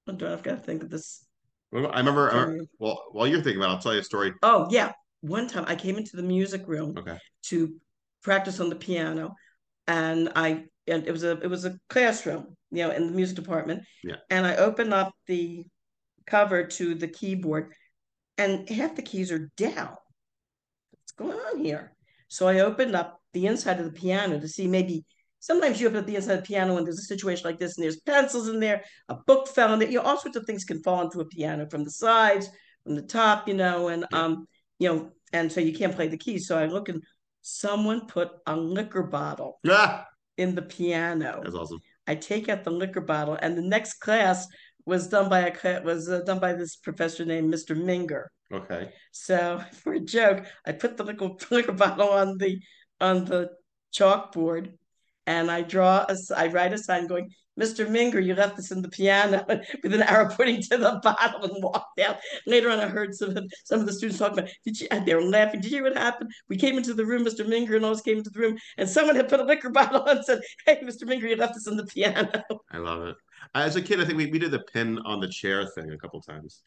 I 0.07 0.11
don't 0.11 0.21
know, 0.21 0.33
I've 0.33 0.43
got 0.43 0.57
to 0.57 0.61
think 0.61 0.83
of 0.83 0.89
this. 0.89 1.24
I 1.75 1.97
remember, 1.97 2.31
I 2.31 2.41
remember 2.41 2.65
well 2.79 3.03
while 3.11 3.27
you're 3.27 3.41
thinking 3.41 3.61
about 3.61 3.71
it, 3.71 3.75
I'll 3.75 3.81
tell 3.81 3.93
you 3.93 3.99
a 3.99 4.03
story. 4.03 4.33
Oh 4.41 4.67
yeah. 4.69 4.91
One 5.21 5.47
time 5.47 5.65
I 5.67 5.75
came 5.75 5.97
into 5.97 6.15
the 6.15 6.23
music 6.23 6.67
room 6.67 6.95
okay. 6.97 7.17
to 7.47 7.75
practice 8.21 8.59
on 8.59 8.69
the 8.69 8.75
piano 8.75 9.33
and 9.87 10.31
I 10.35 10.65
and 10.87 11.07
it 11.07 11.11
was 11.11 11.23
a 11.23 11.31
it 11.41 11.49
was 11.49 11.65
a 11.65 11.77
classroom, 11.89 12.55
you 12.71 12.83
know, 12.83 12.91
in 12.91 13.07
the 13.07 13.13
music 13.13 13.35
department. 13.35 13.83
Yeah. 14.03 14.17
And 14.29 14.45
I 14.45 14.55
opened 14.57 14.93
up 14.93 15.13
the 15.27 15.65
cover 16.27 16.65
to 16.65 16.95
the 16.95 17.07
keyboard 17.07 17.73
and 18.37 18.67
half 18.69 18.95
the 18.95 19.01
keys 19.01 19.31
are 19.31 19.51
down. 19.57 19.95
What's 20.91 21.11
going 21.17 21.37
on 21.37 21.63
here? 21.63 21.93
So 22.27 22.47
I 22.47 22.59
opened 22.59 22.95
up 22.95 23.19
the 23.33 23.47
inside 23.47 23.79
of 23.79 23.85
the 23.85 23.91
piano 23.91 24.39
to 24.39 24.47
see 24.47 24.67
maybe 24.67 25.05
sometimes 25.45 25.79
you 25.79 25.87
open 25.87 25.99
up 25.99 26.07
the 26.07 26.15
inside 26.15 26.33
of 26.33 26.39
the 26.39 26.47
piano 26.47 26.75
and 26.75 26.87
there's 26.87 26.97
a 26.97 27.03
situation 27.03 27.43
like 27.45 27.59
this 27.59 27.77
and 27.77 27.83
there's 27.83 27.99
pencils 27.99 28.49
in 28.49 28.59
there, 28.59 28.83
a 29.09 29.15
book 29.27 29.47
fell 29.47 29.71
in 29.73 29.79
there, 29.79 29.87
you 29.87 29.99
know, 29.99 30.03
all 30.03 30.17
sorts 30.17 30.35
of 30.35 30.43
things 30.45 30.63
can 30.63 30.81
fall 30.81 31.01
into 31.01 31.19
a 31.19 31.25
piano 31.25 31.67
from 31.69 31.83
the 31.83 31.91
sides, 31.91 32.49
from 32.83 32.95
the 32.95 33.03
top, 33.03 33.47
you 33.47 33.53
know, 33.53 33.89
and 33.89 34.07
um, 34.11 34.47
you 34.79 34.89
know, 34.89 35.11
and 35.33 35.51
so 35.51 35.61
you 35.61 35.71
can't 35.71 35.95
play 35.95 36.07
the 36.07 36.17
keys. 36.17 36.47
So 36.47 36.57
I 36.57 36.65
look 36.65 36.89
and 36.89 37.03
someone 37.43 38.07
put 38.07 38.31
a 38.47 38.57
liquor 38.57 39.03
bottle 39.03 39.59
yeah. 39.63 40.05
in 40.35 40.55
the 40.55 40.63
piano. 40.63 41.41
That's 41.43 41.55
awesome. 41.55 41.79
I 42.07 42.15
take 42.15 42.49
out 42.49 42.63
the 42.63 42.71
liquor 42.71 43.01
bottle, 43.01 43.37
and 43.39 43.55
the 43.55 43.61
next 43.61 43.99
class 43.99 44.47
was 44.87 45.07
done 45.07 45.29
by 45.29 45.41
a 45.41 45.81
was 45.83 46.09
uh, 46.09 46.21
done 46.21 46.39
by 46.39 46.53
this 46.53 46.75
professor 46.75 47.23
named 47.23 47.53
Mr. 47.53 47.77
Minger. 47.77 48.25
Okay. 48.51 48.93
So 49.11 49.61
for 49.83 49.93
a 49.93 49.99
joke, 49.99 50.45
I 50.65 50.71
put 50.71 50.97
the 50.97 51.03
liquor, 51.03 51.29
liquor 51.51 51.71
bottle 51.71 52.09
on 52.09 52.39
the 52.39 52.59
on 52.99 53.25
the 53.25 53.51
chalkboard 53.93 54.73
and 55.27 55.49
I 55.49 55.61
draw 55.61 56.05
a, 56.07 56.15
I 56.35 56.47
write 56.47 56.73
a 56.73 56.77
sign 56.77 57.07
going, 57.07 57.31
Mr. 57.59 57.87
Minger, 57.87 58.23
you 58.23 58.35
left 58.35 58.57
this 58.57 58.71
in 58.71 58.81
the 58.81 58.89
piano 58.89 59.45
with 59.83 59.93
an 59.93 60.01
arrow 60.01 60.29
pointing 60.29 60.61
to 60.63 60.77
the 60.77 60.99
bottle 61.03 61.43
and 61.43 61.63
walked 61.63 61.99
out. 61.99 62.17
Later 62.45 62.69
on, 62.69 62.79
I 62.79 62.87
heard 62.87 63.15
some 63.15 63.35
of, 63.35 63.45
some 63.63 63.79
of 63.79 63.85
the 63.85 63.93
students 63.93 64.19
talking 64.19 64.39
about, 64.39 64.51
did 64.65 64.79
you, 64.79 64.87
they 65.05 65.15
were 65.15 65.21
laughing. 65.21 65.61
Did 65.61 65.71
you 65.71 65.77
hear 65.77 65.83
what 65.83 65.97
happened? 65.97 66.31
We 66.49 66.57
came 66.57 66.77
into 66.77 66.93
the 66.93 67.05
room, 67.05 67.25
Mr. 67.25 67.45
Minger 67.45 67.77
and 67.77 67.85
us 67.85 68.01
came 68.01 68.17
into 68.17 68.29
the 68.29 68.39
room, 68.39 68.57
and 68.77 68.89
someone 68.89 69.15
had 69.15 69.29
put 69.29 69.39
a 69.39 69.43
liquor 69.43 69.69
bottle 69.69 70.01
on 70.01 70.17
and 70.17 70.25
said, 70.25 70.41
hey, 70.65 70.81
Mr. 70.83 71.03
Minger, 71.03 71.29
you 71.29 71.35
left 71.37 71.53
this 71.53 71.67
in 71.67 71.77
the 71.77 71.85
piano. 71.93 72.43
I 72.71 72.77
love 72.77 73.03
it. 73.03 73.15
As 73.53 73.75
a 73.75 73.81
kid, 73.81 74.01
I 74.01 74.05
think 74.05 74.17
we, 74.17 74.25
we 74.27 74.39
did 74.39 74.51
the 74.51 74.59
pin 74.59 74.99
on 75.05 75.19
the 75.19 75.29
chair 75.29 75.65
thing 75.65 75.91
a 75.91 75.97
couple 75.97 76.21
times 76.21 76.61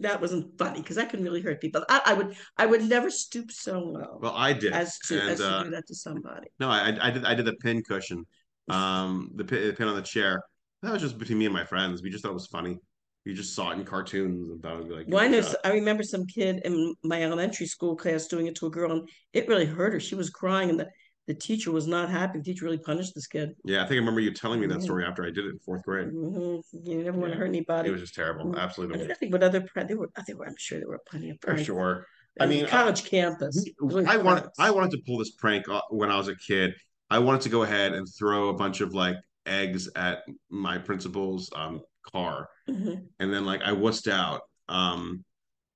that 0.00 0.20
wasn't 0.20 0.58
funny 0.58 0.80
because 0.80 0.96
that 0.96 1.10
can 1.10 1.22
really 1.22 1.40
hurt 1.40 1.60
people. 1.60 1.84
I, 1.88 2.02
I, 2.06 2.14
would 2.14 2.36
I 2.56 2.66
would 2.66 2.84
never 2.84 3.10
stoop 3.10 3.50
so 3.50 3.80
low. 3.80 4.18
Well, 4.20 4.34
I 4.34 4.52
did 4.52 4.72
as 4.72 4.98
to 5.06 5.20
and, 5.20 5.30
as 5.30 5.38
to 5.38 5.48
uh, 5.48 5.62
do 5.64 5.70
that 5.70 5.86
to 5.86 5.94
somebody. 5.94 6.48
No, 6.60 6.68
I 6.68 6.96
I 7.00 7.10
did 7.10 7.24
I 7.24 7.34
did 7.34 7.46
the 7.46 7.54
pin 7.54 7.82
cushion, 7.82 8.26
um, 8.68 9.30
the 9.34 9.44
pin, 9.44 9.66
the 9.68 9.72
pin 9.72 9.88
on 9.88 9.96
the 9.96 10.02
chair. 10.02 10.42
That 10.82 10.92
was 10.92 11.02
just 11.02 11.18
between 11.18 11.38
me 11.38 11.46
and 11.46 11.54
my 11.54 11.64
friends. 11.64 12.02
We 12.02 12.10
just 12.10 12.22
thought 12.22 12.30
it 12.30 12.34
was 12.34 12.46
funny. 12.46 12.78
We 13.24 13.34
just 13.34 13.54
saw 13.54 13.70
it 13.70 13.78
in 13.78 13.84
cartoons 13.84 14.50
and 14.50 14.62
thought 14.62 14.74
it'd 14.74 14.88
be 14.88 14.94
like. 14.94 15.06
Well, 15.08 15.24
I 15.24 15.28
know. 15.28 15.42
I 15.64 15.72
remember 15.72 16.02
some 16.02 16.26
kid 16.26 16.60
in 16.64 16.94
my 17.02 17.22
elementary 17.22 17.66
school 17.66 17.96
class 17.96 18.26
doing 18.26 18.46
it 18.46 18.54
to 18.56 18.66
a 18.66 18.70
girl, 18.70 18.92
and 18.92 19.08
it 19.32 19.48
really 19.48 19.66
hurt 19.66 19.94
her. 19.94 20.00
She 20.00 20.14
was 20.14 20.30
crying, 20.30 20.70
and 20.70 20.78
the 20.78 20.88
the 21.26 21.34
teacher 21.34 21.72
was 21.72 21.86
not 21.86 22.08
happy. 22.08 22.38
The 22.38 22.44
teacher 22.44 22.64
really 22.64 22.78
punished 22.78 23.14
this 23.14 23.26
kid. 23.26 23.56
Yeah, 23.64 23.78
I 23.78 23.82
think 23.82 23.92
I 23.92 23.96
remember 23.96 24.20
you 24.20 24.32
telling 24.32 24.60
me 24.60 24.66
that 24.68 24.82
story 24.82 25.04
after 25.04 25.24
I 25.24 25.30
did 25.30 25.44
it 25.44 25.50
in 25.50 25.58
fourth 25.58 25.82
grade. 25.82 26.08
Mm-hmm. 26.08 26.88
You 26.88 27.02
never 27.02 27.18
want 27.18 27.32
to 27.32 27.38
hurt 27.38 27.46
anybody. 27.46 27.88
It 27.88 27.92
was 27.92 28.00
just 28.00 28.14
terrible. 28.14 28.46
Mm-hmm. 28.46 28.58
Absolutely. 28.58 29.10
I 29.10 29.14
think 29.14 29.32
what 29.32 29.42
other 29.42 29.66
there 29.74 29.96
were. 29.96 30.10
There 30.26 30.36
were. 30.36 30.46
I'm 30.46 30.54
sure 30.56 30.78
there 30.78 30.88
were 30.88 31.00
plenty 31.08 31.30
of. 31.30 31.38
For 31.40 31.58
sure. 31.58 32.06
I 32.38 32.46
mean, 32.46 32.66
college 32.66 33.04
uh, 33.04 33.08
campus. 33.08 33.64
I 34.06 34.18
wanted. 34.18 34.50
I 34.58 34.70
wanted 34.70 34.92
to 34.92 34.98
pull 35.06 35.18
this 35.18 35.32
prank 35.32 35.68
uh, 35.68 35.80
when 35.90 36.10
I 36.10 36.16
was 36.16 36.28
a 36.28 36.36
kid. 36.36 36.74
I 37.10 37.18
wanted 37.18 37.42
to 37.42 37.48
go 37.48 37.62
ahead 37.62 37.92
and 37.92 38.06
throw 38.18 38.48
a 38.48 38.54
bunch 38.54 38.80
of 38.80 38.94
like 38.94 39.16
eggs 39.46 39.88
at 39.96 40.22
my 40.50 40.78
principal's 40.78 41.50
um, 41.56 41.80
car, 42.12 42.48
mm-hmm. 42.68 43.04
and 43.18 43.32
then 43.32 43.44
like 43.44 43.62
I 43.62 43.70
wussed 43.70 44.10
out 44.10 44.42
um, 44.68 45.24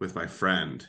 with 0.01 0.15
my 0.15 0.27
friend 0.27 0.87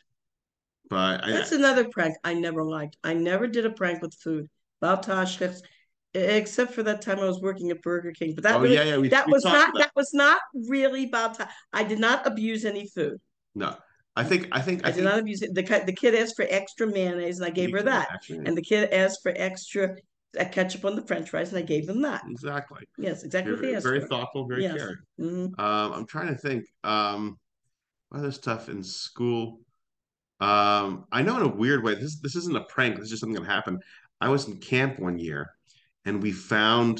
but 0.91 1.25
that's 1.25 1.53
I, 1.53 1.55
another 1.55 1.87
prank 1.87 2.17
I 2.23 2.33
never 2.33 2.63
liked. 2.63 2.97
I 3.01 3.13
never 3.13 3.47
did 3.47 3.65
a 3.65 3.69
prank 3.69 4.01
with 4.01 4.13
food. 4.13 4.49
Baltash, 4.83 5.61
except 6.13 6.73
for 6.73 6.83
that 6.83 7.01
time 7.01 7.19
I 7.19 7.25
was 7.25 7.39
working 7.39 7.71
at 7.71 7.81
Burger 7.81 8.11
King. 8.11 8.35
But 8.35 8.43
that 8.43 8.55
oh, 8.57 8.61
really, 8.61 8.75
yeah, 8.75 8.83
yeah, 8.83 8.97
we, 8.97 9.07
that 9.07 9.25
we 9.25 9.31
was 9.31 9.45
not 9.45 9.73
that. 9.73 9.79
that. 9.79 9.91
was 9.95 10.13
not 10.13 10.41
really 10.53 11.09
Baltash. 11.09 11.47
I 11.71 11.85
did 11.85 11.99
not 11.99 12.27
abuse 12.27 12.65
any 12.65 12.89
food. 12.89 13.21
No. 13.55 13.75
I 14.17 14.25
think 14.25 14.49
I 14.51 14.59
think 14.59 14.85
I, 14.85 14.89
I 14.89 14.91
did 14.91 15.05
not 15.05 15.19
abuse 15.19 15.41
it. 15.41 15.55
The 15.55 15.83
the 15.85 15.93
kid 15.93 16.13
asked 16.13 16.35
for 16.35 16.45
extra 16.49 16.85
mayonnaise 16.85 17.39
and 17.39 17.47
I 17.47 17.51
gave 17.51 17.71
her 17.71 17.81
that. 17.83 18.09
Actually. 18.11 18.39
And 18.45 18.57
the 18.57 18.61
kid 18.61 18.91
asked 18.91 19.21
for 19.23 19.33
extra 19.33 19.95
uh, 20.37 20.43
ketchup 20.51 20.83
on 20.83 20.97
the 20.97 21.01
French 21.03 21.29
fries 21.29 21.53
and 21.53 21.57
I 21.57 21.61
gave 21.61 21.87
them 21.87 22.01
that. 22.01 22.23
Exactly. 22.29 22.81
Yes, 22.97 23.23
exactly. 23.23 23.55
Very, 23.55 23.79
very 23.79 24.01
thoughtful, 24.01 24.45
very 24.45 24.63
yes. 24.63 24.75
caring. 24.75 24.97
Mm-hmm. 25.21 25.61
Um, 25.61 25.93
I'm 25.93 26.05
trying 26.05 26.27
to 26.27 26.35
think. 26.35 26.65
Um, 26.83 27.37
other 28.13 28.31
stuff 28.31 28.69
in 28.69 28.83
school. 28.83 29.61
Um, 30.41 31.05
I 31.11 31.21
know 31.21 31.37
in 31.37 31.43
a 31.43 31.55
weird 31.55 31.83
way, 31.83 31.95
this 31.95 32.19
this 32.19 32.35
isn't 32.35 32.57
a 32.57 32.63
prank. 32.63 32.95
This 32.95 33.05
is 33.05 33.09
just 33.11 33.19
something 33.21 33.41
that 33.41 33.49
happened. 33.49 33.83
I 34.19 34.29
was 34.29 34.47
in 34.47 34.57
camp 34.57 34.99
one 34.99 35.19
year, 35.19 35.51
and 36.05 36.21
we 36.21 36.31
found 36.31 36.99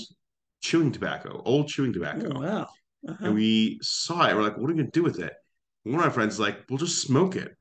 chewing 0.61 0.91
tobacco, 0.91 1.41
old 1.43 1.67
chewing 1.67 1.91
tobacco. 1.91 2.31
Oh, 2.35 2.39
wow. 2.39 2.67
Uh-huh. 3.07 3.25
And 3.25 3.33
we 3.33 3.79
saw 3.81 4.29
it. 4.29 4.35
We're 4.35 4.43
like, 4.43 4.57
what 4.57 4.69
are 4.69 4.73
we 4.73 4.79
gonna 4.79 4.91
do 4.91 5.03
with 5.03 5.19
it? 5.19 5.33
And 5.85 5.93
one 5.93 6.03
of 6.03 6.07
my 6.07 6.13
friends 6.13 6.35
is 6.35 6.39
like, 6.39 6.59
we'll 6.69 6.77
just 6.77 7.01
smoke 7.01 7.35
it. 7.35 7.55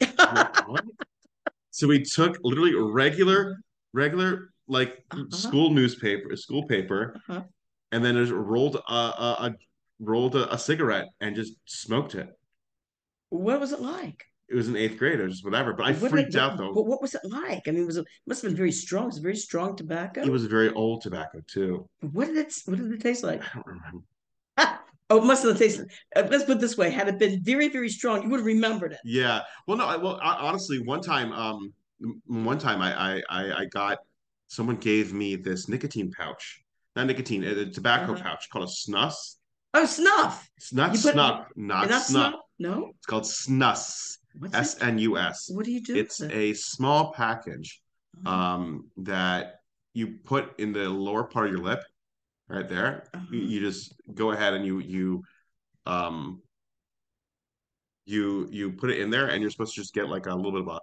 like, 0.00 0.82
so 1.70 1.86
we 1.86 2.02
took 2.02 2.36
literally 2.42 2.74
regular, 2.74 3.56
regular 3.92 4.50
like 4.66 5.04
uh-huh. 5.12 5.24
school 5.30 5.70
newspaper, 5.70 6.34
school 6.34 6.66
paper, 6.66 7.14
uh-huh. 7.28 7.42
and 7.92 8.04
then 8.04 8.16
just 8.16 8.32
rolled 8.32 8.76
a, 8.76 8.92
a, 8.92 9.36
a 9.40 9.54
rolled 10.00 10.34
a, 10.34 10.52
a 10.52 10.58
cigarette 10.58 11.08
and 11.20 11.36
just 11.36 11.52
smoked 11.66 12.16
it. 12.16 12.28
What 13.28 13.60
was 13.60 13.70
it 13.70 13.80
like? 13.80 14.24
It 14.50 14.54
was 14.54 14.68
in 14.68 14.76
eighth 14.76 14.98
grade 14.98 15.20
or 15.20 15.28
just 15.28 15.44
whatever. 15.44 15.72
But 15.72 15.86
I 15.86 15.92
what 15.92 16.10
freaked 16.10 16.34
out 16.34 16.58
though. 16.58 16.74
But 16.74 16.86
what 16.86 17.00
was 17.00 17.14
it 17.14 17.20
like? 17.24 17.68
I 17.68 17.70
mean, 17.70 17.86
was 17.86 17.96
it 17.96 18.06
must 18.26 18.42
have 18.42 18.50
been 18.50 18.56
very 18.56 18.72
strong? 18.72 19.04
It 19.04 19.06
was 19.06 19.18
very 19.18 19.36
strong 19.36 19.76
tobacco. 19.76 20.22
It 20.22 20.28
was 20.28 20.44
a 20.44 20.48
very 20.48 20.70
old 20.70 21.02
tobacco 21.02 21.40
too. 21.46 21.88
What 22.00 22.26
did 22.26 22.36
it? 22.36 22.54
What 22.66 22.78
did 22.78 22.92
it 22.92 23.00
taste 23.00 23.22
like? 23.22 23.42
I 23.42 23.54
don't 23.54 23.66
remember. 23.66 24.04
oh, 25.10 25.20
must 25.20 25.44
have 25.44 25.56
tasted. 25.56 25.90
Uh, 26.16 26.26
let's 26.28 26.44
put 26.44 26.56
it 26.56 26.60
this 26.60 26.76
way: 26.76 26.90
had 26.90 27.08
it 27.08 27.18
been 27.18 27.42
very, 27.42 27.68
very 27.68 27.88
strong, 27.88 28.22
you 28.22 28.30
would 28.30 28.40
have 28.40 28.46
remembered 28.46 28.92
it. 28.92 28.98
Yeah. 29.04 29.42
Well, 29.66 29.76
no. 29.76 29.86
I, 29.86 29.96
well, 29.96 30.18
honestly, 30.22 30.82
one 30.82 31.00
time, 31.00 31.32
um, 31.32 31.72
one 32.26 32.58
time, 32.58 32.82
I, 32.82 33.22
I, 33.30 33.60
I 33.60 33.64
got 33.66 33.98
someone 34.48 34.76
gave 34.76 35.12
me 35.12 35.36
this 35.36 35.68
nicotine 35.68 36.10
pouch, 36.10 36.64
not 36.96 37.06
nicotine, 37.06 37.44
a, 37.44 37.70
tobacco 37.70 38.14
uh-huh. 38.14 38.22
pouch 38.22 38.50
called 38.50 38.68
a 38.68 38.72
snus. 38.72 39.36
Oh, 39.74 39.86
snuff. 39.86 40.50
It's 40.56 40.72
not 40.72 40.96
snuff, 40.96 41.14
not, 41.14 41.46
not 41.56 41.86
snuff. 41.86 42.02
snuff. 42.02 42.34
No. 42.58 42.90
It's 42.96 43.06
called 43.06 43.22
snus. 43.22 44.18
S 44.52 44.80
N 44.80 44.98
U 44.98 45.18
S. 45.18 45.50
What 45.52 45.64
do 45.64 45.72
you 45.72 45.80
do? 45.80 45.96
It's 45.96 46.20
a 46.22 46.54
small 46.54 47.12
package 47.12 47.80
um, 48.26 48.90
that 48.98 49.60
you 49.94 50.18
put 50.24 50.58
in 50.58 50.72
the 50.72 50.88
lower 50.88 51.24
part 51.24 51.46
of 51.46 51.52
your 51.52 51.62
lip, 51.62 51.82
right 52.48 52.68
there. 52.68 53.04
Uh-huh. 53.14 53.24
You, 53.30 53.40
you, 53.40 53.60
just 53.60 53.94
go 54.14 54.30
ahead 54.32 54.54
and 54.54 54.64
you 54.64 54.78
you 54.80 55.22
um 55.86 56.42
you 58.06 58.48
you 58.50 58.72
put 58.72 58.90
it 58.90 59.00
in 59.00 59.10
there, 59.10 59.26
and 59.28 59.40
you're 59.40 59.50
supposed 59.50 59.74
to 59.74 59.80
just 59.80 59.94
get 59.94 60.08
like 60.08 60.26
a 60.26 60.34
little 60.34 60.52
bit 60.52 60.62
of 60.62 60.68
a 60.68 60.80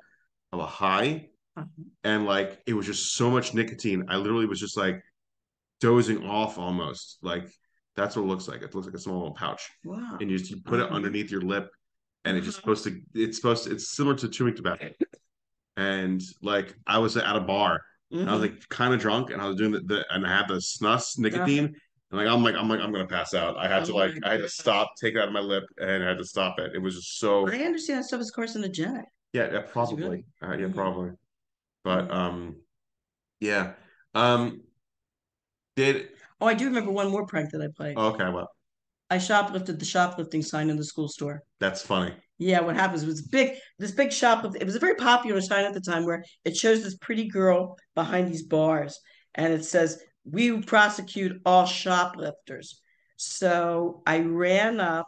of 0.53 0.59
a 0.59 0.65
high, 0.65 1.29
uh-huh. 1.55 1.65
and 2.03 2.25
like 2.25 2.59
it 2.65 2.73
was 2.73 2.85
just 2.85 3.15
so 3.15 3.29
much 3.29 3.53
nicotine. 3.53 4.05
I 4.09 4.17
literally 4.17 4.45
was 4.45 4.59
just 4.59 4.77
like 4.77 5.01
dozing 5.79 6.25
off 6.25 6.57
almost. 6.57 7.17
Like 7.21 7.47
that's 7.95 8.15
what 8.15 8.23
it 8.23 8.27
looks 8.27 8.47
like. 8.47 8.61
It 8.61 8.73
looks 8.73 8.87
like 8.87 8.95
a 8.95 8.99
small 8.99 9.17
little 9.17 9.33
pouch. 9.33 9.69
Wow. 9.83 10.17
And 10.19 10.29
you 10.29 10.37
just 10.37 10.51
you 10.51 10.57
put 10.61 10.79
it 10.79 10.85
uh-huh. 10.85 10.95
underneath 10.95 11.31
your 11.31 11.41
lip 11.41 11.69
and 12.27 12.37
it's 12.37 12.45
just 12.45 12.57
supposed 12.57 12.83
to 12.83 13.01
it's 13.13 13.37
supposed 13.37 13.63
to 13.63 13.71
it's 13.71 13.95
similar 13.95 14.15
to 14.15 14.27
chewing 14.29 14.55
tobacco 14.55 14.89
and 15.77 16.21
like 16.41 16.75
i 16.85 16.97
was 16.97 17.17
at 17.17 17.35
a 17.35 17.39
bar 17.39 17.81
mm-hmm. 18.11 18.21
and 18.21 18.29
i 18.29 18.33
was 18.33 18.43
mm-hmm. 18.43 18.55
like 18.55 18.69
kind 18.69 18.93
of 18.93 18.99
drunk 18.99 19.31
and 19.31 19.41
i 19.41 19.47
was 19.47 19.55
doing 19.55 19.71
the, 19.71 19.79
the 19.81 20.05
and 20.11 20.25
i 20.25 20.37
had 20.37 20.47
the 20.47 20.55
snus 20.55 21.17
nicotine 21.17 21.65
uh-huh. 21.65 21.73
and 22.11 22.19
like 22.19 22.27
i'm 22.27 22.43
like 22.43 22.55
i'm 22.55 22.69
like 22.69 22.79
i'm 22.79 22.91
gonna 22.91 23.07
pass 23.07 23.33
out 23.33 23.57
i 23.57 23.67
had 23.67 23.83
oh 23.83 23.85
to 23.85 23.95
like 23.95 24.13
i 24.23 24.33
had 24.33 24.41
to 24.41 24.49
stop 24.49 24.91
take 24.99 25.15
it 25.15 25.19
out 25.19 25.27
of 25.27 25.33
my 25.33 25.39
lip 25.39 25.63
and 25.77 26.03
i 26.03 26.07
had 26.07 26.17
to 26.17 26.25
stop 26.25 26.59
it 26.59 26.71
it 26.73 26.79
was 26.79 26.95
just 26.95 27.19
so 27.19 27.47
i 27.49 27.57
understand 27.59 27.99
that 27.99 28.05
stuff 28.05 28.21
is 28.21 28.31
carcinogenic 28.31 29.03
yeah, 29.33 29.49
yeah 29.51 29.61
probably 29.61 30.03
really? 30.03 30.25
uh, 30.41 30.51
yeah 30.51 30.65
mm-hmm. 30.65 30.73
probably 30.73 31.11
but 31.83 32.11
um 32.11 32.55
yeah 33.39 33.73
Um, 34.13 34.61
did 35.75 36.09
Oh, 36.39 36.45
I 36.45 36.53
do 36.53 36.65
remember 36.65 36.91
one 36.91 37.09
more 37.09 37.25
prank 37.25 37.51
that 37.51 37.61
I 37.61 37.67
played. 37.75 37.97
okay, 37.97 38.29
well, 38.29 38.49
I 39.09 39.17
shoplifted 39.17 39.79
the 39.79 39.85
shoplifting 39.85 40.41
sign 40.41 40.69
in 40.69 40.77
the 40.77 40.83
school 40.83 41.07
store. 41.07 41.43
that's 41.59 41.81
funny. 41.81 42.13
Yeah, 42.39 42.59
what 42.59 42.75
happens 42.75 43.01
It 43.01 43.07
was 43.07 43.21
big, 43.23 43.57
this 43.79 43.91
big 43.91 44.09
shoplift. 44.09 44.57
It 44.57 44.65
was 44.65 44.75
a 44.75 44.79
very 44.79 44.93
popular 44.95 45.41
sign 45.41 45.65
at 45.65 45.73
the 45.73 45.81
time 45.81 46.05
where 46.05 46.23
it 46.45 46.55
shows 46.55 46.83
this 46.83 46.95
pretty 46.97 47.27
girl 47.27 47.77
behind 47.95 48.27
these 48.27 48.43
bars, 48.43 48.99
and 49.33 49.51
it 49.51 49.65
says, 49.65 50.03
"We 50.23 50.61
prosecute 50.61 51.41
all 51.45 51.65
shoplifters." 51.65 52.79
So 53.15 54.03
I 54.05 54.19
ran 54.19 54.79
up 54.79 55.07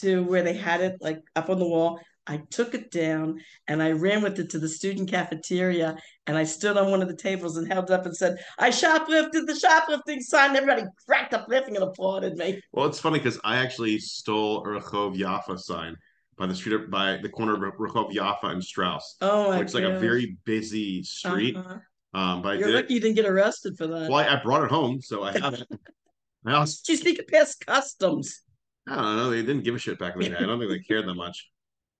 to 0.00 0.24
where 0.24 0.42
they 0.42 0.54
had 0.54 0.80
it, 0.80 0.96
like 1.00 1.20
up 1.36 1.50
on 1.50 1.58
the 1.58 1.68
wall. 1.68 2.00
I 2.30 2.36
took 2.48 2.74
it 2.74 2.92
down 2.92 3.40
and 3.66 3.82
I 3.82 3.90
ran 3.90 4.22
with 4.22 4.38
it 4.38 4.50
to 4.50 4.60
the 4.60 4.68
student 4.68 5.10
cafeteria 5.10 5.98
and 6.28 6.38
I 6.38 6.44
stood 6.44 6.76
on 6.76 6.88
one 6.92 7.02
of 7.02 7.08
the 7.08 7.16
tables 7.16 7.56
and 7.56 7.66
held 7.66 7.90
up 7.90 8.06
and 8.06 8.16
said, 8.16 8.36
I 8.56 8.70
shoplifted 8.70 9.48
the 9.48 9.58
shoplifting 9.60 10.20
sign. 10.20 10.54
Everybody 10.54 10.86
cracked 11.08 11.34
up 11.34 11.46
laughing 11.48 11.74
and 11.74 11.84
applauded 11.84 12.36
me. 12.36 12.62
Well, 12.70 12.86
it's 12.86 13.00
funny 13.00 13.18
because 13.18 13.40
I 13.42 13.56
actually 13.56 13.98
stole 13.98 14.64
a 14.64 14.68
Rehov 14.68 15.18
Yaffa 15.18 15.58
sign 15.58 15.96
by 16.38 16.46
the 16.46 16.54
street 16.54 16.88
by 16.88 17.18
the 17.20 17.28
corner 17.28 17.66
of 17.66 17.74
Rehov 17.74 18.12
Yaffa 18.12 18.44
and 18.44 18.62
Strauss, 18.62 19.16
Oh 19.20 19.50
my 19.50 19.58
which 19.58 19.68
is 19.68 19.74
like 19.74 19.82
a 19.82 19.98
very 19.98 20.36
busy 20.44 21.02
street. 21.02 21.56
Uh-huh. 21.56 21.78
Um, 22.14 22.42
but 22.42 22.60
You're 22.60 22.68
did 22.68 22.74
lucky 22.76 22.86
it. 22.86 22.90
you 22.94 23.00
didn't 23.00 23.16
get 23.16 23.26
arrested 23.26 23.76
for 23.76 23.88
that. 23.88 24.08
Well, 24.08 24.20
I, 24.20 24.36
I 24.36 24.40
brought 24.40 24.62
it 24.62 24.70
home, 24.70 25.00
so 25.00 25.24
I 25.24 25.36
have 25.36 25.54
it. 25.54 25.66
I 26.46 26.52
also, 26.54 26.78
Did 26.86 26.92
you 26.92 26.98
sneak 26.98 27.18
it 27.18 27.28
past 27.28 27.66
customs? 27.66 28.42
I 28.88 28.94
don't 28.94 29.16
know. 29.16 29.30
They 29.30 29.42
didn't 29.42 29.64
give 29.64 29.74
a 29.74 29.78
shit 29.78 29.98
back 29.98 30.14
in 30.14 30.20
the 30.20 30.28
day. 30.28 30.36
I 30.36 30.46
don't 30.46 30.60
think 30.60 30.70
they 30.70 30.78
cared 30.78 31.08
that 31.08 31.14
much. 31.14 31.48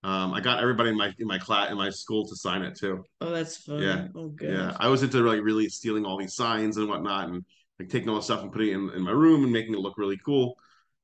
Um, 0.03 0.33
I 0.33 0.41
got 0.41 0.59
everybody 0.61 0.89
in 0.89 0.97
my 0.97 1.13
in 1.19 1.27
my 1.27 1.37
class 1.37 1.71
in 1.71 1.77
my 1.77 1.89
school 1.89 2.27
to 2.27 2.35
sign 2.35 2.63
it 2.63 2.75
too. 2.77 3.03
Oh, 3.19 3.29
that's 3.31 3.57
fun. 3.57 3.83
Yeah. 3.83 4.07
Oh, 4.15 4.33
Yeah. 4.41 4.75
I 4.79 4.87
was 4.87 5.03
into 5.03 5.19
like 5.21 5.41
really 5.43 5.69
stealing 5.69 6.05
all 6.05 6.17
these 6.17 6.35
signs 6.35 6.77
and 6.77 6.87
whatnot, 6.89 7.29
and 7.29 7.45
like 7.79 7.89
taking 7.89 8.09
all 8.09 8.15
the 8.15 8.21
stuff 8.23 8.41
and 8.41 8.51
putting 8.51 8.69
it 8.69 8.73
in, 8.75 8.89
in 8.95 9.01
my 9.03 9.11
room 9.11 9.43
and 9.43 9.53
making 9.53 9.73
it 9.73 9.79
look 9.79 9.97
really 9.97 10.17
cool. 10.25 10.55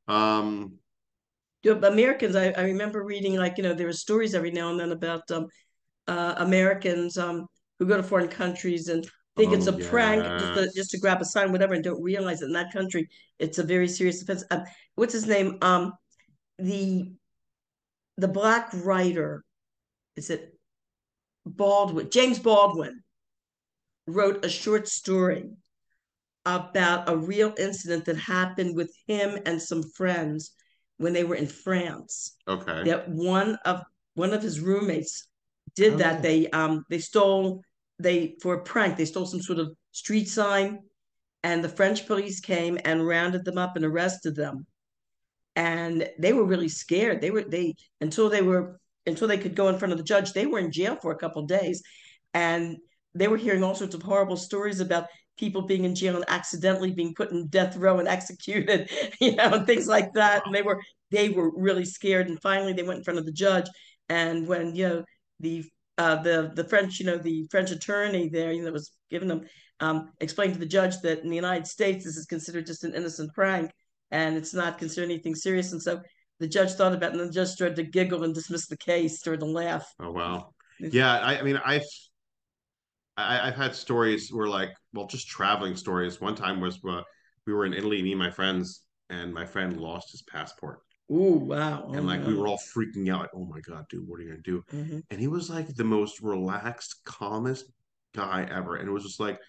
Um, 0.08 0.80
Americans, 1.66 2.36
I, 2.36 2.52
I 2.52 2.62
remember 2.64 3.04
reading 3.04 3.36
like, 3.36 3.58
you 3.58 3.64
know, 3.64 3.74
there 3.74 3.88
were 3.88 3.94
stories 3.94 4.34
every 4.34 4.52
now 4.52 4.70
and 4.70 4.80
then 4.80 4.92
about 4.92 5.30
um 5.32 5.48
uh 6.08 6.36
Americans 6.38 7.18
um 7.18 7.48
who 7.80 7.86
go 7.86 7.98
to 7.98 8.04
foreign 8.04 8.28
countries 8.30 8.88
and 8.90 9.06
think 9.38 9.54
it's 9.54 9.68
a 9.68 9.74
Oh, 9.74 9.78
prank 9.78 10.28
just 10.40 10.54
to 10.56 10.70
just 10.76 10.92
to 10.92 11.00
grab 11.00 11.22
a 11.22 11.26
sign, 11.26 11.52
whatever, 11.52 11.74
and 11.74 11.84
don't 11.84 12.02
realize 12.04 12.40
that 12.40 12.48
in 12.48 12.54
that 12.54 12.74
country 12.74 13.10
it's 13.40 13.60
a 13.60 13.64
very 13.64 13.88
serious 13.88 14.22
offense. 14.22 14.44
Um, 14.52 14.64
what's 14.96 15.14
his 15.14 15.28
name? 15.28 15.58
Um, 15.62 15.94
the 16.60 17.12
the 18.18 18.28
black 18.28 18.70
writer, 18.74 19.44
is 20.16 20.30
it 20.30 20.54
Baldwin? 21.46 22.10
James 22.10 22.40
Baldwin 22.40 23.04
wrote 24.08 24.44
a 24.44 24.50
short 24.50 24.88
story 24.88 25.50
about 26.46 27.10
a 27.10 27.18
real 27.18 27.54
incident 27.58 28.06
that 28.06 28.18
happened 28.18 28.76
with 28.76 28.92
him 29.08 29.38
and 29.46 29.62
some 29.62 29.84
friends 29.84 30.54
when 30.98 31.14
they 31.14 31.24
were 31.24 31.36
in 31.36 31.48
France. 31.48 32.36
okay. 32.48 32.84
That 32.86 33.10
one 33.10 33.58
of 33.66 33.82
one 34.16 34.34
of 34.34 34.42
his 34.42 34.60
roommates 34.60 35.28
did 35.76 35.94
Oh, 35.94 35.98
that. 35.98 36.22
They 36.22 36.50
um 36.50 36.86
they 36.90 37.00
stole 37.00 37.62
they 38.00 38.36
for 38.42 38.56
a 38.56 38.64
prank, 38.64 38.98
they 38.98 39.06
stole 39.06 39.26
some 39.26 39.42
sort 39.42 39.60
of 39.60 39.76
street 39.92 40.30
sign 40.30 40.80
and 41.44 41.64
the 41.64 41.70
French 41.70 42.08
police 42.08 42.40
came 42.40 42.80
and 42.86 43.06
rounded 43.08 43.46
them 43.46 43.58
up 43.58 43.76
and 43.76 43.86
arrested 43.86 44.36
them. 44.36 44.66
And 45.58 46.08
they 46.20 46.34
were 46.34 46.46
really 46.46 46.70
scared. 46.70 47.20
They 47.20 47.32
were 47.32 47.42
they 47.42 47.74
until 48.00 48.30
they 48.30 48.44
were 48.44 48.80
until 49.08 49.28
they 49.28 49.40
could 49.40 49.56
go 49.56 49.70
in 49.70 49.80
front 49.80 49.92
of 49.92 49.98
the 49.98 50.04
judge, 50.04 50.32
they 50.32 50.46
were 50.46 50.60
in 50.60 50.72
jail 50.72 50.96
for 51.02 51.12
a 51.12 51.18
couple 51.18 51.42
days. 51.48 51.82
And 52.36 52.78
they 53.16 53.28
were 53.28 53.38
hearing 53.38 53.64
all 53.64 53.74
sorts 53.74 53.96
of 53.96 54.04
horrible 54.04 54.38
stories 54.38 54.80
about 54.80 55.08
people 55.40 55.64
being 55.64 55.84
in 55.84 55.96
jail 55.96 56.16
and 56.16 56.26
accidentally 56.28 56.92
being 56.92 57.16
put 57.16 57.32
in 57.32 57.48
death 57.48 57.76
row 57.76 57.98
and 57.98 58.08
executed, 58.18 58.92
you 59.20 59.36
know, 59.36 59.50
and 59.50 59.66
things 59.66 59.88
like 59.88 60.14
that. 60.14 60.46
And 60.46 60.54
they 60.54 60.62
were 60.62 60.80
they 61.10 61.30
were 61.30 61.52
really 61.58 61.86
scared. 61.86 62.28
And 62.28 62.40
finally 62.40 62.74
they 62.74 62.84
went 62.84 63.00
in 63.00 63.04
front 63.04 63.20
of 63.20 63.26
the 63.26 63.32
judge. 63.32 63.66
And 64.10 64.48
when, 64.48 64.76
you 64.76 64.88
know, 64.88 65.04
the 65.40 65.66
uh, 65.98 66.22
the 66.22 66.52
the 66.54 66.66
French, 66.66 67.00
you 67.00 67.08
know, 67.08 67.18
the 67.18 67.48
French 67.50 67.72
attorney 67.72 68.30
there, 68.30 68.52
you 68.52 68.64
know, 68.64 68.72
was 68.72 68.92
giving 69.10 69.28
them 69.28 69.42
um, 69.80 70.12
explained 70.22 70.54
to 70.54 70.60
the 70.60 70.68
judge 70.68 71.00
that 71.02 71.24
in 71.24 71.30
the 71.30 71.36
United 71.36 71.66
States 71.66 72.06
this 72.06 72.16
is 72.16 72.28
considered 72.28 72.68
just 72.68 72.84
an 72.84 72.94
innocent 72.94 73.34
prank 73.34 73.72
and 74.12 74.38
it's 74.38 74.54
not 74.54 74.78
considered 74.78 75.10
anything 75.12 75.36
serious. 75.36 75.72
And 75.72 75.82
so 75.82 76.02
the 76.40 76.48
judge 76.48 76.74
thought 76.74 76.94
about 76.94 77.14
it, 77.14 77.20
and 77.20 77.30
the 77.30 77.34
judge 77.34 77.50
started 77.50 77.76
to 77.78 77.84
giggle 77.84 78.24
and 78.24 78.34
dismiss 78.34 78.68
the 78.68 78.78
case, 78.78 79.20
started 79.20 79.40
to 79.40 79.46
laugh. 79.48 79.92
Oh 80.00 80.12
wow. 80.12 80.54
Yeah, 80.80 81.20
I, 81.20 81.40
I 81.40 81.42
mean, 81.42 81.60
I've 81.66 81.84
I, 83.18 83.48
I've 83.48 83.56
had 83.56 83.76
stories 83.76 84.32
where 84.32 84.48
like, 84.48 84.70
well, 84.94 85.08
just 85.08 85.28
traveling 85.28 85.76
stories. 85.76 86.22
One 86.22 86.36
time 86.36 86.62
was 86.62 86.80
uh, 86.88 87.02
we 87.46 87.54
were 87.54 87.66
in 87.66 87.74
Italy, 87.74 88.02
me 88.04 88.12
and 88.12 88.20
my 88.20 88.30
friends, 88.30 88.84
and 89.10 89.34
my 89.34 89.46
friend 89.46 89.78
lost 89.80 90.12
his 90.12 90.22
passport, 90.22 90.80
Ooh, 91.12 91.40
wow. 91.40 91.90
and 91.94 92.06
like 92.06 92.26
we 92.26 92.36
were 92.36 92.48
all 92.48 92.60
freaking 92.76 93.12
out, 93.12 93.22
like, 93.22 93.30
oh 93.34 93.46
my 93.46 93.60
god, 93.62 93.86
dude, 93.90 94.08
what 94.08 94.20
are 94.20 94.24
you 94.24 94.30
gonna 94.30 94.42
do? 94.42 94.64
Mhm. 94.72 95.04
And 95.10 95.20
he 95.20 95.28
was 95.28 95.50
like 95.50 95.74
the 95.76 95.84
most 95.84 96.22
relaxed, 96.22 97.04
calmest 97.06 97.66
guy 98.14 98.48
ever, 98.52 98.76
and 98.76 98.88
it 98.88 98.92
was 98.92 99.04
just 99.04 99.20
like, 99.20 99.40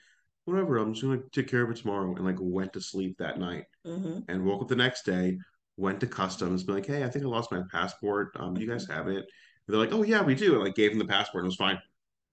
whatever, 0.48 0.78
I'm 0.78 0.92
just 0.94 1.04
gonna 1.04 1.20
take 1.32 1.48
care 1.48 1.62
of 1.62 1.70
it 1.70 1.76
tomorrow, 1.76 2.14
and 2.14 2.24
like 2.24 2.36
went 2.40 2.72
to 2.74 2.80
sleep 2.80 3.16
that 3.18 3.38
night, 3.38 3.64
Mhm. 3.86 4.24
and 4.28 4.44
woke 4.44 4.62
up 4.62 4.68
the 4.68 4.76
next 4.76 5.04
day, 5.04 5.38
went 5.76 6.00
to 6.00 6.06
customs, 6.06 6.64
be 6.64 6.72
like, 6.72 6.86
hey, 6.86 7.04
I 7.04 7.08
think 7.10 7.24
I 7.24 7.28
lost 7.28 7.52
my 7.52 7.62
passport. 7.70 8.32
Um, 8.38 8.56
you 8.56 8.66
guys 8.66 8.84
Mm-hmm. 8.84 8.92
have 8.92 9.08
it? 9.08 9.16
And 9.18 9.26
they're 9.68 9.78
like, 9.80 9.92
oh 9.92 10.02
yeah, 10.02 10.22
we 10.22 10.34
do, 10.34 10.54
and 10.54 10.64
like 10.64 10.74
gave 10.74 10.92
him 10.92 10.98
the 10.98 11.04
passport, 11.04 11.44
and 11.44 11.46
it 11.46 11.50
was 11.50 11.56
fine. 11.56 11.78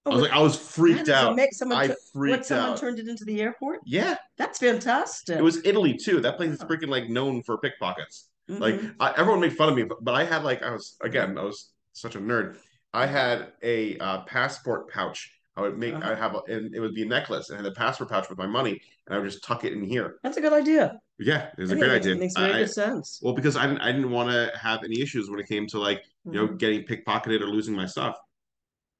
Oh, 0.07 0.11
I 0.11 0.13
was 0.13 0.21
like, 0.23 0.31
I 0.33 0.39
was 0.39 0.55
freaked 0.55 1.09
out. 1.09 1.35
make 1.35 1.53
someone 1.53 1.77
I 1.79 1.87
tu- 1.87 1.95
what 2.13 2.45
someone 2.45 2.69
out. 2.71 2.77
turned 2.77 2.99
it 2.99 3.07
into 3.07 3.25
the 3.25 3.41
airport? 3.41 3.79
Yeah, 3.85 4.17
That's 4.37 4.59
fantastic. 4.59 5.35
it 5.37 5.41
was 5.43 5.65
Italy 5.65 5.97
too. 5.97 6.21
That 6.21 6.37
place 6.37 6.51
is 6.51 6.59
freaking 6.61 6.89
like 6.89 7.09
known 7.09 7.41
for 7.43 7.57
pickpockets. 7.57 8.29
Mhm. 8.49 8.59
Like 8.59 8.81
I, 8.99 9.13
everyone 9.17 9.41
made 9.41 9.57
fun 9.57 9.69
of 9.69 9.75
me, 9.75 9.83
but, 9.83 10.03
but 10.03 10.13
I 10.13 10.23
had 10.23 10.43
like 10.43 10.61
I 10.61 10.71
was 10.71 10.95
again 11.01 11.37
I 11.37 11.43
was 11.43 11.71
such 11.93 12.15
a 12.15 12.19
nerd. 12.19 12.57
I 12.93 13.07
had 13.07 13.53
a 13.63 13.97
uh, 13.97 14.21
passport 14.25 14.89
pouch. 14.91 15.31
I 15.57 15.61
would 15.61 15.77
make 15.77 15.93
Uh-huh. 15.95 16.11
I 16.11 16.15
have 16.15 16.35
a, 16.35 16.39
and 16.53 16.75
it 16.75 16.79
would 16.79 16.93
be 16.93 17.03
a 17.03 17.05
necklace 17.05 17.49
and 17.49 17.57
had 17.57 17.65
a 17.65 17.71
passport 17.71 18.09
pouch 18.09 18.29
with 18.29 18.37
my 18.37 18.45
money, 18.47 18.81
and 19.07 19.15
I 19.15 19.19
would 19.19 19.29
just 19.29 19.43
tuck 19.43 19.63
it 19.63 19.73
in 19.73 19.83
here. 19.83 20.19
That's 20.23 20.37
a 20.37 20.41
good 20.41 20.53
idea. 20.53 20.99
Yeah, 21.17 21.47
it 21.57 21.61
was 21.61 21.71
I 21.71 21.75
a 21.75 21.79
great 21.79 21.91
idea. 21.91 22.13
It 22.13 22.19
makes 22.19 22.35
very 22.37 22.53
I- 22.53 22.59
good 22.59 22.71
sense. 22.71 23.19
well, 23.23 23.33
because 23.33 23.55
I 23.55 23.65
didn't 23.67 23.81
I 23.81 23.91
didn't 23.91 24.11
want 24.11 24.29
to 24.31 24.51
have 24.57 24.83
any 24.83 25.01
issues 25.01 25.29
when 25.29 25.39
it 25.39 25.47
came 25.47 25.65
to 25.67 25.79
like 25.79 26.03
you 26.25 26.31
know 26.33 26.47
Mhm. 26.49 26.57
getting 26.57 26.83
pickpocketed 26.83 27.39
or 27.41 27.47
losing 27.47 27.73
my 27.75 27.85
stuff. 27.85 28.17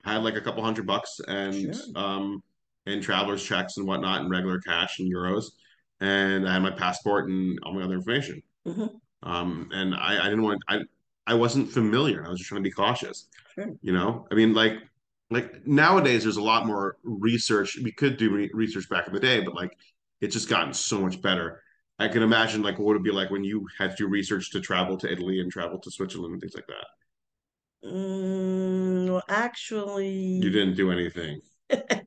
I 0.06 0.13
had 0.13 0.24
like 0.24 0.36
a 0.36 0.41
couple 0.41 0.63
hundred 0.63 0.88
bucks 0.88 1.20
and 1.28 1.76
Sure. 1.76 1.84
um 1.96 2.44
and 2.86 3.02
traveler's 3.04 3.44
checks 3.44 3.78
and 3.78 3.86
whatnot 3.88 4.22
and 4.22 4.30
regular 4.30 4.60
cash 4.60 5.00
and 5.00 5.12
euros, 5.12 5.46
and 6.00 6.48
I 6.48 6.54
had 6.54 6.62
my 6.62 6.72
passport 6.72 7.28
and 7.30 7.60
all 7.63 7.74
my 7.74 7.82
other 7.84 7.96
information. 7.96 8.41
Mhm. 8.65 8.89
Um, 9.24 9.70
and 9.74 9.96
I, 9.96 10.20
I 10.22 10.30
didn't 10.30 10.44
want 10.44 10.62
I 10.70 10.80
I 11.28 11.34
wasn't 11.34 11.70
familiar. 11.70 12.24
I 12.26 12.30
was 12.30 12.38
just 12.39 12.48
trying 12.48 12.63
to 12.63 12.70
be 12.70 12.72
cautious. 12.72 13.28
Sure. 13.56 13.74
You 13.82 13.91
know, 13.91 14.28
I 14.32 14.36
mean, 14.36 14.54
like 14.54 14.76
like 15.32 15.66
nowadays 15.66 16.24
there's 16.24 16.38
a 16.38 16.42
lot 16.44 16.66
more 16.68 16.98
research. 17.04 17.78
We 17.84 17.92
could 17.92 18.18
do 18.18 18.32
re- 18.34 18.52
research 18.54 18.90
back 18.90 19.08
in 19.08 19.14
the 19.14 19.20
day, 19.20 19.42
but 19.42 19.56
like 19.56 19.76
it's 20.22 20.34
just 20.34 20.50
gotten 20.50 20.74
so 20.74 21.02
much 21.02 21.22
better. 21.22 21.62
I 21.98 22.08
can 22.10 22.24
imagine 22.24 22.62
like 22.62 22.78
what 22.78 22.88
would 22.88 22.98
it 22.98 23.04
be 23.04 23.12
like 23.12 23.32
when 23.32 23.44
you 23.44 23.68
had 23.78 23.92
to 23.92 23.96
do 23.96 24.08
research 24.08 24.52
to 24.52 24.62
travel 24.62 24.98
to 24.98 25.12
Italy 25.12 25.40
and 25.40 25.52
travel 25.52 25.80
to 25.80 25.92
Switzerland 25.92 26.34
and 26.34 26.42
things 26.42 26.56
like 26.56 26.68
that. 26.68 26.86
Mm, 27.90 29.10
well, 29.10 29.24
actually, 29.30 30.10
You 30.10 30.50
didn't 30.50 30.76
do 30.76 30.92
anything. 30.92 31.42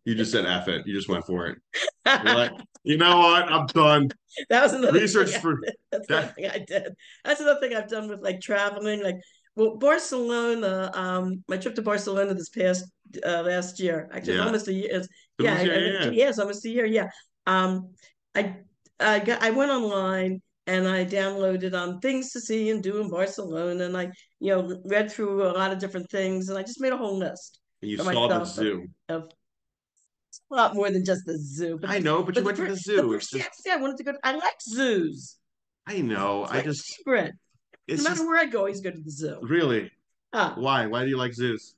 You 0.04 0.14
just 0.14 0.30
said 0.32 0.46
F 0.46 0.68
it. 0.68 0.86
You 0.86 0.94
just 0.94 1.08
went 1.08 1.26
for 1.26 1.46
it. 1.46 1.58
You're 2.06 2.34
like, 2.34 2.52
you 2.84 2.96
know 2.96 3.18
what? 3.18 3.50
I'm 3.50 3.66
done. 3.66 4.10
that 4.50 4.62
was 4.62 4.72
another 4.72 4.98
Research 5.00 5.30
thing 5.30 5.40
for. 5.40 5.58
That's 5.90 6.06
that- 6.08 6.34
thing 6.34 6.46
I 6.50 6.58
did. 6.58 6.94
That's 7.24 7.40
another 7.40 7.60
thing 7.60 7.74
I've 7.76 7.88
done 7.88 8.08
with 8.08 8.20
like 8.22 8.40
traveling. 8.40 9.02
Like, 9.02 9.16
well, 9.58 9.76
Barcelona. 9.76 10.90
Um, 10.94 11.24
my 11.48 11.56
trip 11.58 11.74
to 11.74 11.82
Barcelona 11.82 12.32
this 12.34 12.48
past 12.48 12.84
uh, 13.26 13.42
last 13.42 13.80
year. 13.80 14.08
Actually, 14.14 14.36
Yeah. 14.36 14.46
almost 14.46 14.68
a 14.68 14.72
year. 14.72 14.88
It's, 14.96 15.08
It 15.38 15.44
yeah, 15.44 15.54
I- 15.58 15.62
yeah, 15.62 15.72
I- 15.72 15.76
yeah, 15.76 16.04
yeah. 16.04 16.10
yeah, 16.18 16.28
it's 16.30 16.38
almost 16.38 16.64
a 16.64 16.70
year. 16.70 16.86
Yeah. 16.86 17.08
Um, 17.46 17.70
I 18.34 18.42
I 19.00 19.18
got 19.28 19.42
I 19.42 19.50
went 19.50 19.70
online 19.78 20.40
and 20.66 20.82
I 20.86 21.04
downloaded 21.04 21.72
um 21.80 21.98
things 22.00 22.30
to 22.34 22.40
see 22.40 22.70
and 22.70 22.82
do 22.82 23.00
in 23.02 23.08
Barcelona, 23.10 23.84
and 23.88 23.96
I 24.02 24.04
you 24.44 24.50
know 24.52 24.60
read 24.94 25.10
through 25.12 25.36
a 25.50 25.54
lot 25.60 25.72
of 25.72 25.78
different 25.82 26.08
things, 26.10 26.48
and 26.48 26.56
I 26.58 26.62
just 26.62 26.80
made 26.80 26.92
a 26.92 26.96
whole 27.02 27.16
list 27.26 27.58
And 27.82 27.90
you 27.90 27.96
saw 27.98 28.28
the 28.28 28.44
zoo. 28.44 28.86
of 29.08 29.22
a 30.50 30.54
lot 30.54 30.74
more 30.74 30.90
than 30.90 31.04
just 31.04 31.22
the 31.26 31.36
zoo. 31.38 31.78
But 31.80 31.90
I 31.90 31.98
know, 31.98 32.22
but 32.22 32.36
you 32.36 32.42
went 32.44 32.56
to 32.58 32.66
the 32.66 32.76
zoo. 32.76 32.96
The 32.96 33.02
first, 33.14 33.32
just, 33.32 33.68
I 33.70 33.76
wanted 33.76 33.96
to 33.98 34.04
go. 34.04 34.12
I 34.22 34.32
like 34.32 34.60
zoos. 34.62 35.36
I 35.86 36.00
know. 36.00 36.44
It's 36.44 36.52
I 36.52 36.56
my 36.58 36.62
just, 36.62 36.82
favorite. 36.96 37.34
It's 37.88 38.02
no 38.02 38.04
matter 38.04 38.14
just 38.14 38.26
where 38.26 38.38
I 38.38 38.46
go, 38.46 38.58
I 38.58 38.60
always 38.62 38.80
go 38.80 38.90
to 38.90 39.00
the 39.00 39.10
zoo. 39.10 39.40
really 39.42 39.90
why? 40.54 40.86
Why 40.86 41.04
do 41.04 41.08
you 41.10 41.16
like 41.16 41.34
zoos? 41.34 41.74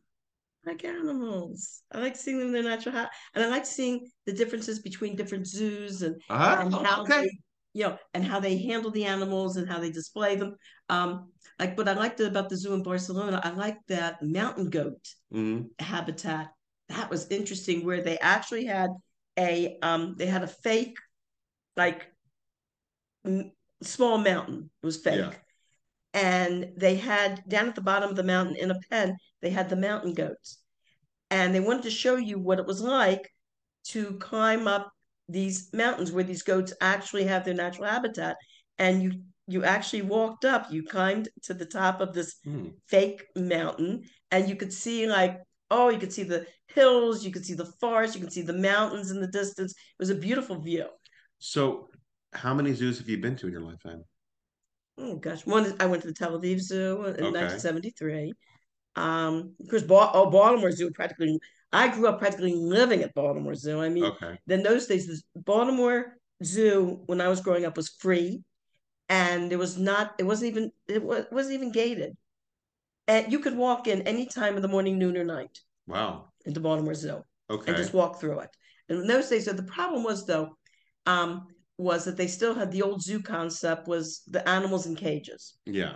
I 0.67 0.71
like 0.71 0.85
animals. 0.85 1.83
I 1.91 2.01
like 2.01 2.17
seeing 2.17 2.39
them 2.39 2.49
in 2.49 2.53
their 2.53 2.63
natural 2.63 2.95
habitat, 2.95 3.15
and 3.35 3.45
I 3.45 3.49
like 3.49 3.65
seeing 3.65 4.11
the 4.27 4.33
differences 4.33 4.79
between 4.79 5.17
different 5.17 5.47
zoos 5.47 6.03
and, 6.03 6.17
and 6.45 6.73
Uh, 6.73 6.79
how 6.83 7.03
okay. 7.03 7.23
they, 7.23 7.31
you 7.73 7.85
know, 7.85 7.99
and 8.13 8.25
how 8.25 8.41
they 8.41 8.59
handle 8.59 8.91
the 8.91 9.07
animals 9.07 9.57
and 9.57 9.69
how 9.69 9.79
they 9.79 9.91
display 9.91 10.37
them. 10.37 10.57
Um, 10.91 11.33
like 11.59 11.79
what 11.79 11.89
I 11.89 11.95
liked 11.95 12.21
about 12.21 12.51
the 12.51 12.57
zoo 12.57 12.75
in 12.75 12.83
Barcelona, 12.83 13.41
I 13.43 13.51
liked 13.51 13.89
that 13.89 14.23
mountain 14.23 14.69
goat 14.69 15.15
hmm 15.33 15.71
habitat. 15.79 16.53
That 16.89 17.11
was 17.11 17.31
interesting, 17.31 17.87
where 17.87 18.03
they 18.03 18.19
actually 18.19 18.67
had 18.67 18.91
a 19.39 19.79
um 19.83 20.17
they 20.19 20.27
had 20.27 20.43
a 20.43 20.49
fake 20.49 20.99
like 21.77 22.09
m- 23.25 23.53
small 23.83 24.19
mountain. 24.19 24.71
It 24.83 24.87
was 24.87 24.97
fake. 24.99 25.17
Yeah. 25.17 25.33
And 26.13 26.73
they 26.77 26.97
had 26.97 27.43
down 27.49 27.69
at 27.69 27.75
the 27.75 27.81
bottom 27.83 28.11
of 28.11 28.17
the 28.17 28.25
mountain 28.25 28.57
in 28.57 28.71
a 28.71 28.81
pen, 28.91 29.17
they 29.43 29.51
had 29.51 29.69
the 29.69 29.77
mountain 29.77 30.15
goats. 30.15 30.59
And 31.31 31.55
they 31.55 31.61
wanted 31.61 31.85
to 31.85 31.91
show 31.91 32.17
you 32.17 32.39
what 32.39 32.59
it 32.59 32.67
was 32.67 32.81
like 32.81 33.29
to 33.89 34.15
climb 34.19 34.67
up 34.67 34.91
these 35.29 35.73
mountains 35.73 36.11
where 36.11 36.25
these 36.25 36.43
goats 36.43 36.73
actually 36.81 37.25
have 37.25 37.45
their 37.45 37.55
natural 37.55 37.89
habitat. 37.89 38.37
And 38.79 39.03
you 39.03 39.13
you 39.47 39.65
actually 39.65 40.03
walked 40.03 40.45
up, 40.45 40.71
you 40.71 40.85
climbed 40.85 41.29
to 41.43 41.55
the 41.55 41.67
top 41.67 42.01
of 42.01 42.13
this 42.13 42.37
Hmm. 42.45 42.69
fake 42.87 43.27
mountain, 43.37 44.03
and 44.31 44.49
you 44.49 44.57
could 44.57 44.73
see 44.73 45.07
like 45.07 45.41
oh, 45.73 45.89
you 45.89 45.99
could 45.99 46.13
see 46.13 46.25
the 46.25 46.47
hills, 46.67 47.25
you 47.25 47.31
could 47.31 47.45
see 47.45 47.55
the 47.55 47.73
forest, 47.81 48.17
you 48.17 48.21
could 48.21 48.33
see 48.33 48.43
the 48.43 48.53
mountains 48.53 49.13
in 49.13 49.21
the 49.21 49.29
distance. 49.29 49.71
It 49.73 50.01
was 50.01 50.11
a 50.11 50.17
beautiful 50.17 50.61
view. 50.61 50.87
So, 51.39 51.91
how 52.33 52.55
many 52.55 52.75
zoos 52.75 52.99
have 52.99 53.09
you 53.09 53.19
been 53.19 53.37
to 53.37 53.47
in 53.47 53.53
your 53.53 53.63
lifetime? 53.63 54.05
Oh 55.03 55.17
gosh, 55.17 55.47
one 55.47 55.65
is- 55.65 55.75
I 55.81 55.87
went 55.87 56.03
to 56.03 56.09
the 56.09 56.15
Tel 56.15 56.39
Aviv 56.39 56.61
Zoo 56.61 57.05
in 57.05 57.11
Okay. 57.15 57.23
1973. 57.23 58.35
Um, 58.97 59.55
of 59.61 59.69
course, 59.69 59.83
ba- 59.83 60.11
oh, 60.13 60.31
Baltimore 60.31 60.73
Zoo 60.73 60.91
practically. 60.91 61.39
I 61.73 61.89
grew 61.89 62.09
up 62.09 62.19
practically 62.19 62.55
living 62.55 63.03
at 63.03 63.15
Baltimore 63.15 63.55
Zoo. 63.55 63.81
I 63.81 63.89
mean, 63.89 64.05
Okay. 64.05 64.39
then 64.47 64.63
those 64.63 64.87
days, 64.87 65.07
the 65.07 65.41
Baltimore 65.41 66.17
Zoo 66.45 67.03
when 67.07 67.21
I 67.21 67.29
was 67.29 67.41
growing 67.41 67.65
up 67.65 67.77
was 67.77 67.89
free, 67.89 68.43
and 69.09 69.53
it 69.53 69.57
was 69.57 69.79
not. 69.79 70.15
It 70.19 70.25
wasn't 70.25 70.51
even. 70.51 70.73
It 70.89 71.03
was, 71.03 71.25
wasn't 71.31 71.55
even 71.55 71.71
gated, 71.73 72.17
and 73.07 73.33
you 73.33 73.39
could 73.39 73.57
walk 73.57 73.87
in 73.87 74.03
any 74.03 74.27
time 74.27 74.57
of 74.57 74.63
the 74.63 74.69
morning, 74.69 74.99
noon, 74.99 75.17
or 75.17 75.25
night 75.25 75.61
Wow. 75.87 76.33
into 76.45 76.61
Baltimore 76.61 76.95
Zoo 76.95 77.25
Okay. 77.49 77.69
and 77.69 77.77
just 77.77 77.95
walk 77.95 78.21
through 78.21 78.41
it. 78.41 78.51
And 78.89 79.01
in 79.03 79.07
those 79.07 79.29
days, 79.31 79.45
so 79.45 79.53
the 79.53 79.63
problem 79.63 80.03
was 80.03 80.27
though, 80.27 80.57
um, 81.07 81.47
was 81.81 82.05
that 82.05 82.17
they 82.17 82.27
still 82.27 82.55
had 82.55 82.71
the 82.71 82.83
old 82.83 83.03
zoo 83.03 83.21
concept 83.23 83.89
was 83.89 84.23
the 84.27 84.47
animals 84.49 84.87
in 84.87 84.95
cages 84.95 85.55
Yeah. 85.67 85.95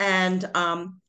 and 0.00 0.44
um, 0.54 1.00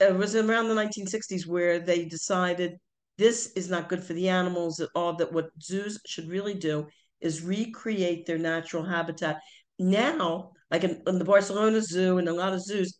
it 0.00 0.14
was 0.16 0.34
around 0.34 0.68
the 0.68 0.74
1960s 0.74 1.46
where 1.46 1.78
they 1.78 2.04
decided 2.06 2.70
this 3.18 3.52
is 3.54 3.68
not 3.68 3.88
good 3.90 4.02
for 4.02 4.14
the 4.14 4.28
animals 4.28 4.80
at 4.80 4.88
all 4.94 5.14
that 5.16 5.32
what 5.32 5.50
zoos 5.62 6.00
should 6.06 6.28
really 6.28 6.54
do 6.54 6.86
is 7.20 7.42
recreate 7.42 8.24
their 8.26 8.38
natural 8.38 8.82
habitat 8.84 9.36
now 9.78 10.52
like 10.70 10.84
in, 10.84 11.02
in 11.06 11.18
the 11.18 11.24
barcelona 11.24 11.80
zoo 11.82 12.18
and 12.18 12.28
a 12.28 12.32
lot 12.32 12.52
of 12.54 12.62
zoos 12.62 12.98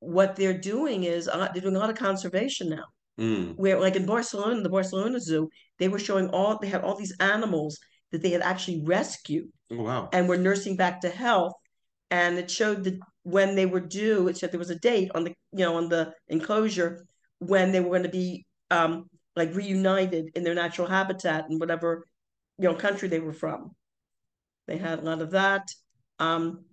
what 0.00 0.34
they're 0.36 0.58
doing 0.58 1.04
is 1.04 1.28
uh, 1.28 1.48
they're 1.52 1.62
doing 1.62 1.76
a 1.76 1.78
lot 1.78 1.90
of 1.90 1.96
conservation 1.96 2.68
now 2.70 2.84
Mm. 3.18 3.54
where 3.56 3.78
like 3.78 3.96
in 3.96 4.06
barcelona 4.06 4.62
the 4.62 4.70
barcelona 4.78 5.20
zoo 5.20 5.50
they 5.78 5.88
were 5.88 5.98
showing 5.98 6.28
all 6.30 6.56
they 6.58 6.68
had 6.68 6.80
all 6.82 6.96
these 6.96 7.14
animals 7.20 7.76
that 8.12 8.22
they 8.22 8.30
had 8.30 8.40
actually 8.40 8.82
rescued 8.86 9.46
Oh, 9.70 9.82
wow. 9.82 10.08
and 10.12 10.28
were 10.28 10.36
nursing 10.36 10.76
back 10.76 11.00
to 11.02 11.08
health. 11.08 11.52
And 12.10 12.38
it 12.38 12.50
showed 12.50 12.84
that 12.84 12.98
when 13.22 13.54
they 13.54 13.66
were 13.66 13.80
due, 13.80 14.26
it 14.28 14.36
said 14.36 14.50
there 14.50 14.58
was 14.58 14.70
a 14.70 14.78
date 14.78 15.10
on 15.14 15.24
the 15.24 15.30
you 15.52 15.64
know 15.64 15.76
on 15.76 15.88
the 15.88 16.12
enclosure 16.28 17.06
when 17.38 17.70
they 17.72 17.80
were 17.80 17.90
going 17.90 18.02
to 18.02 18.08
be 18.08 18.46
um, 18.70 19.08
like 19.36 19.54
reunited 19.54 20.30
in 20.34 20.42
their 20.42 20.54
natural 20.54 20.88
habitat 20.88 21.46
in 21.50 21.58
whatever 21.58 22.04
you 22.58 22.64
know 22.68 22.74
country 22.74 23.08
they 23.08 23.20
were 23.20 23.32
from. 23.32 23.70
They 24.66 24.76
had 24.76 24.98
a 24.98 25.02
lot 25.02 25.22
of 25.22 25.30
that. 25.32 25.68
Um, 26.18 26.64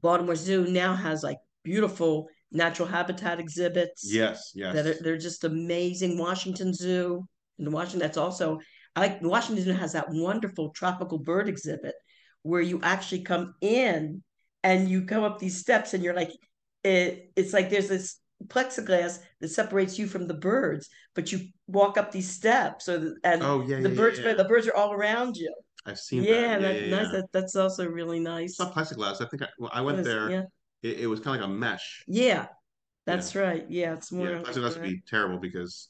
Baltimore 0.00 0.36
Zoo 0.36 0.66
now 0.68 0.94
has 0.94 1.22
like 1.22 1.38
beautiful 1.64 2.28
natural 2.52 2.88
habitat 2.88 3.40
exhibits 3.40 4.02
Yes. 4.12 4.52
Yes. 4.54 4.74
that 4.74 4.86
are 4.86 5.02
they're 5.02 5.18
just 5.18 5.42
amazing. 5.44 6.18
Washington 6.18 6.72
Zoo 6.72 7.26
in 7.58 7.70
Washington, 7.72 8.00
that's 8.00 8.18
also 8.18 8.60
I 8.96 9.00
like 9.00 9.22
Washington 9.22 9.62
Zoo 9.64 9.72
has 9.72 9.92
that 9.92 10.06
wonderful 10.08 10.70
tropical 10.70 11.18
bird 11.18 11.48
exhibit 11.48 11.94
where 12.42 12.62
you 12.62 12.80
actually 12.82 13.22
come 13.22 13.54
in 13.60 14.22
and 14.62 14.88
you 14.88 15.04
come 15.04 15.22
up 15.22 15.38
these 15.38 15.58
steps 15.60 15.92
and 15.94 16.02
you're 16.02 16.14
like 16.14 16.30
it, 16.82 17.30
it's 17.36 17.52
like 17.52 17.68
there's 17.68 17.88
this 17.88 18.16
plexiglass 18.46 19.18
that 19.40 19.48
separates 19.48 19.98
you 19.98 20.06
from 20.06 20.26
the 20.26 20.34
birds, 20.34 20.88
but 21.14 21.30
you 21.32 21.40
walk 21.66 21.98
up 21.98 22.10
these 22.12 22.30
steps 22.30 22.86
so 22.86 22.98
that, 22.98 23.14
and 23.24 23.42
oh, 23.42 23.62
yeah. 23.66 23.80
the 23.80 23.90
yeah, 23.90 23.94
birds 23.96 24.18
yeah, 24.18 24.34
the 24.34 24.44
birds 24.44 24.66
are 24.66 24.74
all 24.74 24.92
around 24.92 25.36
you. 25.36 25.52
I've 25.84 25.98
seen 25.98 26.22
Yeah, 26.24 26.58
that. 26.58 26.60
Yeah. 26.60 26.68
that, 26.68 26.82
Yeah. 26.82 26.96
nice. 27.02 27.12
That, 27.12 27.24
that's 27.32 27.56
also 27.56 27.86
really 27.88 28.18
nice. 28.20 28.50
It's 28.50 28.58
not 28.60 28.74
plexiglass. 28.74 29.20
I 29.20 29.26
think 29.26 29.42
I, 29.42 29.48
well, 29.58 29.70
I 29.72 29.80
went 29.82 29.98
was- 29.98 30.06
there. 30.06 30.30
Yeah, 30.30 30.42
It, 30.82 31.00
it 31.00 31.06
was 31.06 31.20
kind 31.20 31.36
of 31.36 31.48
like 31.48 31.50
a 31.50 31.52
mesh. 31.58 32.04
yeah, 32.06 32.46
that's 33.04 33.34
right. 33.36 33.64
Yeah, 33.68 33.94
it's 33.94 34.10
more. 34.12 34.28
Yeah, 34.30 34.38
plexiglass 34.42 34.74
would 34.74 34.82
be 34.82 35.02
terrible 35.08 35.38
because 35.38 35.88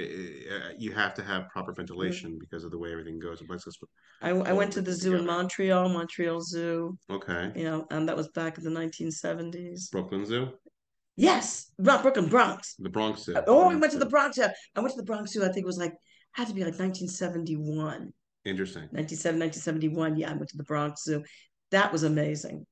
it, 0.00 0.52
uh, 0.52 0.68
you 0.78 0.92
have 0.92 1.14
to 1.14 1.22
have 1.22 1.48
proper 1.48 1.72
Mm-hmm. 1.72 1.80
ventilation 1.80 2.38
because 2.38 2.64
of 2.64 2.70
the 2.70 2.78
way 2.78 2.90
everything 2.92 3.18
goes. 3.18 3.42
I, 4.22 4.30
I 4.30 4.52
went 4.52 4.72
to 4.72 4.80
the 4.82 4.92
zoo 4.92 5.16
in. 5.16 5.26
Montreal, 5.26 5.88
Montreal 5.88 6.40
Zoo. 6.40 6.98
Okay. 7.10 7.52
You 7.56 7.64
know, 7.64 7.86
and 7.90 8.08
that 8.08 8.16
was 8.16 8.28
back 8.28 8.58
in 8.58 8.64
the 8.64 8.70
1970s. 8.70 9.90
Brooklyn 9.90 10.24
Zoo, 10.26 10.48
Yes, 11.16 11.72
Bro- 11.78 12.02
Brooklyn, 12.02 12.28
Bronx. 12.28 12.74
the 12.78 12.88
Bronx 12.88 13.24
Zoo. 13.24 13.36
Oh, 13.46 13.68
we 13.68 13.76
went 13.76 13.92
to 13.92 13.98
the 13.98 14.06
Bronx. 14.06 14.38
yeah. 14.38 14.52
I 14.74 14.80
went 14.80 14.92
to 14.94 15.00
the 15.00 15.06
Bronx 15.06 15.32
Zoo. 15.32 15.42
I 15.42 15.46
think 15.48 15.64
it 15.64 15.66
was 15.66 15.78
like 15.78 15.94
had 16.32 16.48
to 16.48 16.54
be 16.54 16.60
like 16.64 16.78
1971, 16.78 18.12
Interesting. 18.44 18.88
97, 18.92 19.38
1971. 19.38 20.16
Yeah, 20.16 20.30
I 20.30 20.34
went 20.34 20.48
to 20.50 20.56
the 20.56 20.64
Bronx 20.64 21.04
Zoo. 21.04 21.22
That 21.72 21.92
was 21.92 22.04
amazing. 22.04 22.66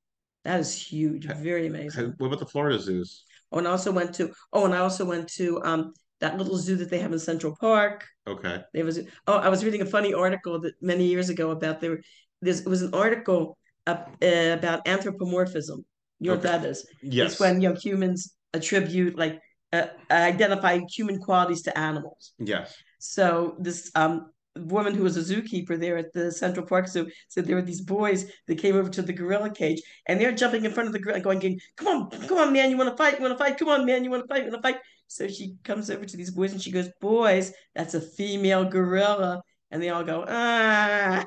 That 0.44 0.60
is 0.60 0.74
huge, 0.80 1.26
very 1.26 1.66
amazing. 1.66 2.14
what 2.18 2.28
about 2.28 2.38
the 2.38 2.46
Florida 2.46 2.78
zoos? 2.78 3.24
Oh, 3.52 3.58
and 3.58 3.66
I 3.68 3.70
also 3.72 3.92
went 3.92 4.14
to 4.14 4.32
oh, 4.52 4.64
and 4.64 4.74
I 4.74 4.78
also 4.78 5.04
went 5.04 5.28
to 5.34 5.60
um 5.62 5.92
that 6.20 6.36
little 6.38 6.56
zoo 6.56 6.76
that 6.76 6.90
they 6.90 6.98
have 6.98 7.12
in 7.12 7.18
Central 7.18 7.56
Park. 7.60 8.04
Okay. 8.26 8.62
There 8.74 8.84
was 8.84 9.00
oh, 9.26 9.38
I 9.38 9.48
was 9.48 9.64
reading 9.64 9.82
a 9.82 9.86
funny 9.86 10.12
article 10.14 10.60
that 10.60 10.74
many 10.80 11.06
years 11.06 11.28
ago 11.28 11.50
about 11.50 11.80
there. 11.80 12.00
There's 12.42 12.60
it 12.60 12.68
was 12.68 12.82
an 12.82 12.94
article 12.94 13.56
uh, 13.86 13.96
uh, 14.22 14.56
about 14.58 14.86
anthropomorphism. 14.86 15.84
You 16.20 16.30
know 16.30 16.36
Okay. 16.36 16.48
what 16.48 16.60
that 16.62 16.68
is? 16.68 16.86
Yes. 17.02 17.32
It's 17.32 17.40
when 17.40 17.60
you 17.60 17.68
know 17.70 17.74
humans 17.74 18.34
attribute 18.52 19.16
like 19.16 19.40
uh, 19.72 19.86
identify 20.10 20.80
human 20.90 21.18
qualities 21.20 21.62
to 21.62 21.78
animals. 21.78 22.32
Yes. 22.38 22.74
So 22.98 23.56
this 23.60 23.90
um 23.94 24.30
woman 24.56 24.92
who 24.94 25.04
was 25.04 25.16
a 25.16 25.20
zookeeper 25.20 25.78
there 25.78 25.96
at 25.96 26.12
the 26.12 26.32
Central 26.32 26.66
Park 26.66 26.88
Zoo 26.88 27.08
said 27.28 27.44
there 27.46 27.54
were 27.54 27.62
these 27.62 27.80
boys 27.80 28.30
that 28.48 28.58
came 28.58 28.74
over 28.76 28.88
to 28.90 29.02
the 29.02 29.12
gorilla 29.12 29.50
cage 29.50 29.80
and 30.06 30.20
they're 30.20 30.32
jumping 30.32 30.64
in 30.64 30.72
front 30.72 30.88
of 30.88 30.92
the 30.92 30.98
gorilla 30.98 31.20
going, 31.20 31.38
going 31.38 31.60
come 31.76 31.86
on, 31.88 32.10
come 32.26 32.38
on, 32.38 32.52
man, 32.52 32.70
you 32.70 32.76
want 32.76 32.90
to 32.90 32.96
fight? 32.96 33.14
You 33.18 33.24
want 33.24 33.38
to 33.38 33.44
fight? 33.44 33.56
Come 33.56 33.68
on, 33.68 33.86
man, 33.86 34.02
you 34.02 34.10
want 34.10 34.24
to 34.24 34.28
fight? 34.28 34.44
You 34.44 34.50
want 34.50 34.62
to 34.62 34.68
fight? 34.68 34.80
So 35.08 35.26
she 35.26 35.56
comes 35.64 35.90
over 35.90 36.04
to 36.04 36.16
these 36.16 36.30
boys 36.30 36.52
and 36.52 36.60
she 36.62 36.70
goes, 36.70 36.88
boys, 37.00 37.52
that's 37.74 37.94
a 37.94 38.00
female 38.00 38.64
gorilla. 38.64 39.42
And 39.70 39.82
they 39.82 39.88
all 39.90 40.04
go, 40.04 40.24
ah. 40.28 41.24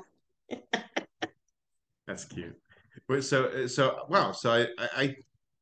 That's 2.08 2.26
cute. 2.26 2.56
So, 3.22 3.68
so 3.68 4.06
wow. 4.10 4.32
So 4.32 4.52
I, 4.52 4.62
I, 4.78 4.88
I 4.98 5.16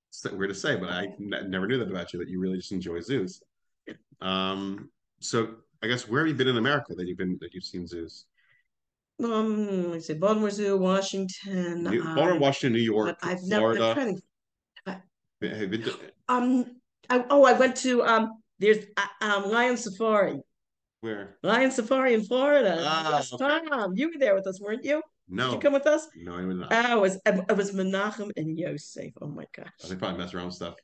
it's 0.09 0.23
weird 0.31 0.49
to 0.49 0.55
say, 0.55 0.75
but 0.75 0.89
I 0.89 1.03
n- 1.19 1.49
never 1.49 1.67
knew 1.67 1.77
that 1.79 1.89
about 1.89 2.11
you. 2.13 2.19
That 2.19 2.29
you 2.29 2.39
really 2.39 2.57
just 2.57 2.71
enjoy 2.71 2.99
zoos. 3.01 3.41
Um. 4.21 4.89
So 5.19 5.55
I 5.83 5.87
guess 5.87 6.07
where 6.07 6.21
have 6.21 6.27
you 6.29 6.33
been 6.35 6.47
in 6.47 6.57
America 6.57 6.95
that 6.95 7.07
you've 7.07 7.17
been 7.17 7.37
that 7.41 7.53
you've 7.53 7.63
seen 7.63 7.85
zoos? 7.87 8.25
Um, 9.23 9.91
let's 9.91 10.07
see, 10.07 10.13
Baltimore 10.13 10.49
Zoo, 10.49 10.77
Washington. 10.77 11.83
New, 11.83 12.01
um, 12.01 12.15
Baltimore, 12.15 12.39
Washington, 12.39 12.73
New 12.73 12.83
York, 12.83 13.17
I've 13.21 13.43
never, 13.43 13.71
I'm 13.71 13.75
Florida. 13.75 13.93
trying 13.93 14.15
to 14.15 15.57
Have 15.57 15.69
been 15.71 15.81
to- 15.83 15.99
Um, 16.29 16.78
I, 17.09 17.25
oh, 17.29 17.43
I 17.43 17.53
went 17.53 17.75
to 17.77 18.03
um. 18.03 18.41
There's 18.59 18.85
uh, 18.97 19.05
um 19.25 19.49
Lion 19.49 19.77
Safari, 19.77 20.41
where? 21.01 21.37
Lion 21.43 21.71
Safari 21.71 22.13
in 22.13 22.23
Florida. 22.23 22.77
Ah, 22.81 23.23
okay. 23.31 23.67
Tom, 23.69 23.93
you 23.95 24.09
were 24.09 24.19
there 24.19 24.35
with 24.35 24.47
us, 24.47 24.59
weren't 24.59 24.83
you? 24.83 25.01
No. 25.29 25.45
Did 25.45 25.53
you 25.53 25.59
come 25.59 25.73
with 25.73 25.87
us? 25.87 26.07
no, 26.15 26.33
I 26.33 26.41
mean, 26.41 26.59
not. 26.59 26.69
Oh, 26.73 26.97
it 26.97 27.01
was 27.01 27.19
it 27.25 27.55
was 27.57 27.71
Menachem 27.71 28.31
and 28.35 28.57
Yosef. 28.57 29.13
Oh 29.21 29.27
my 29.27 29.45
gosh! 29.55 29.67
they 29.87 29.95
probably 29.95 30.17
mess 30.17 30.33
around 30.33 30.47
with 30.47 30.55
stuff. 30.55 30.75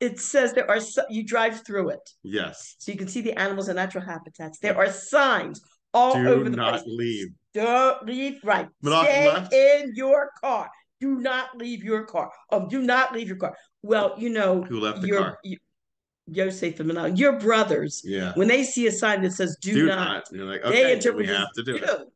It 0.00 0.20
says 0.20 0.52
there 0.54 0.70
are 0.70 0.78
you 1.10 1.24
drive 1.24 1.64
through 1.66 1.90
it, 1.90 2.08
Yes. 2.22 2.76
so 2.78 2.92
you 2.92 2.98
can 2.98 3.08
see 3.08 3.20
the 3.20 3.38
animals 3.38 3.68
and 3.68 3.76
natural 3.76 4.04
habitats. 4.04 4.60
There 4.60 4.76
are 4.78 4.90
signs 4.90 5.60
all 5.92 6.14
Do 6.14 6.28
over 6.28 6.48
the 6.48 6.56
place. 6.56 6.82
Do 6.82 6.86
not 6.86 6.86
leave. 6.86 7.28
Don't 7.54 8.06
leave. 8.06 8.40
Right. 8.44 8.68
Menachem 8.84 9.02
Stay 9.04 9.28
left? 9.28 9.52
in 9.52 9.92
your 9.94 10.30
car. 10.40 10.70
Do 11.00 11.16
not 11.20 11.56
leave 11.56 11.84
your 11.84 12.04
car. 12.04 12.30
Oh, 12.50 12.68
do 12.68 12.82
not 12.82 13.12
leave 13.12 13.28
your 13.28 13.36
car. 13.36 13.56
Well, 13.82 14.14
you 14.18 14.28
know, 14.30 14.62
Who 14.62 14.80
left 14.80 15.00
the 15.02 15.08
your 15.08 15.18
car? 15.20 15.38
you, 15.44 15.56
Yosef 16.26 16.80
and 16.80 16.90
Menachem, 16.90 17.16
your 17.18 17.38
brothers, 17.38 18.02
Yeah. 18.04 18.32
when 18.34 18.48
they 18.48 18.64
see 18.64 18.86
a 18.86 18.92
sign 18.92 19.22
that 19.22 19.32
says 19.32 19.56
"Do, 19.60 19.72
Do 19.72 19.86
not," 19.86 20.24
not. 20.32 20.46
Like, 20.46 20.62
they 20.64 20.92
interpret 20.92 21.26
we 21.26 21.32
have 21.32 21.52
to 21.54 21.62
do 21.62 21.76
it. 21.76 21.86
"Do." 21.86 22.06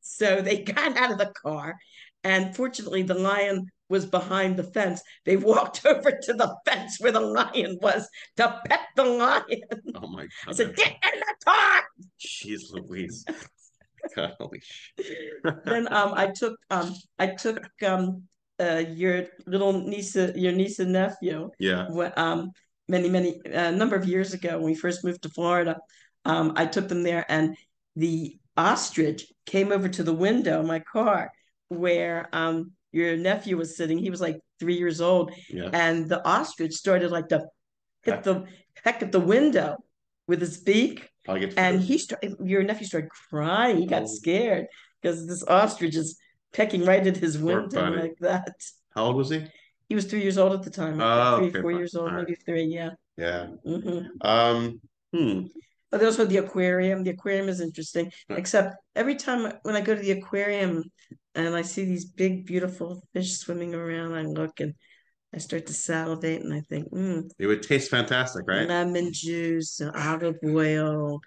So 0.00 0.40
they 0.42 0.62
got 0.62 0.96
out 0.96 1.10
of 1.10 1.18
the 1.18 1.32
car, 1.42 1.74
and 2.22 2.54
fortunately, 2.54 3.02
the 3.02 3.14
lion 3.14 3.66
was 3.88 4.04
behind 4.04 4.56
the 4.58 4.64
fence. 4.64 5.00
They 5.24 5.36
walked 5.36 5.84
over 5.86 6.10
to 6.10 6.32
the 6.34 6.54
fence 6.66 7.00
where 7.00 7.12
the 7.12 7.20
lion 7.20 7.78
was 7.80 8.06
to 8.36 8.60
pet 8.66 8.80
the 8.94 9.04
lion. 9.04 9.62
Oh 9.94 10.06
my 10.06 10.22
god! 10.44 10.48
I 10.48 10.52
said, 10.52 10.76
"Get 10.76 10.92
in 11.14 11.20
the 11.20 11.34
car." 11.44 11.82
Jeez 12.20 12.70
Louise. 12.70 13.24
God, 14.16 14.34
holy 14.40 14.60
shit. 14.62 15.06
then 15.64 15.92
um, 15.92 16.12
I 16.14 16.28
took 16.28 16.56
um, 16.70 16.94
I 17.18 17.28
took 17.28 17.68
um, 17.86 18.22
uh, 18.60 18.82
your 18.88 19.26
little 19.46 19.72
niece, 19.72 20.16
your 20.16 20.52
niece 20.52 20.78
and 20.78 20.92
nephew, 20.92 21.50
Yeah. 21.58 21.86
um, 22.16 22.50
many 22.88 23.08
many 23.08 23.40
a 23.44 23.72
number 23.72 23.96
of 23.96 24.08
years 24.08 24.34
ago 24.34 24.56
when 24.58 24.66
we 24.66 24.74
first 24.74 25.04
moved 25.04 25.22
to 25.22 25.28
Florida. 25.30 25.76
Um, 26.24 26.52
I 26.56 26.66
took 26.66 26.88
them 26.88 27.02
there, 27.02 27.24
and 27.28 27.56
the 27.96 28.36
ostrich 28.56 29.26
came 29.46 29.70
over 29.72 29.88
to 29.88 30.02
the 30.02 30.12
window 30.12 30.60
of 30.60 30.66
my 30.66 30.80
car 30.80 31.30
where 31.68 32.28
um 32.32 32.72
your 32.92 33.16
nephew 33.16 33.56
was 33.56 33.76
sitting. 33.76 33.98
He 33.98 34.10
was 34.10 34.20
like 34.20 34.40
three 34.58 34.76
years 34.78 35.00
old, 35.00 35.32
Yeah. 35.48 35.70
and 35.72 36.08
the 36.08 36.24
ostrich 36.26 36.72
started 36.74 37.10
like 37.10 37.28
to 37.28 37.46
hit 38.02 38.22
the 38.24 38.44
peck 38.82 39.02
at 39.02 39.12
the 39.12 39.20
window 39.20 39.76
with 40.26 40.40
his 40.40 40.58
beak, 40.58 41.08
Probably 41.28 41.52
and 41.58 41.80
he 41.82 41.98
started. 41.98 42.36
Your 42.42 42.62
nephew 42.62 42.86
started 42.86 43.10
crying. 43.10 43.76
He 43.76 43.86
got 43.86 44.04
Oh. 44.04 44.06
scared 44.06 44.66
because 45.02 45.26
this 45.26 45.44
ostrich 45.46 45.94
is 45.94 46.18
pecking 46.54 46.84
right 46.86 47.06
at 47.06 47.18
his 47.18 47.36
window 47.36 47.90
like 47.90 48.16
that. 48.20 48.54
How 48.94 49.04
old 49.06 49.16
was 49.16 49.28
he? 49.28 49.44
He 49.90 49.94
was 49.94 50.06
three 50.06 50.22
years 50.22 50.38
old 50.38 50.52
at 50.54 50.62
the 50.62 50.70
time. 50.70 50.98
Oh, 51.00 51.36
three, 51.38 51.48
okay, 51.48 51.60
four 51.60 51.70
fine. 51.72 51.78
years 51.78 51.94
old, 51.94 52.08
All 52.08 52.14
right. 52.16 52.26
maybe 52.26 52.38
three. 52.46 52.64
Yeah. 52.64 52.90
Yeah. 53.18 53.46
hmm 53.64 54.06
Um. 54.22 54.80
Hmm. 55.14 55.40
But 55.90 56.02
also 56.02 56.24
the 56.24 56.38
aquarium. 56.38 57.04
The 57.04 57.10
aquarium 57.10 57.48
is 57.50 57.60
interesting, 57.60 58.10
Right. 58.28 58.38
except 58.38 58.76
every 58.96 59.14
time 59.16 59.52
when 59.64 59.76
I 59.76 59.82
go 59.82 59.94
to 59.94 60.00
the 60.00 60.12
aquarium 60.12 60.84
and 61.34 61.54
I 61.54 61.62
see 61.62 61.84
these 61.84 62.06
big, 62.06 62.46
beautiful 62.46 63.02
fish 63.12 63.36
swimming 63.36 63.74
around, 63.74 64.14
I 64.14 64.22
look 64.22 64.60
and 64.60 64.74
I 65.34 65.38
start 65.38 65.66
to 65.66 65.74
salivate 65.74 66.42
and 66.42 66.54
I 66.54 66.60
think, 66.60 66.90
mm, 66.90 67.30
It 67.38 67.46
would 67.46 67.62
taste 67.62 67.90
fantastic, 67.90 68.46
right? 68.46 68.66
lemon 68.66 69.12
juice, 69.12 69.80
olive 69.94 70.36
oil, 70.44 71.20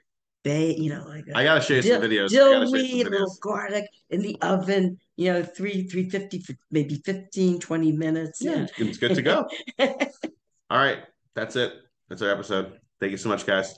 bay, 0.43 0.75
you 0.75 0.89
know, 0.89 1.05
like 1.07 1.25
I 1.35 1.43
gotta 1.43 1.61
show 1.61 1.75
you 1.75 1.81
dill, 1.83 2.01
some 2.01 2.09
videos. 2.09 2.29
Dill 2.29 2.51
gotta 2.51 2.65
show 2.65 2.75
you 2.83 2.95
weed, 2.95 3.07
a 3.07 3.09
little 3.11 3.37
garlic 3.41 3.85
in 4.09 4.21
the 4.21 4.37
oven, 4.41 4.97
you 5.17 5.31
know, 5.31 5.43
three, 5.43 5.83
350 5.83 6.39
for 6.39 6.53
maybe 6.71 6.95
15, 7.05 7.59
20 7.59 7.91
minutes. 7.91 8.41
Yeah, 8.41 8.53
and- 8.53 8.71
it's 8.77 8.97
good 8.97 9.13
to 9.15 9.21
go. 9.21 9.47
All 9.79 10.77
right, 10.77 10.99
that's 11.35 11.55
it. 11.55 11.73
That's 12.09 12.21
our 12.23 12.31
episode. 12.31 12.79
Thank 12.99 13.11
you 13.11 13.17
so 13.17 13.29
much, 13.29 13.45
guys. 13.45 13.77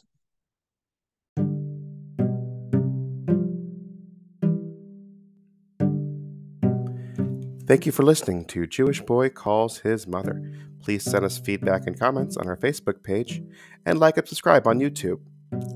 Thank 7.74 7.88
you 7.88 7.92
for 7.92 8.04
listening 8.04 8.46
to 8.50 8.68
Jewish 8.68 9.02
Boy 9.02 9.30
Calls 9.30 9.80
His 9.80 10.06
Mother. 10.06 10.40
Please 10.80 11.04
send 11.04 11.26
us 11.26 11.40
feedback 11.40 11.88
and 11.88 12.00
comments 12.00 12.38
on 12.38 12.48
our 12.48 12.56
Facebook 12.56 13.02
page 13.02 13.42
and 13.84 13.98
like 13.98 14.16
and 14.16 14.28
subscribe 14.28 14.68
on 14.68 14.78
YouTube. 14.78 15.22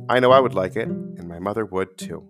I 0.08 0.20
know 0.20 0.30
I 0.30 0.39
would 0.39 0.54
like 0.54 0.76
it, 0.76 0.88
and 0.88 1.28
my 1.28 1.39
mother 1.39 1.66
would 1.66 1.98
too. 1.98 2.30